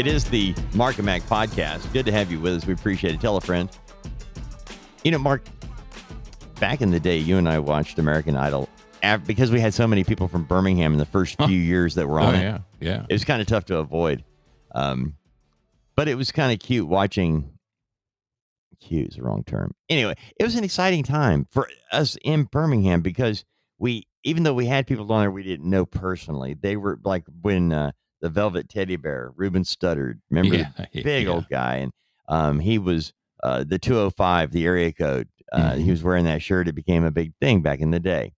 It 0.00 0.06
is 0.06 0.24
the 0.24 0.54
Mark 0.72 0.96
and 0.96 1.04
Mack 1.04 1.20
podcast. 1.24 1.92
Good 1.92 2.06
to 2.06 2.12
have 2.12 2.32
you 2.32 2.40
with 2.40 2.54
us. 2.54 2.66
We 2.66 2.72
appreciate 2.72 3.14
it. 3.14 3.20
Tell 3.20 3.36
a 3.36 3.40
friend. 3.42 3.68
You 5.04 5.10
know, 5.10 5.18
Mark, 5.18 5.44
back 6.58 6.80
in 6.80 6.90
the 6.90 6.98
day, 6.98 7.18
you 7.18 7.36
and 7.36 7.46
I 7.46 7.58
watched 7.58 7.98
American 7.98 8.34
Idol 8.34 8.66
because 9.26 9.50
we 9.50 9.60
had 9.60 9.74
so 9.74 9.86
many 9.86 10.02
people 10.02 10.26
from 10.26 10.44
Birmingham 10.44 10.92
in 10.92 10.98
the 10.98 11.04
first 11.04 11.36
few 11.42 11.58
years 11.58 11.96
that 11.96 12.06
were 12.08 12.18
oh 12.18 12.24
on 12.24 12.34
it. 12.34 12.40
yeah, 12.40 12.58
yeah. 12.80 13.04
It 13.10 13.12
was 13.12 13.24
kind 13.24 13.42
of 13.42 13.46
tough 13.46 13.66
to 13.66 13.76
avoid. 13.76 14.24
Um, 14.74 15.16
but 15.96 16.08
it 16.08 16.14
was 16.14 16.32
kind 16.32 16.50
of 16.50 16.60
cute 16.60 16.88
watching. 16.88 17.50
Cute 18.80 19.08
is 19.08 19.16
the 19.16 19.22
wrong 19.22 19.44
term. 19.44 19.72
Anyway, 19.88 20.14
it 20.38 20.44
was 20.44 20.56
an 20.56 20.64
exciting 20.64 21.02
time 21.02 21.46
for 21.50 21.68
us 21.92 22.16
in 22.22 22.44
Birmingham 22.44 23.02
because 23.02 23.44
we, 23.78 24.06
even 24.24 24.42
though 24.42 24.54
we 24.54 24.66
had 24.66 24.86
people 24.86 25.10
on 25.12 25.20
there 25.20 25.30
we 25.30 25.42
didn't 25.42 25.68
know 25.68 25.86
personally, 25.86 26.54
they 26.54 26.76
were 26.76 26.98
like 27.04 27.24
when 27.42 27.72
uh, 27.72 27.92
the 28.20 28.28
Velvet 28.28 28.68
Teddy 28.68 28.96
Bear, 28.96 29.32
Ruben 29.36 29.62
Studdard, 29.64 30.20
remember 30.30 30.56
Yeah, 30.56 30.70
the 30.92 31.02
big 31.02 31.26
yeah. 31.26 31.32
old 31.32 31.48
guy, 31.48 31.76
and 31.76 31.92
um, 32.28 32.60
he 32.60 32.78
was 32.78 33.12
uh, 33.42 33.64
the 33.64 33.78
205, 33.78 34.52
the 34.52 34.64
area 34.66 34.92
code. 34.92 35.28
Uh, 35.52 35.72
Mm-hmm. 35.72 35.80
He 35.80 35.90
was 35.90 36.02
wearing 36.04 36.24
that 36.26 36.42
shirt. 36.42 36.68
It 36.68 36.74
became 36.74 37.02
a 37.04 37.10
big 37.10 37.32
thing 37.40 37.60
back 37.60 37.80
in 37.80 37.90
the 37.90 37.98
day. 37.98 38.32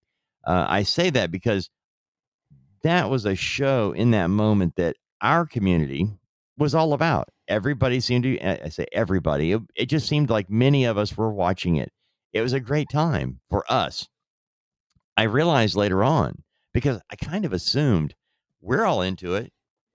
Uh, 0.46 0.64
I 0.68 0.82
say 0.82 1.10
that 1.10 1.30
because 1.30 1.68
that 2.82 3.10
was 3.10 3.24
a 3.26 3.34
show 3.34 3.92
in 3.92 4.10
that 4.12 4.28
moment 4.28 4.76
that 4.76 4.96
our 5.20 5.46
community 5.46 6.08
was 6.58 6.74
all 6.74 6.92
about. 6.94 7.28
Everybody 7.52 8.00
seemed 8.00 8.24
to, 8.24 8.40
I 8.40 8.60
I 8.64 8.68
say 8.70 8.86
everybody, 8.92 9.52
it, 9.52 9.60
it 9.74 9.86
just 9.86 10.08
seemed 10.08 10.30
like 10.30 10.48
many 10.48 10.86
of 10.86 10.96
us 10.96 11.16
were 11.16 11.32
watching 11.32 11.76
it. 11.76 11.92
It 12.32 12.40
was 12.40 12.54
a 12.54 12.60
great 12.60 12.88
time 12.88 13.40
for 13.50 13.70
us. 13.70 14.08
I 15.18 15.24
realized 15.24 15.76
later 15.76 16.02
on 16.02 16.42
because 16.72 16.98
I 17.10 17.16
kind 17.16 17.44
of 17.44 17.52
assumed 17.52 18.14
we're 18.62 18.86
all 18.86 19.02
into 19.02 19.34
it. 19.34 19.52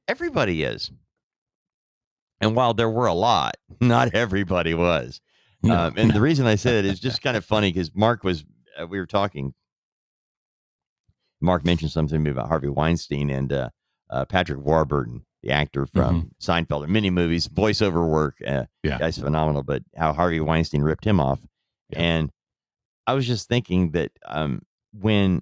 Everybody 0.08 0.64
is. 0.64 0.92
And 2.40 2.56
while 2.56 2.76
there 2.76 2.90
were 2.90 3.08
a 3.08 3.14
lot, 3.14 3.56
not 3.82 4.14
everybody 4.14 4.74
was. 4.74 5.20
No, 5.64 5.76
um, 5.76 5.94
and 5.98 6.12
the 6.12 6.22
reason 6.22 6.46
I 6.46 6.56
said 6.64 6.76
it 6.76 6.86
is 6.86 7.00
just 7.00 7.24
kind 7.24 7.36
of 7.36 7.44
funny 7.44 7.72
because 7.72 7.92
Mark 7.96 8.24
was, 8.24 8.46
uh, 8.80 8.86
we 8.86 9.00
were 9.00 9.08
talking. 9.08 9.54
Mark 11.42 11.66
mentioned 11.66 11.92
something 11.92 12.18
to 12.18 12.24
me 12.24 12.30
about 12.30 12.48
Harvey 12.48 12.70
Weinstein 12.70 13.30
and 13.30 13.52
uh, 13.52 13.70
uh, 14.10 14.26
Patrick 14.26 14.60
Warburton, 14.60 15.26
the 15.48 15.54
actor 15.54 15.86
from 15.88 16.30
Seinfeld 16.42 16.84
and 16.84 16.92
many 16.94 17.10
movies, 17.10 17.48
voiceover 17.48 18.08
work. 18.08 18.36
Uh, 18.46 18.52
Mm-hmm. 18.52 18.64
Yeah. 18.90 19.00
guy's 19.00 19.18
phenomenal. 19.18 19.64
But 19.64 19.84
how 19.96 20.14
Harvey 20.14 20.40
Weinstein 20.40 20.82
ripped 20.82 21.06
him 21.06 21.20
off, 21.20 21.40
Yeah. 21.90 22.00
and 22.02 22.32
I 23.08 23.14
was 23.14 23.26
just 23.26 23.48
thinking 23.48 23.92
that 23.92 24.12
um, 24.28 24.62
when 24.94 25.42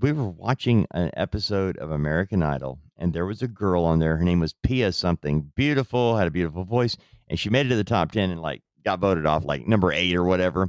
we 0.00 0.12
were 0.12 0.28
watching 0.28 0.86
an 0.92 1.10
episode 1.14 1.76
of 1.78 1.90
American 1.90 2.42
Idol, 2.42 2.78
and 2.98 3.12
there 3.12 3.24
was 3.26 3.42
a 3.42 3.48
girl 3.48 3.84
on 3.84 3.98
there. 4.00 4.16
Her 4.16 4.24
name 4.24 4.40
was 4.40 4.54
Pia 4.62 4.92
something, 4.92 5.50
beautiful, 5.56 6.16
had 6.16 6.26
a 6.26 6.30
beautiful 6.32 6.64
voice, 6.64 6.96
and 7.28 7.38
she 7.38 7.48
made 7.48 7.66
it 7.66 7.70
to 7.70 7.76
the 7.76 7.84
top 7.84 8.12
ten 8.12 8.30
and 8.30 8.40
like 8.42 8.62
got 8.84 9.00
voted 9.00 9.24
off 9.26 9.44
like 9.44 9.66
number 9.66 9.92
eight 9.92 10.14
or 10.14 10.24
whatever. 10.24 10.68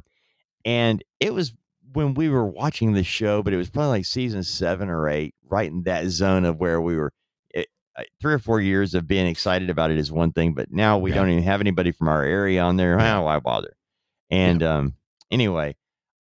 And 0.66 1.04
it 1.20 1.34
was 1.34 1.54
when 1.94 2.14
we 2.14 2.30
were 2.30 2.46
watching 2.46 2.94
the 2.94 3.04
show, 3.04 3.42
but 3.44 3.52
it 3.54 3.58
was 3.58 3.70
probably 3.70 3.90
like 3.90 4.06
season 4.06 4.44
seven 4.44 4.90
or 4.90 5.10
eight, 5.10 5.34
right 5.44 5.70
in 5.72 5.84
that 5.84 6.08
zone 6.08 6.46
of 6.46 6.58
where 6.60 6.80
we 6.80 6.96
were. 6.96 7.12
Three 8.22 8.34
or 8.34 8.40
four 8.40 8.62
years 8.62 8.94
of 8.96 9.08
being 9.08 9.28
excited 9.28 9.70
about 9.70 9.92
it 9.92 9.98
is 9.98 10.12
one 10.12 10.32
thing, 10.32 10.54
but 10.54 10.72
now 10.72 10.98
we 10.98 11.10
Yeah. 11.10 11.16
don't 11.18 11.30
even 11.32 11.44
have 11.44 11.60
anybody 11.60 11.92
from 11.92 12.08
our 12.08 12.24
area 12.24 12.62
on 12.62 12.78
there. 12.78 12.98
Yeah. 13.00 13.18
Oh, 13.20 13.24
why 13.24 13.40
bother? 13.40 13.76
And 14.30 14.64
um, 14.64 14.96
anyway, 15.32 15.76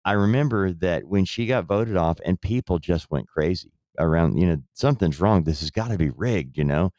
I 0.05 0.13
remember 0.13 0.73
that 0.73 1.05
when 1.07 1.25
she 1.25 1.47
got 1.47 1.65
voted 1.65 1.97
off, 1.97 2.19
and 2.25 2.41
people 2.41 2.79
just 2.79 3.11
went 3.11 3.29
crazy 3.29 3.71
around. 3.99 4.37
You 4.39 4.47
know, 4.47 4.57
something's 4.75 5.21
wrong. 5.21 5.45
This 5.45 5.61
has 5.61 5.71
got 5.71 5.91
to 5.91 5.97
be 5.99 6.11
rigged. 6.11 6.59
You 6.59 6.65
know, 6.65 6.91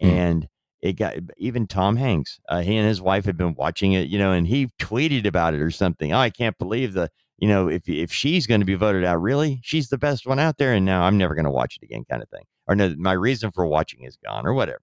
Hmm. 0.00 0.06
and 0.08 0.48
it 0.80 0.94
got 0.94 1.14
even 1.38 1.66
Tom 1.66 1.96
Hanks. 1.96 2.40
Uh, 2.48 2.62
he 2.62 2.76
and 2.76 2.86
his 2.88 3.02
wife 3.02 3.24
had 3.24 3.36
been 3.36 3.54
watching 3.54 3.92
it. 3.92 4.08
You 4.08 4.18
know, 4.18 4.32
and 4.32 4.46
he 4.46 4.68
tweeted 4.80 5.26
about 5.26 5.54
it 5.54 5.60
or 5.60 5.70
something. 5.70 6.12
Oh, 6.12 6.18
I 6.18 6.30
can't 6.30 6.56
believe 6.58 6.92
the. 6.94 7.10
You 7.38 7.48
know, 7.48 7.68
if 7.68 7.88
if 7.88 8.12
she's 8.12 8.46
going 8.46 8.60
to 8.60 8.64
be 8.64 8.76
voted 8.76 9.04
out, 9.04 9.20
really, 9.20 9.58
she's 9.64 9.88
the 9.88 9.98
best 9.98 10.26
one 10.26 10.38
out 10.38 10.58
there, 10.58 10.72
and 10.74 10.86
now 10.86 11.02
I'm 11.02 11.18
never 11.18 11.34
going 11.34 11.44
to 11.44 11.50
watch 11.50 11.76
it 11.76 11.84
again, 11.84 12.04
kind 12.08 12.22
of 12.22 12.28
thing. 12.28 12.44
Or 12.68 12.74
no, 12.76 12.94
my 12.96 13.12
reason 13.12 13.50
for 13.50 13.66
watching 13.66 14.04
is 14.04 14.16
gone, 14.24 14.46
or 14.46 14.54
whatever. 14.54 14.80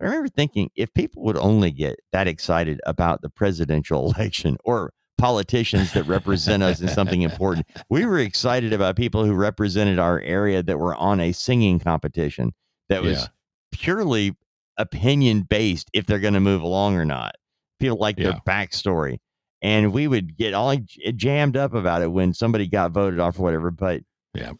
I 0.00 0.04
remember 0.04 0.28
thinking 0.28 0.70
if 0.76 0.92
people 0.94 1.22
would 1.24 1.36
only 1.36 1.70
get 1.70 1.98
that 2.12 2.26
excited 2.28 2.80
about 2.86 3.22
the 3.22 3.28
presidential 3.28 4.12
election 4.14 4.56
or 4.64 4.92
politicians 5.18 5.92
that 5.92 6.04
represent 6.04 6.62
us 6.62 6.80
in 6.80 6.88
something 6.88 7.22
important, 7.22 7.66
we 7.90 8.06
were 8.06 8.18
excited 8.18 8.72
about 8.72 8.96
people 8.96 9.24
who 9.24 9.34
represented 9.34 9.98
our 9.98 10.20
area 10.20 10.62
that 10.62 10.78
were 10.78 10.94
on 10.94 11.20
a 11.20 11.32
singing 11.32 11.78
competition 11.78 12.52
that 12.88 13.02
was 13.02 13.18
Yeah. 13.18 13.26
purely 13.72 14.34
opinion 14.78 15.42
based 15.42 15.90
if 15.92 16.06
they're 16.06 16.18
going 16.20 16.32
to 16.34 16.40
move 16.40 16.62
along 16.62 16.96
or 16.96 17.04
not. 17.04 17.34
People 17.78 17.98
like 17.98 18.16
their 18.16 18.32
backstory. 18.46 19.18
And 19.60 19.92
we 19.92 20.08
would 20.08 20.38
get 20.38 20.54
all 20.54 20.74
jammed 21.16 21.56
up 21.58 21.74
about 21.74 22.00
it 22.00 22.10
when 22.10 22.32
somebody 22.32 22.66
got 22.66 22.92
voted 22.92 23.20
off 23.20 23.38
or 23.38 23.42
whatever. 23.42 23.70
But 23.70 24.00
Yeah. 24.32 24.52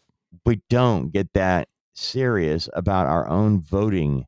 we 0.45 0.61
don't 0.69 1.09
get 1.11 1.33
that 1.33 1.67
serious 2.01 2.67
about 2.73 3.07
our 3.07 3.27
own 3.27 3.61
voting 3.61 4.25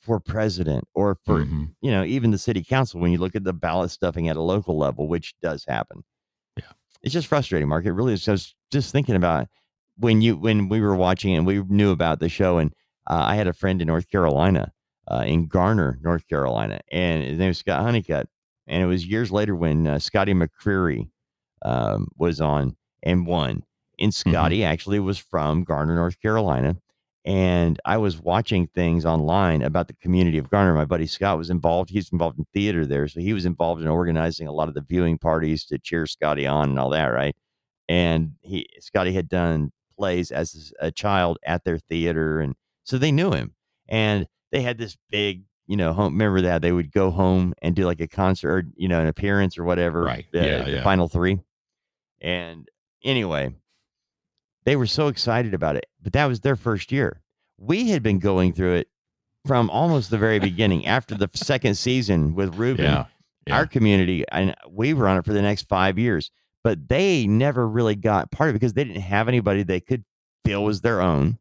for 0.00 0.18
president 0.20 0.84
or 0.94 1.16
for 1.24 1.44
Mhm. 1.44 1.74
you 1.82 1.90
know 1.90 2.04
even 2.04 2.30
the 2.30 2.38
city 2.38 2.62
council 2.64 3.00
when 3.00 3.12
you 3.12 3.18
look 3.18 3.34
at 3.36 3.44
the 3.44 3.52
ballot 3.52 3.90
stuffing 3.90 4.28
at 4.28 4.36
a 4.36 4.42
local 4.42 4.78
level 4.78 5.08
which 5.08 5.34
does 5.42 5.64
happen 5.68 6.02
Yeah. 6.56 6.64
it's 7.02 7.12
just 7.12 7.26
frustrating 7.28 7.68
mark 7.68 7.84
it 7.84 7.92
really 7.92 8.14
is 8.14 8.26
I 8.28 8.32
was 8.32 8.54
just 8.70 8.92
thinking 8.92 9.14
about 9.16 9.48
when 9.98 10.22
you 10.22 10.36
when 10.36 10.68
we 10.68 10.80
were 10.80 10.96
watching 10.96 11.34
it 11.34 11.38
and 11.38 11.46
we 11.46 11.62
knew 11.64 11.90
about 11.90 12.20
the 12.20 12.28
show 12.30 12.56
and 12.58 12.72
uh, 13.08 13.24
i 13.26 13.34
had 13.34 13.46
a 13.46 13.52
friend 13.52 13.80
in 13.82 13.88
north 13.88 14.08
carolina 14.10 14.72
uh, 15.10 15.24
in 15.26 15.46
garner 15.46 15.98
north 16.02 16.26
carolina 16.28 16.80
and 16.90 17.22
his 17.24 17.38
name 17.38 17.48
was 17.48 17.58
scott 17.58 17.82
honeycutt 17.82 18.26
and 18.66 18.82
it 18.82 18.86
was 18.86 19.04
years 19.06 19.30
later 19.30 19.54
when 19.54 19.86
uh, 19.86 19.98
scotty 19.98 20.32
mccreery 20.32 21.10
um, 21.62 22.08
was 22.16 22.40
on 22.40 22.74
and 23.02 23.26
won 23.26 23.62
and 23.98 24.14
scotty 24.14 24.64
actually 24.64 24.98
was 25.00 25.18
from 25.18 25.62
garner 25.64 25.94
north 25.94 26.18
carolina 26.22 26.74
and 27.24 27.78
I 27.84 27.98
was 27.98 28.18
watching 28.20 28.66
things 28.68 29.04
online 29.04 29.62
about 29.62 29.88
the 29.88 29.94
community 29.94 30.38
of 30.38 30.50
Garner. 30.50 30.74
My 30.74 30.84
buddy 30.84 31.06
Scott 31.06 31.36
was 31.38 31.50
involved. 31.50 31.90
He's 31.90 32.10
involved 32.12 32.38
in 32.38 32.46
theater 32.54 32.86
there, 32.86 33.08
so 33.08 33.20
he 33.20 33.32
was 33.32 33.44
involved 33.44 33.82
in 33.82 33.88
organizing 33.88 34.46
a 34.48 34.52
lot 34.52 34.68
of 34.68 34.74
the 34.74 34.80
viewing 34.80 35.18
parties 35.18 35.64
to 35.66 35.78
cheer 35.78 36.06
Scotty 36.06 36.46
on 36.46 36.70
and 36.70 36.78
all 36.78 36.90
that, 36.90 37.06
right? 37.06 37.36
And 37.88 38.32
he 38.40 38.66
Scotty 38.80 39.12
had 39.12 39.28
done 39.28 39.70
plays 39.98 40.30
as 40.30 40.72
a 40.80 40.90
child 40.90 41.38
at 41.44 41.64
their 41.64 41.78
theater, 41.78 42.40
and 42.40 42.54
so 42.84 42.96
they 42.96 43.12
knew 43.12 43.32
him. 43.32 43.54
And 43.88 44.26
they 44.52 44.62
had 44.62 44.78
this 44.78 44.96
big, 45.10 45.42
you 45.66 45.76
know, 45.76 45.92
home. 45.92 46.14
Remember 46.14 46.40
that 46.40 46.62
they 46.62 46.72
would 46.72 46.90
go 46.92 47.10
home 47.10 47.52
and 47.60 47.74
do 47.74 47.84
like 47.84 48.00
a 48.00 48.08
concert, 48.08 48.50
or, 48.50 48.64
you 48.76 48.88
know, 48.88 49.00
an 49.00 49.08
appearance 49.08 49.58
or 49.58 49.64
whatever. 49.64 50.02
Right. 50.02 50.24
uh, 50.34 50.38
Yeah, 50.38 50.62
the 50.62 50.70
yeah. 50.70 50.82
Final 50.82 51.08
three. 51.08 51.40
And 52.20 52.68
anyway, 53.04 53.54
they 54.64 54.76
were 54.76 54.86
so 54.86 55.08
excited 55.08 55.54
about 55.54 55.76
it, 55.76 55.86
but 56.02 56.12
that 56.12 56.26
was 56.26 56.40
their 56.40 56.56
first 56.56 56.92
year. 56.92 57.20
We 57.58 57.90
had 57.90 58.02
been 58.02 58.18
going 58.18 58.52
through 58.52 58.74
it 58.74 58.88
from 59.46 59.70
almost 59.70 60.10
the 60.10 60.18
very 60.18 60.38
beginning 60.50 60.86
after 60.86 61.14
the 61.14 61.30
second 61.34 61.76
season 61.76 62.34
with 62.34 62.54
Ruben. 62.56 62.84
Yeah. 62.84 63.06
yeah. 63.46 63.56
Our 63.56 63.66
community, 63.66 64.24
and 64.30 64.54
we 64.68 64.92
were 64.94 65.08
on 65.08 65.18
it 65.18 65.24
for 65.24 65.32
the 65.32 65.42
next 65.42 65.68
five 65.68 65.98
years. 65.98 66.30
but 66.62 66.88
they 66.88 67.26
never 67.26 67.66
really 67.66 67.94
got 67.96 68.30
part 68.30 68.50
of 68.50 68.54
it 68.54 68.58
because 68.58 68.74
they 68.74 68.84
didn't 68.84 69.00
have 69.00 69.28
anybody 69.28 69.62
they 69.62 69.80
could 69.80 70.04
feel 70.44 70.62
was 70.62 70.82
their 70.82 71.00
own. 71.00 71.38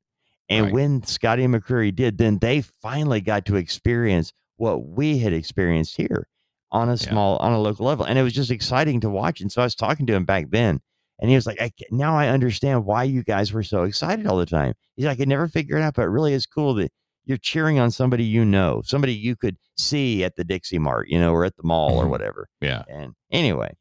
And 0.47 0.67
Right. 0.67 0.73
when 0.73 1.03
Scotty 1.03 1.43
and 1.43 1.53
McCreery 1.53 1.93
did, 1.93 2.17
then 2.17 2.37
they 2.39 2.61
finally 2.81 3.19
got 3.19 3.45
to 3.47 3.57
experience 3.57 4.31
what 4.55 4.85
we 4.85 5.17
had 5.17 5.33
experienced 5.33 5.97
here 5.97 6.27
on 6.71 6.87
a 6.87 6.95
small, 6.97 7.35
on 7.37 7.51
a 7.51 7.59
local 7.59 7.85
level. 7.85 8.05
And 8.05 8.17
it 8.17 8.23
was 8.23 8.31
just 8.31 8.49
exciting 8.49 9.01
to 9.01 9.09
watch. 9.09 9.41
And 9.41 9.51
so 9.51 9.61
I 9.61 9.65
was 9.65 9.75
talking 9.75 10.05
to 10.07 10.13
him 10.13 10.23
back 10.23 10.51
then, 10.51 10.79
and 11.19 11.29
he 11.29 11.35
was 11.35 11.45
like, 11.45 11.61
I, 11.61 11.71
now 11.91 12.15
I 12.15 12.27
understand 12.29 12.85
why 12.85 13.03
you 13.03 13.23
guys 13.23 13.51
were 13.53 13.63
so 13.63 13.83
excited 13.83 14.25
all 14.27 14.37
the 14.37 14.45
time. 14.45 14.73
He's 14.95 15.05
like, 15.05 15.13
I 15.13 15.17
could 15.17 15.29
never 15.29 15.47
figure 15.47 15.77
it 15.77 15.81
out, 15.81 15.95
but 15.95 16.03
it 16.03 16.09
really 16.09 16.33
is 16.33 16.45
cool 16.45 16.73
that 16.75 16.91
you're 17.25 17.37
cheering 17.37 17.77
on 17.79 17.91
somebody 17.91 18.23
you 18.23 18.43
know, 18.45 18.81
somebody 18.85 19.13
you 19.13 19.35
could 19.35 19.57
see 19.77 20.23
at 20.23 20.35
the 20.35 20.43
Dixie 20.43 20.79
Mart, 20.79 21.07
you 21.09 21.19
know, 21.19 21.31
or 21.33 21.45
at 21.45 21.55
the 21.57 21.63
mall 21.63 21.97
or 21.99 22.05
Mhm. 22.05 22.09
whatever. 22.09 22.47
Yeah. 22.61 22.83
And 22.89 23.13
anyway, 23.31 23.75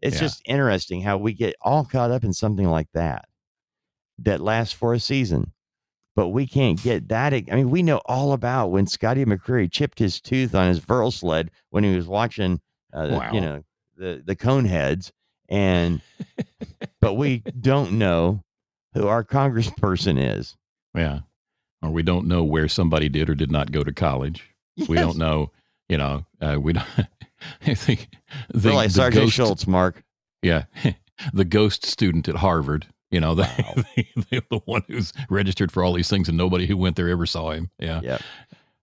it's 0.00 0.16
Yeah. 0.16 0.20
just 0.22 0.42
interesting 0.46 1.00
how 1.02 1.16
we 1.18 1.32
get 1.32 1.56
all 1.62 1.84
caught 1.84 2.10
up 2.10 2.22
in 2.24 2.32
something 2.32 2.68
like 2.68 2.88
that 2.94 3.24
that 4.18 4.40
lasts 4.40 4.72
for 4.74 4.94
a 4.94 5.00
season. 5.00 5.52
But 6.16 6.28
we 6.28 6.46
can't 6.46 6.80
get 6.80 7.08
that. 7.08 7.34
I 7.34 7.42
mean, 7.50 7.70
we 7.70 7.82
know 7.82 8.00
all 8.06 8.32
about 8.32 8.68
when 8.70 8.86
Scotty 8.86 9.24
McCreery 9.24 9.68
chipped 9.72 9.98
his 9.98 10.20
tooth 10.20 10.54
on 10.54 10.68
his 10.68 10.78
Verl 10.78 11.12
sled 11.12 11.50
when 11.70 11.82
he 11.82 11.96
was 11.96 12.06
watching, 12.06 12.60
uh, 12.92 13.08
Wow. 13.18 13.32
you 13.32 13.40
know, 13.40 13.62
the 13.96 14.22
the 14.24 14.36
Coneheads, 14.36 15.10
and 15.48 16.00
but 17.00 17.14
we 17.14 17.42
don't 17.60 17.92
know 17.92 18.42
who 18.94 19.08
our 19.08 19.24
congressperson 19.24 20.38
is. 20.38 20.56
Yeah. 20.94 21.20
Or 21.82 21.90
we 21.90 22.02
don't 22.02 22.26
know 22.26 22.44
where 22.44 22.68
somebody 22.68 23.08
did 23.08 23.28
or 23.28 23.34
did 23.34 23.50
not 23.50 23.72
go 23.72 23.82
to 23.82 23.92
college. 23.92 24.54
We 24.88 24.96
don't 24.96 25.18
know, 25.18 25.50
you 25.88 25.98
know, 25.98 26.24
uh, 26.40 26.56
we 26.60 26.72
don't. 26.72 26.86
I 27.66 27.74
think 27.74 28.08
the, 28.52 28.72
like 28.72 28.88
the 28.88 28.94
Sergeant 28.94 29.24
ghost, 29.26 29.34
Schultz, 29.34 29.66
Mark. 29.66 30.02
Yeah. 30.42 30.64
The 31.32 31.44
ghost 31.44 31.86
student 31.86 32.28
at 32.28 32.34
Harvard, 32.34 32.88
you 33.12 33.20
know, 33.20 33.36
the, 33.36 33.48
the, 34.30 34.42
the 34.50 34.58
one 34.64 34.82
who's 34.88 35.12
registered 35.30 35.70
for 35.70 35.84
all 35.84 35.92
these 35.92 36.10
things 36.10 36.28
and 36.28 36.36
nobody 36.36 36.66
who 36.66 36.76
went 36.76 36.96
there 36.96 37.08
ever 37.08 37.24
saw 37.24 37.52
him. 37.52 37.70
Yeah. 37.78 38.00
Yep. 38.02 38.22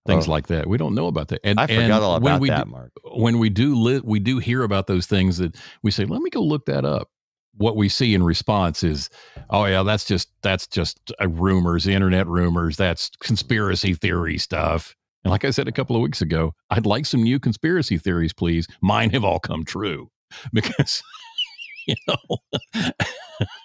Things 0.06 0.26
Oh. 0.26 0.32
like 0.32 0.48
that. 0.48 0.66
We 0.66 0.78
don't 0.78 0.94
know 0.94 1.06
about 1.06 1.28
that. 1.28 1.40
And 1.44 1.60
I 1.60 1.66
forgot 1.68 2.02
all 2.02 2.18
when 2.20 2.32
about 2.32 2.40
we 2.40 2.48
that, 2.50 2.64
do- 2.64 2.70
Mark. 2.72 2.92
when 3.14 3.38
we 3.38 3.48
do 3.50 3.74
li- 3.76 4.00
we 4.02 4.18
do 4.18 4.38
hear 4.38 4.62
about 4.64 4.86
those 4.88 5.06
things 5.06 5.38
that 5.38 5.56
we 5.82 5.90
say, 5.92 6.04
let 6.04 6.20
me 6.22 6.30
go 6.30 6.40
look 6.40 6.66
that 6.66 6.84
up. 6.84 7.08
What 7.56 7.76
we 7.76 7.88
see 7.88 8.14
in 8.14 8.22
response 8.22 8.82
is, 8.82 9.10
oh 9.50 9.66
yeah, 9.66 9.82
that's 9.82 10.04
just 10.04 10.28
that's 10.42 10.66
just 10.66 11.12
uh, 11.20 11.28
rumors, 11.28 11.86
internet 11.86 12.26
rumors. 12.26 12.76
That's 12.78 13.10
conspiracy 13.20 13.94
theory 13.94 14.38
stuff. 14.38 14.96
And 15.24 15.30
like 15.30 15.44
I 15.44 15.50
said 15.50 15.68
a 15.68 15.72
couple 15.72 15.94
of 15.94 16.02
weeks 16.02 16.20
ago, 16.22 16.52
I'd 16.70 16.86
like 16.86 17.06
some 17.06 17.22
new 17.22 17.38
conspiracy 17.38 17.96
theories, 17.98 18.32
please. 18.32 18.66
Mine 18.80 19.10
have 19.10 19.22
all 19.22 19.38
come 19.38 19.64
true 19.64 20.08
because 20.52 21.00
you 21.86 21.94
know 22.08 22.38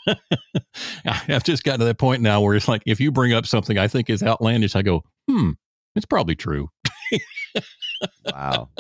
I've 1.05 1.43
just 1.43 1.63
gotten 1.63 1.79
to 1.79 1.85
that 1.85 1.97
point 1.97 2.21
now 2.21 2.41
where 2.41 2.55
it's 2.55 2.67
like 2.67 2.83
if 2.85 2.99
you 2.99 3.11
bring 3.11 3.33
up 3.33 3.45
something 3.45 3.77
I 3.77 3.87
think 3.87 4.09
is 4.09 4.21
outlandish, 4.21 4.75
I 4.75 4.81
go, 4.81 5.03
hmm, 5.29 5.51
it's 5.97 6.05
probably 6.05 6.35
true. 6.35 6.69
Wow. 8.31 8.69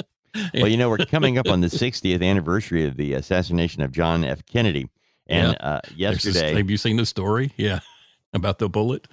Well, 0.53 0.67
you 0.67 0.77
know, 0.77 0.87
we're 0.87 0.97
coming 0.99 1.39
up 1.39 1.47
on 1.47 1.61
the 1.61 1.67
60th 1.67 2.21
anniversary 2.23 2.85
of 2.85 2.95
the 2.95 3.13
assassination 3.13 3.81
of 3.81 3.91
John 3.91 4.23
F. 4.23 4.45
Kennedy. 4.45 4.87
And 5.25 5.57
uh, 5.59 5.81
There's 5.97 6.21
this- 6.21 6.35
yesterday, 6.35 6.53
have 6.57 6.69
you 6.69 6.77
seen 6.77 6.95
the 6.97 7.07
story? 7.07 7.51
Yeah, 7.57 7.79
about 8.33 8.59
the 8.59 8.69
bullet. 8.69 9.07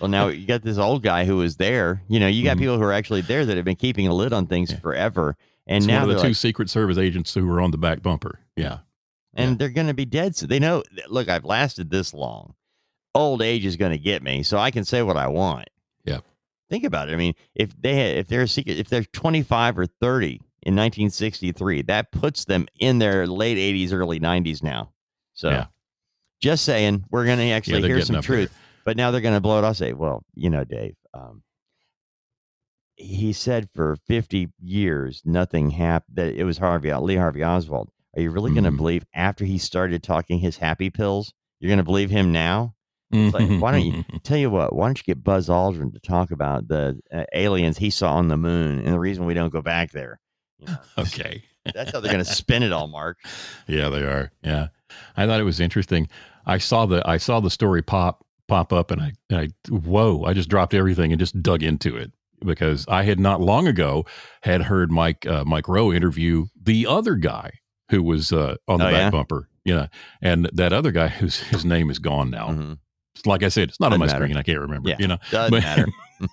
well, 0.00 0.08
now 0.10 0.26
you 0.28 0.44
got 0.44 0.62
this 0.62 0.78
old 0.78 1.04
guy 1.04 1.24
who 1.26 1.36
was 1.36 1.58
there. 1.58 2.02
You 2.08 2.18
know, 2.18 2.26
you 2.26 2.42
got 2.42 2.56
Mhm. 2.56 2.60
people 2.60 2.76
who 2.76 2.82
are 2.82 2.92
actually 2.92 3.20
there 3.20 3.46
that 3.46 3.54
have 3.56 3.64
been 3.64 3.76
keeping 3.76 4.08
a 4.08 4.14
lid 4.14 4.32
on 4.32 4.46
things 4.48 4.72
forever. 4.72 5.36
And 5.68 5.76
It's 5.78 5.86
now 5.86 6.06
the 6.06 6.14
two 6.14 6.28
like, 6.28 6.34
Secret 6.36 6.68
Service 6.68 6.98
agents 6.98 7.32
who 7.32 7.46
were 7.46 7.60
on 7.60 7.70
the 7.70 7.78
back 7.78 8.02
bumper. 8.02 8.40
Yeah, 8.56 8.78
and 9.34 9.60
they're 9.60 9.68
going 9.68 9.86
to 9.86 9.94
be 9.94 10.06
dead. 10.06 10.34
So 10.34 10.46
they 10.48 10.58
know, 10.58 10.82
look, 11.08 11.28
I've 11.28 11.44
lasted 11.44 11.88
this 11.88 12.12
long. 12.12 12.54
Old 13.14 13.42
age 13.42 13.64
is 13.64 13.76
going 13.76 13.92
to 13.92 13.98
get 13.98 14.24
me, 14.24 14.42
so 14.42 14.58
I 14.58 14.72
can 14.72 14.84
say 14.84 15.02
what 15.02 15.16
I 15.16 15.28
want. 15.28 15.68
Think 16.72 16.84
about 16.84 17.10
it. 17.10 17.12
I 17.12 17.16
mean, 17.16 17.34
if 17.54 17.70
they 17.78 17.94
had, 17.94 18.16
if 18.16 18.28
they're 18.28 18.40
a 18.40 18.48
secret, 18.48 18.78
if 18.78 18.88
they're 18.88 19.04
25 19.04 19.78
or 19.78 19.84
30 19.84 20.40
in 20.62 20.74
1963, 20.74 21.82
that 21.82 22.10
puts 22.12 22.46
them 22.46 22.66
in 22.80 22.98
their 22.98 23.26
late 23.26 23.58
80s, 23.58 23.92
early 23.92 24.18
90s 24.18 24.62
now. 24.62 24.90
So 25.34 25.50
Yeah. 25.50 25.66
just 26.40 26.64
saying, 26.64 27.04
we're 27.10 27.26
going 27.26 27.40
to 27.40 27.50
actually 27.50 27.82
they're 27.82 27.96
hear 27.96 28.00
some 28.00 28.16
up 28.16 28.24
there. 28.24 28.36
truth. 28.36 28.56
But 28.86 28.96
now 28.96 29.10
they're 29.10 29.20
going 29.20 29.34
to 29.34 29.40
blow 29.42 29.58
it. 29.58 29.64
I'll 29.66 29.74
say, 29.74 29.92
well, 29.92 30.24
you 30.34 30.48
know, 30.48 30.64
Dave, 30.64 30.96
um, 31.12 31.42
he 32.96 33.34
said 33.34 33.68
for 33.74 33.96
50 34.06 34.48
years 34.58 35.20
nothing 35.26 35.68
happened. 35.68 36.16
That 36.16 36.34
it 36.34 36.44
was 36.44 36.56
Harvey 36.56 36.90
Lee 36.94 37.16
Harvey 37.16 37.44
Oswald. 37.44 37.90
Are 38.16 38.22
you 38.22 38.30
really 38.30 38.50
going 38.52 38.64
to 38.64 38.70
believe 38.70 39.04
after 39.14 39.44
he 39.44 39.58
started 39.58 40.02
talking 40.02 40.38
his 40.38 40.56
happy 40.56 40.88
pills? 40.88 41.34
You're 41.60 41.68
going 41.68 41.76
to 41.80 41.84
believe 41.84 42.08
him 42.08 42.32
now? 42.32 42.76
It's 43.12 43.34
like, 43.34 43.60
why 43.60 43.72
don't 43.72 43.82
you 43.84 44.04
tell 44.22 44.36
you 44.38 44.50
what? 44.50 44.74
Why 44.74 44.86
don't 44.86 44.98
you 44.98 45.04
get 45.04 45.22
Buzz 45.22 45.48
Aldrin 45.48 45.92
to 45.92 46.00
talk 46.00 46.30
about 46.30 46.68
the 46.68 46.98
uh, 47.12 47.24
aliens 47.34 47.78
he 47.78 47.90
saw 47.90 48.14
on 48.14 48.28
the 48.28 48.36
moon 48.36 48.78
and 48.78 48.88
the 48.94 48.98
reason 48.98 49.26
we 49.26 49.34
don't 49.34 49.52
go 49.52 49.62
back 49.62 49.90
there? 49.92 50.18
You 50.58 50.66
know, 50.68 50.76
okay. 50.98 51.42
that's 51.74 51.92
how 51.92 52.00
they're 52.00 52.12
going 52.12 52.24
to 52.24 52.30
spin 52.32 52.62
it 52.62 52.72
all, 52.72 52.88
Mark. 52.88 53.18
Yeah, 53.68 53.88
they 53.90 54.02
are. 54.02 54.32
Yeah, 54.42 54.68
I 55.16 55.26
thought 55.26 55.40
it 55.40 55.44
was 55.44 55.60
interesting. 55.60 56.08
I 56.46 56.58
saw 56.58 56.86
the 56.86 57.02
I 57.08 57.16
saw 57.18 57.40
the 57.40 57.50
story 57.50 57.82
pop 57.82 58.24
pop 58.48 58.72
up, 58.72 58.90
and 58.90 59.00
I, 59.00 59.12
I 59.32 59.48
whoa! 59.68 60.24
I 60.24 60.32
just 60.32 60.48
dropped 60.48 60.74
everything 60.74 61.12
and 61.12 61.20
just 61.20 61.40
dug 61.42 61.62
into 61.62 61.96
it 61.96 62.12
because 62.44 62.84
I 62.88 63.04
had 63.04 63.20
not 63.20 63.40
long 63.40 63.68
ago 63.68 64.04
had 64.42 64.62
heard 64.62 64.90
Mike 64.90 65.24
uh, 65.26 65.44
Mike 65.44 65.68
Rowe 65.68 65.92
interview 65.92 66.46
the 66.60 66.86
other 66.86 67.14
guy 67.14 67.52
who 67.90 68.02
was 68.02 68.32
uh, 68.32 68.56
on 68.66 68.78
the 68.80 68.86
Oh, 68.88 68.90
back 68.90 69.00
yeah? 69.00 69.10
bumper. 69.10 69.48
know, 69.64 69.86
and 70.20 70.50
that 70.52 70.72
other 70.72 70.90
guy 70.90 71.08
whose 71.08 71.38
his 71.40 71.64
name 71.64 71.88
is 71.90 71.98
gone 72.00 72.30
now. 72.30 72.48
Mhm. 72.48 72.78
Like 73.26 73.42
I 73.42 73.48
said, 73.48 73.68
it's 73.68 73.78
not 73.80 73.92
on 73.92 73.98
my 73.98 74.06
Doesn't 74.06 74.16
matter. 74.20 74.26
screen. 74.26 74.36
I 74.38 74.42
can't 74.42 74.60
remember. 74.60 74.88
Yeah, 74.88 74.96
you 74.98 75.06
know, 75.08 75.18
doesn't 75.30 75.52
matter. 75.62 75.86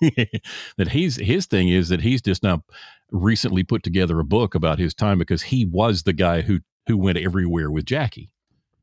that 0.76 0.88
he's 0.88 1.16
his 1.16 1.46
thing 1.46 1.68
is 1.68 1.88
that 1.88 2.00
he's 2.00 2.22
just 2.22 2.42
now 2.42 2.62
recently 3.10 3.62
put 3.62 3.82
together 3.82 4.18
a 4.20 4.24
book 4.24 4.54
about 4.54 4.78
his 4.78 4.94
time 4.94 5.18
because 5.18 5.42
he 5.42 5.64
was 5.66 6.02
the 6.04 6.12
guy 6.12 6.40
who 6.40 6.60
who 6.86 6.96
went 6.96 7.18
everywhere 7.18 7.70
with 7.70 7.84
Jackie. 7.84 8.30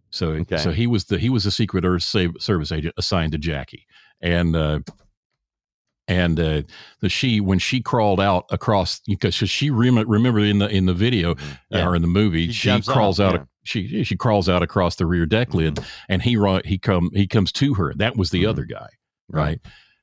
So 0.09 0.29
Okay. 0.29 0.57
so 0.57 0.71
he 0.71 0.85
was 0.87 1.05
the 1.05 1.17
he 1.17 1.29
was 1.29 1.45
a 1.45 1.51
secret 1.51 1.83
Earth 1.85 2.03
service 2.03 2.71
agent 2.71 2.93
assigned 2.97 3.31
to 3.33 3.37
Jackie, 3.37 3.85
and 4.21 4.55
uh, 4.55 4.79
and 6.07 6.39
uh, 6.39 6.61
the 7.01 7.09
she 7.09 7.41
when 7.41 7.59
she 7.59 7.81
crawled 7.81 8.21
out 8.21 8.45
across 8.49 9.01
because 9.07 9.35
she 9.35 9.69
rem- 9.69 9.97
remember 10.09 10.39
in 10.39 10.59
the 10.59 10.67
in 10.69 10.85
the 10.85 10.93
video 10.93 11.33
Mm-hmm. 11.35 11.51
Yeah. 11.75 11.87
or 11.87 11.95
in 11.95 12.01
the 12.01 12.07
movie 12.07 12.47
She 12.51 12.69
she, 12.69 12.81
crawls 12.83 13.19
off, 13.19 13.33
out 13.33 13.39
yeah. 13.41 13.45
Mm-hmm. 13.67 13.87
she 13.97 14.03
she 14.03 14.15
crawls 14.17 14.47
out 14.49 14.63
across 14.63 14.95
the 14.95 15.05
rear 15.05 15.25
deck 15.25 15.53
lid 15.53 15.79
and 16.09 16.21
he 16.21 16.37
he 16.65 16.77
come 16.77 17.09
he 17.13 17.27
comes 17.27 17.51
to 17.53 17.73
her. 17.75 17.93
That 17.95 18.17
was 18.17 18.29
the 18.31 18.43
Mhm. 18.43 18.49
other 18.49 18.65
guy 18.65 18.87
right. 19.29 19.59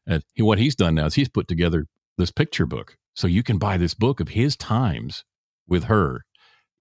and 0.06 0.22
he, 0.34 0.42
what 0.42 0.58
he's 0.58 0.74
done 0.74 0.94
now 0.94 1.06
is 1.06 1.14
he's 1.14 1.28
put 1.28 1.48
together 1.48 1.86
this 2.18 2.30
picture 2.30 2.66
book. 2.66 2.96
So 3.14 3.26
you 3.26 3.42
can 3.42 3.58
buy 3.58 3.76
this 3.76 3.94
book 3.94 4.20
of 4.20 4.28
his 4.30 4.56
times 4.56 5.24
with 5.66 5.84
her 5.84 6.24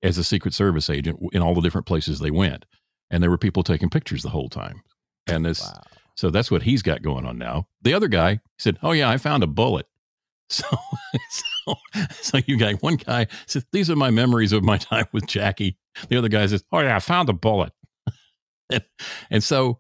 as 0.01 0.17
a 0.17 0.23
secret 0.23 0.53
service 0.53 0.89
agent 0.89 1.19
in 1.31 1.41
all 1.41 1.55
the 1.55 1.61
different 1.61 1.87
places 1.87 2.19
they 2.19 2.31
went. 2.31 2.65
And 3.09 3.21
there 3.23 3.29
were 3.29 3.37
people 3.37 3.63
taking 3.63 3.89
pictures 3.89 4.23
the 4.23 4.29
whole 4.29 4.49
time. 4.49 4.81
And 5.27 5.45
this 5.45 5.61
Wow. 5.61 5.81
so 6.15 6.29
that's 6.29 6.51
what 6.51 6.63
he's 6.63 6.81
got 6.81 7.01
going 7.01 7.25
on 7.25 7.37
now. 7.37 7.67
The 7.81 7.93
other 7.93 8.07
guy 8.09 8.39
said 8.57 8.77
oh 8.83 8.91
yeah 8.91 9.09
i 9.09 9.17
found 9.17 9.43
a 9.43 9.47
bullet 9.47 9.85
so, 10.49 10.67
so, 11.29 11.75
so 12.21 12.39
you 12.45 12.57
got 12.57 12.81
one 12.83 12.95
guy 12.95 13.27
says, 13.47 13.65
"These 13.71 13.89
are 13.89 13.95
my 13.95 14.09
memories 14.09 14.51
of 14.51 14.63
my 14.63 14.77
time 14.77 15.05
with 15.11 15.27
Jackie." 15.27 15.77
The 16.09 16.17
other 16.17 16.29
guy 16.29 16.45
says, 16.47 16.63
"Oh 16.71 16.79
yeah, 16.79 16.95
I 16.95 16.99
found 16.99 17.29
a 17.29 17.33
bullet." 17.33 17.71
and, 18.69 18.83
and 19.31 19.43
so, 19.43 19.79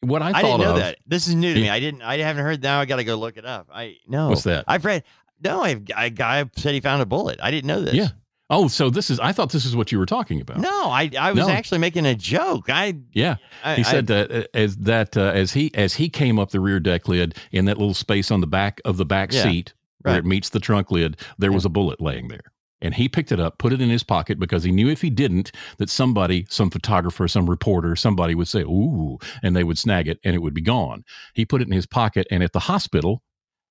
what 0.00 0.22
I, 0.22 0.30
I, 0.30 0.42
didn't 0.42 0.60
know 0.60 0.70
of, 0.72 0.76
that. 0.78 0.98
This 1.06 1.28
is 1.28 1.34
new 1.34 1.54
to 1.54 1.60
me. 1.60 1.68
I 1.68 1.80
didn't. 1.80 2.02
I 2.02 2.18
haven't 2.18 2.44
heard. 2.44 2.62
Now 2.62 2.80
I 2.80 2.84
got 2.84 2.96
to 2.96 3.04
go 3.04 3.16
look 3.16 3.36
it 3.36 3.44
up. 3.44 3.68
I 3.72 3.96
know. 4.06 4.28
What's 4.30 4.44
that? 4.44 4.64
I've 4.68 4.84
read. 4.84 5.04
No, 5.42 5.62
I've, 5.62 5.82
a 5.96 6.10
guy 6.10 6.44
said 6.56 6.74
he 6.74 6.80
found 6.80 7.00
a 7.00 7.06
bullet. 7.06 7.38
I 7.42 7.50
didn't 7.50 7.66
know 7.66 7.80
this. 7.82 7.94
yeah. 7.94 8.08
Oh, 8.50 8.66
so 8.66 8.88
this 8.88 9.10
is. 9.10 9.20
I 9.20 9.32
thought 9.32 9.52
this 9.52 9.66
is 9.66 9.76
what 9.76 9.92
you 9.92 9.98
were 9.98 10.06
talking 10.06 10.40
about. 10.40 10.58
No, 10.58 10.70
I 10.90 11.10
I 11.18 11.32
was 11.32 11.46
No. 11.46 11.52
actually 11.52 11.78
making 11.78 12.06
a 12.06 12.14
joke. 12.14 12.70
I 12.70 12.96
Yeah, 13.12 13.36
I, 13.62 13.74
he 13.74 13.84
I- 13.84 13.90
said 13.90 14.06
that 14.06 14.32
uh, 14.32 14.44
as 14.54 14.76
that 14.78 15.16
uh, 15.18 15.32
as 15.34 15.52
he 15.52 15.70
as 15.74 15.94
he 15.94 16.08
came 16.08 16.38
up 16.38 16.50
the 16.50 16.60
rear 16.60 16.80
deck 16.80 17.08
lid 17.08 17.36
in 17.52 17.66
that 17.66 17.76
little 17.76 17.92
space 17.92 18.30
on 18.30 18.40
the 18.40 18.46
back 18.46 18.80
of 18.86 18.96
the 18.96 19.04
back 19.04 19.32
Yeah, 19.32 19.42
seat 19.42 19.74
where 20.02 20.14
right. 20.14 20.18
it 20.18 20.26
meets 20.26 20.50
the 20.50 20.60
trunk 20.60 20.90
lid, 20.90 21.16
there 21.38 21.52
was 21.52 21.64
a 21.64 21.68
bullet 21.68 22.00
laying 22.00 22.28
there. 22.28 22.52
And 22.80 22.94
he 22.94 23.08
picked 23.08 23.32
it 23.32 23.40
up, 23.40 23.58
put 23.58 23.72
it 23.72 23.80
in 23.80 23.90
his 23.90 24.04
pocket 24.04 24.38
because 24.38 24.62
he 24.62 24.70
knew 24.70 24.88
if 24.88 25.00
he 25.02 25.10
didn't, 25.10 25.50
that 25.78 25.90
somebody, 25.90 26.46
some 26.48 26.70
photographer, 26.70 27.26
some 27.26 27.50
reporter, 27.50 27.96
somebody 27.96 28.36
would 28.36 28.46
say, 28.46 28.60
Ooh, 28.62 29.18
and 29.42 29.56
they 29.56 29.64
would 29.64 29.78
snag 29.78 30.06
it 30.06 30.20
and 30.22 30.36
it 30.36 30.38
would 30.42 30.54
be 30.54 30.60
gone. 30.60 31.04
He 31.34 31.44
put 31.44 31.60
it 31.60 31.66
in 31.66 31.72
his 31.72 31.86
pocket 31.86 32.26
and 32.30 32.42
at 32.44 32.52
the 32.52 32.60
hospital, 32.60 33.22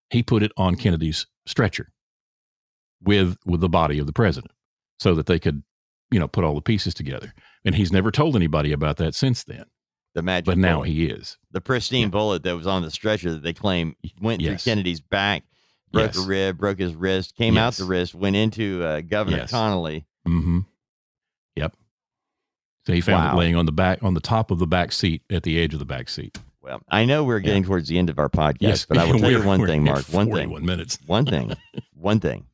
he 0.09 0.21
put 0.23 0.43
it 0.43 0.51
on 0.57 0.75
Kennedy's 0.75 1.25
stretcher 1.45 1.87
with 3.01 3.37
with 3.45 3.61
the 3.61 3.69
body 3.69 3.99
of 3.99 4.07
the 4.07 4.13
president 4.13 4.51
so 4.99 5.13
that 5.15 5.27
they 5.27 5.39
could, 5.39 5.63
you 6.11 6.19
know, 6.19 6.27
put 6.27 6.43
all 6.43 6.55
the 6.55 6.61
pieces 6.61 6.93
together. 6.93 7.33
And 7.63 7.75
he's 7.75 7.91
never 7.91 8.11
told 8.11 8.35
anybody 8.35 8.71
about 8.71 8.97
that 8.97 9.15
since 9.15 9.43
then. 9.43 9.65
the 10.15 10.21
magic. 10.21 10.45
But 10.45 10.57
now 10.57 10.81
he 10.81 11.05
is. 11.05 11.37
the 11.51 11.61
pristine 11.61 12.09
bullet 12.09 12.43
that 12.43 12.55
was 12.57 12.65
on 12.67 12.81
the 12.81 12.91
stretcher 12.91 13.31
that 13.31 13.43
they 13.43 13.53
claim 13.53 13.95
went 14.21 14.41
Yes. 14.41 14.63
through 14.63 14.71
Kennedy's 14.71 14.99
back, 15.01 15.43
broke 15.91 16.13
Yes. 16.15 16.23
a 16.25 16.27
rib, 16.27 16.57
broke 16.57 16.79
his 16.79 16.93
wrist, 16.95 17.35
came 17.35 17.57
out 17.57 17.73
the 17.73 17.85
wrist, 17.85 18.13
went 18.15 18.35
into 18.35 18.83
uh, 18.83 19.01
Governor 19.01 19.37
Yes. 19.37 19.51
Connolly. 19.51 20.05
Mm-hmm. 20.27 20.59
Yep. 21.55 21.75
They 22.85 23.01
found 23.01 23.25
Wow. 23.25 23.33
it 23.35 23.39
laying 23.39 23.55
on 23.55 23.65
the 23.65 23.71
back 23.71 24.03
on 24.03 24.13
the 24.13 24.19
top 24.19 24.51
of 24.51 24.59
the 24.59 24.67
back 24.67 24.91
seat 24.91 25.21
at 25.29 25.43
the 25.43 25.59
edge 25.59 25.73
of 25.73 25.79
the 25.79 25.85
back 25.85 26.09
seat. 26.09 26.37
Well, 26.61 26.81
I 26.89 27.05
know 27.05 27.23
we're 27.23 27.39
getting 27.39 27.63
towards 27.63 27.87
the 27.87 27.97
end 27.97 28.09
of 28.09 28.19
our 28.19 28.27
podcast, 28.29 28.57
Yes, 28.61 28.85
but 28.85 28.97
I 28.97 29.05
will 29.05 29.19
tell 29.19 29.31
you 29.31 29.43
one 29.43 29.65
thing, 29.65 29.83
Mark. 29.85 30.05
One 30.09 30.27
41 30.27 30.57
thing. 30.59 30.65
minutes. 30.65 30.99
One 31.05 31.25
thing. 31.25 31.53
one 31.93 32.19
thing. 32.19 32.45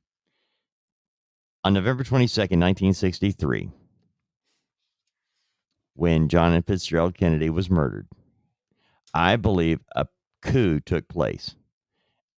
On 1.64 1.74
November 1.74 2.04
22nd, 2.04 2.60
1963, 2.60 3.70
when 5.96 6.28
John 6.28 6.54
F. 6.54 6.66
Fitzgerald 6.66 7.16
Kennedy 7.16 7.50
was 7.50 7.70
murdered, 7.70 8.08
I 9.14 9.36
believe 9.36 9.80
a 9.96 10.08
coup 10.42 10.80
took 10.80 11.08
place. 11.08 11.56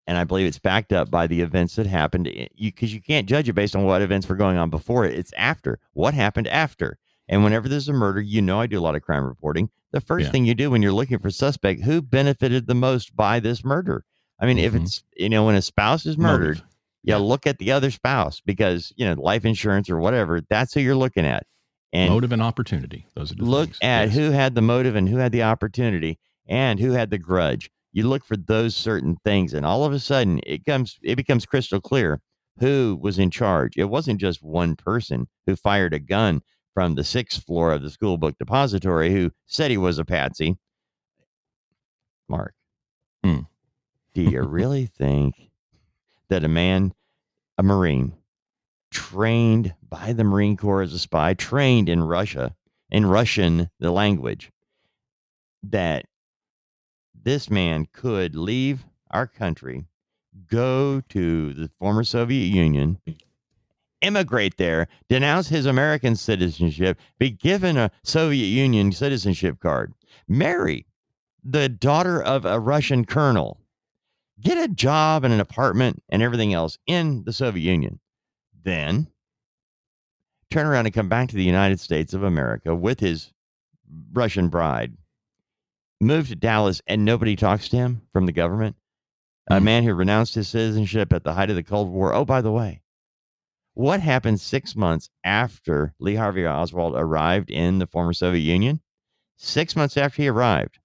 And 0.08 0.18
I 0.18 0.24
believe 0.24 0.46
it's 0.48 0.60
backed 0.60 0.94
up 0.94 1.10
by 1.10 1.26
the 1.28 1.42
events 1.42 1.76
that 1.78 1.88
happened. 1.88 2.26
Because 2.26 2.50
you, 2.56 2.72
'cause 2.72 2.94
you 2.94 3.02
can't 3.02 3.28
judge 3.28 3.50
it 3.50 3.54
based 3.54 3.76
on 3.76 3.84
what 3.86 4.02
events 4.04 4.30
were 4.30 4.36
going 4.36 4.58
on 4.58 4.70
before 4.70 5.06
it. 5.06 5.18
It's 5.18 5.34
after. 5.36 5.80
What 5.94 6.14
happened 6.14 6.48
after? 6.48 6.98
And 7.28 7.44
whenever 7.44 7.68
there's 7.68 7.90
a 7.90 7.94
murder, 7.94 8.22
you 8.22 8.42
know 8.42 8.60
I 8.62 8.68
do 8.68 8.78
a 8.80 8.82
lot 8.82 8.96
of 8.96 9.02
crime 9.02 9.24
reporting. 9.26 9.70
The 9.92 10.02
first 10.02 10.26
Yeah. 10.26 10.32
thing 10.32 10.46
you 10.46 10.54
do 10.54 10.70
when 10.70 10.84
you're 10.84 10.92
looking 10.94 11.18
for 11.18 11.32
suspect, 11.32 11.82
who 11.82 12.02
benefited 12.04 12.68
the 12.68 12.76
most 12.76 13.16
by 13.16 13.40
this 13.40 13.64
murder? 13.66 14.04
I 14.40 14.46
mean, 14.46 14.60
if 14.60 14.74
Mhm. 14.74 14.84
it's 14.84 15.04
you 15.18 15.30
know 15.30 15.46
when 15.46 15.56
a 15.56 15.62
spouse 15.62 16.06
is 16.06 16.18
murdered, 16.20 16.58
Motive. 16.58 16.64
yeah, 17.04 17.18
look 17.18 17.48
at 17.48 17.58
the 17.58 17.72
other 17.72 17.90
spouse 17.90 18.42
because 18.46 18.94
you 18.98 19.06
know 19.06 19.14
life 19.20 19.44
insurance 19.44 19.90
or 19.90 19.98
whatever. 19.98 20.42
That's 20.50 20.74
who 20.76 20.82
you're 20.82 20.96
looking 20.96 21.26
at. 21.26 21.48
And 21.94 22.12
Motive 22.14 22.32
and 22.34 22.42
opportunity. 22.44 23.08
Those 23.16 23.32
are 23.32 23.36
the 23.36 23.46
look 23.46 23.70
things. 23.70 23.80
at 23.82 24.08
Yes. 24.10 24.16
who 24.18 24.32
had 24.32 24.54
the 24.54 24.62
motive 24.62 24.96
and 24.96 25.08
who 25.10 25.18
had 25.18 25.32
the 25.32 25.44
opportunity 25.44 26.20
and 26.48 26.80
who 26.80 26.92
had 26.92 27.10
the 27.10 27.18
grudge. 27.18 27.72
You 27.96 28.10
look 28.10 28.26
for 28.26 28.36
those 28.36 28.76
certain 28.76 29.16
things, 29.24 29.54
and 29.54 29.66
all 29.66 29.86
of 29.86 29.94
a 29.94 30.00
sudden 30.00 30.42
it 30.46 30.66
comes 30.66 31.00
it 31.02 31.16
becomes 31.16 31.46
crystal 31.46 31.80
clear 31.80 32.20
who 32.60 33.00
was 33.02 33.18
in 33.18 33.32
charge. 33.32 33.78
It 33.78 33.86
wasn't 33.86 34.20
just 34.20 34.44
one 34.44 34.76
person 34.76 35.30
who 35.46 35.56
fired 35.56 35.94
a 35.94 36.00
gun 36.00 36.42
from 36.74 36.96
the 36.96 37.06
sixth 37.06 37.46
floor 37.46 37.72
of 37.72 37.82
the 37.82 37.90
school 37.90 38.18
book 38.18 38.38
depository 38.38 39.14
who 39.14 39.32
said 39.46 39.72
he 39.72 39.78
was 39.78 39.98
a 39.98 40.04
patsy. 40.04 40.58
Mark, 42.28 42.54
Hmm. 43.24 43.44
do 44.14 44.24
you 44.24 44.42
really 44.44 44.88
think 44.88 45.52
that 46.28 46.44
a 46.44 46.50
man, 46.50 46.94
a 47.58 47.64
Marine, 47.64 48.14
trained 48.92 49.74
by 49.88 50.12
the 50.12 50.26
Marine 50.26 50.58
Corps 50.58 50.82
as 50.82 50.92
a 50.92 51.00
spy, 51.00 51.34
trained 51.34 51.88
in 51.88 52.04
Russia, 52.04 52.58
in 52.90 53.06
Russian, 53.06 53.70
the 53.80 53.92
language, 53.92 54.52
that 55.64 56.06
this 57.26 57.50
man 57.50 57.88
could 57.92 58.36
leave 58.36 58.86
our 59.12 59.28
country, 59.28 59.84
go 60.48 61.02
to 61.10 61.54
the 61.54 61.70
former 61.80 62.04
Soviet 62.04 62.46
Union, 62.46 63.00
immigrate 64.00 64.58
there, 64.58 64.88
denounce 65.10 65.50
his 65.50 65.66
American 65.66 66.16
citizenship, 66.16 67.00
be 67.18 67.32
given 67.32 67.78
a 67.78 67.92
Soviet 68.04 68.46
Union 68.46 68.92
citizenship 68.92 69.60
card, 69.60 69.94
marry 70.28 70.86
the 71.44 71.68
daughter 71.68 72.22
of 72.22 72.46
a 72.46 72.60
Russian 72.60 73.06
colonel, 73.06 73.60
get 74.40 74.58
a 74.58 74.72
job 74.72 75.24
and 75.24 75.34
an 75.34 75.40
apartment 75.40 76.04
and 76.10 76.22
everything 76.22 76.54
else 76.54 76.78
in 76.86 77.24
the 77.24 77.34
Soviet 77.34 77.70
Union, 77.70 78.00
then 78.64 79.08
turn 80.52 80.68
around 80.68 80.86
and 80.86 80.94
come 80.94 81.10
back 81.10 81.30
to 81.30 81.36
the 81.36 81.44
United 81.44 81.80
States 81.80 82.14
of 82.14 82.22
America 82.22 82.76
with 82.76 83.00
his 83.00 83.34
Russian 84.14 84.48
bride, 84.50 84.96
move 86.02 86.28
to 86.30 86.36
Dallas, 86.36 86.82
and 86.88 87.06
nobody 87.06 87.36
talks 87.36 87.70
to 87.70 87.78
him 87.78 88.02
from 88.12 88.26
the 88.26 88.32
government. 88.32 88.76
A 89.48 89.60
Mhm. 89.60 89.64
man 89.64 89.84
who 89.84 89.94
renounced 89.94 90.36
his 90.36 90.48
citizenship 90.50 91.14
at 91.14 91.24
the 91.24 91.34
height 91.34 91.50
of 91.50 91.56
the 91.56 91.64
Cold 91.64 91.90
War. 91.90 92.14
Oh, 92.14 92.26
by 92.26 92.42
the 92.42 92.52
way, 92.52 92.82
what 93.74 94.02
happened 94.02 94.42
six 94.42 94.76
months 94.76 95.10
after 95.24 95.94
Lee 96.00 96.16
Harvey 96.16 96.46
Oswald 96.48 96.96
arrived 96.96 97.52
in 97.52 97.80
the 97.80 97.88
former 97.88 98.14
Soviet 98.14 98.42
Union? 98.42 98.82
Six 99.38 99.76
months 99.76 99.98
after 99.98 100.22
he 100.24 100.28
arrived, 100.30 100.80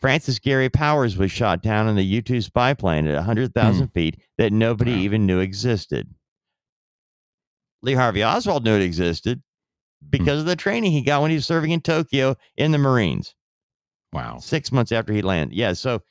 Francis 0.00 0.38
Gary 0.38 0.70
Powers 0.70 1.16
was 1.16 1.30
shot 1.30 1.62
down 1.62 1.86
in 1.86 1.94
the 1.94 2.02
U 2.04 2.22
2 2.22 2.40
spy 2.40 2.72
plane 2.74 3.06
at 3.06 3.14
100,000 3.16 3.88
feet 3.88 4.18
that 4.38 4.52
nobody 4.52 4.92
Wow. 4.92 4.98
even 4.98 5.26
knew 5.26 5.38
existed. 5.38 6.12
Lee 7.82 7.94
Harvey 7.94 8.24
Oswald 8.24 8.64
knew 8.64 8.74
it 8.74 8.82
existed 8.82 9.42
because 10.08 10.40
of 10.40 10.46
the 10.46 10.56
training 10.56 10.92
he 10.92 11.02
got 11.02 11.20
when 11.22 11.30
he 11.30 11.36
was 11.36 11.46
serving 11.46 11.70
in 11.70 11.80
Tokyo 11.80 12.36
in 12.56 12.72
the 12.72 12.78
Marines 12.78 13.34
Wow. 14.12 14.38
six 14.38 14.72
months 14.72 14.92
after 14.92 15.12
he 15.12 15.22
landed. 15.22 15.56
Yeah, 15.56 15.72
so 15.72 16.02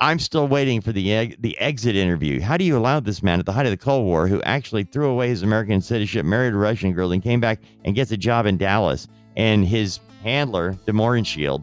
I'm 0.00 0.18
still 0.18 0.48
waiting 0.48 0.80
for 0.80 0.92
the 0.92 1.12
eg- 1.12 1.42
the 1.42 1.58
exit 1.58 1.94
interview. 1.96 2.40
How 2.40 2.56
do 2.56 2.64
you 2.64 2.76
allow 2.78 3.00
this 3.00 3.22
man 3.22 3.38
at 3.38 3.46
the 3.46 3.52
height 3.52 3.66
of 3.66 3.70
the 3.70 3.76
Cold 3.76 4.06
War, 4.06 4.26
who 4.26 4.40
actually 4.42 4.84
threw 4.84 5.08
away 5.10 5.28
his 5.28 5.42
American 5.42 5.80
citizenship, 5.82 6.24
married 6.24 6.54
a 6.54 6.56
Russian 6.56 6.92
girl, 6.92 7.12
and 7.12 7.22
came 7.22 7.40
back 7.40 7.60
and 7.84 7.94
gets 7.94 8.10
a 8.10 8.16
job 8.16 8.46
in 8.46 8.56
Dallas, 8.56 9.08
and 9.36 9.66
his 9.66 10.00
handler, 10.22 10.78
de 10.86 10.92
Mohrenschildt, 10.92 11.62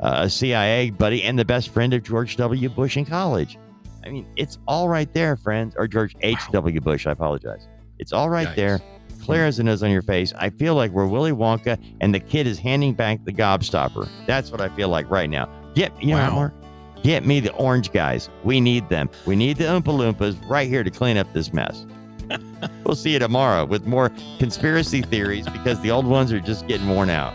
uh, 0.00 0.22
a 0.24 0.30
CIA 0.30 0.90
buddy 0.90 1.22
and 1.22 1.38
the 1.38 1.44
best 1.44 1.68
friend 1.68 1.94
of 1.94 2.02
George 2.02 2.36
W. 2.36 2.68
Bush 2.68 2.96
in 2.96 3.04
college? 3.04 3.56
I 4.04 4.10
mean, 4.10 4.26
it's 4.36 4.58
all 4.66 4.88
right 4.88 5.12
there, 5.14 5.36
friends, 5.36 5.74
or 5.76 5.86
George 5.88 6.14
H. 6.22 6.38
W. 6.52 6.80
Bush. 6.80 7.06
I 7.06 7.12
apologize. 7.12 7.68
It's 7.98 8.12
all 8.12 8.30
right 8.30 8.48
Yikes. 8.48 8.54
there 8.56 8.80
clear 9.26 9.44
as 9.44 9.56
the 9.56 9.64
nose 9.64 9.82
on 9.82 9.90
your 9.90 10.02
face. 10.02 10.32
I 10.38 10.50
feel 10.50 10.76
like 10.76 10.92
we're 10.92 11.06
Willy 11.06 11.32
Wonka 11.32 11.78
and 12.00 12.14
the 12.14 12.20
kid 12.20 12.46
is 12.46 12.58
handing 12.58 12.94
back 12.94 13.24
the 13.24 13.32
gobstopper. 13.32 14.08
That's 14.26 14.52
what 14.52 14.60
I 14.60 14.68
feel 14.70 14.88
like 14.88 15.10
right 15.10 15.28
now. 15.28 15.48
Get 15.74 16.00
you 16.00 16.14
know. 16.14 16.30
Mark? 16.30 16.54
Get 17.02 17.26
me 17.26 17.40
the 17.40 17.52
orange 17.54 17.92
guys. 17.92 18.30
We 18.44 18.60
need 18.60 18.88
them. 18.88 19.10
We 19.26 19.36
need 19.36 19.58
the 19.58 19.64
Oompa 19.64 19.82
Loompas 19.82 20.48
right 20.48 20.68
here 20.68 20.82
to 20.82 20.90
clean 20.90 21.16
up 21.16 21.32
this 21.32 21.52
mess. 21.52 21.84
we'll 22.84 22.96
see 22.96 23.12
you 23.12 23.18
tomorrow 23.18 23.64
with 23.64 23.86
more 23.86 24.10
conspiracy 24.38 25.02
theories 25.02 25.46
because 25.48 25.80
the 25.82 25.90
old 25.90 26.06
ones 26.06 26.32
are 26.32 26.40
just 26.40 26.66
getting 26.66 26.88
worn 26.88 27.10
out. 27.10 27.34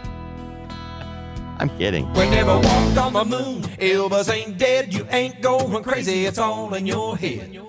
I'm 1.59 1.69
kidding. 1.77 2.11
We 2.13 2.29
never 2.29 2.55
walked 2.55 2.97
on 2.97 3.13
the 3.13 3.25
moon. 3.25 3.61
Elvis 3.61 4.33
ain't 4.33 4.57
dead. 4.57 4.93
You 4.93 5.05
ain't 5.11 5.41
going 5.41 5.83
crazy. 5.83 6.25
It's 6.25 6.39
all 6.39 6.73
in 6.73 6.87
your 6.87 7.15
head. 7.15 7.61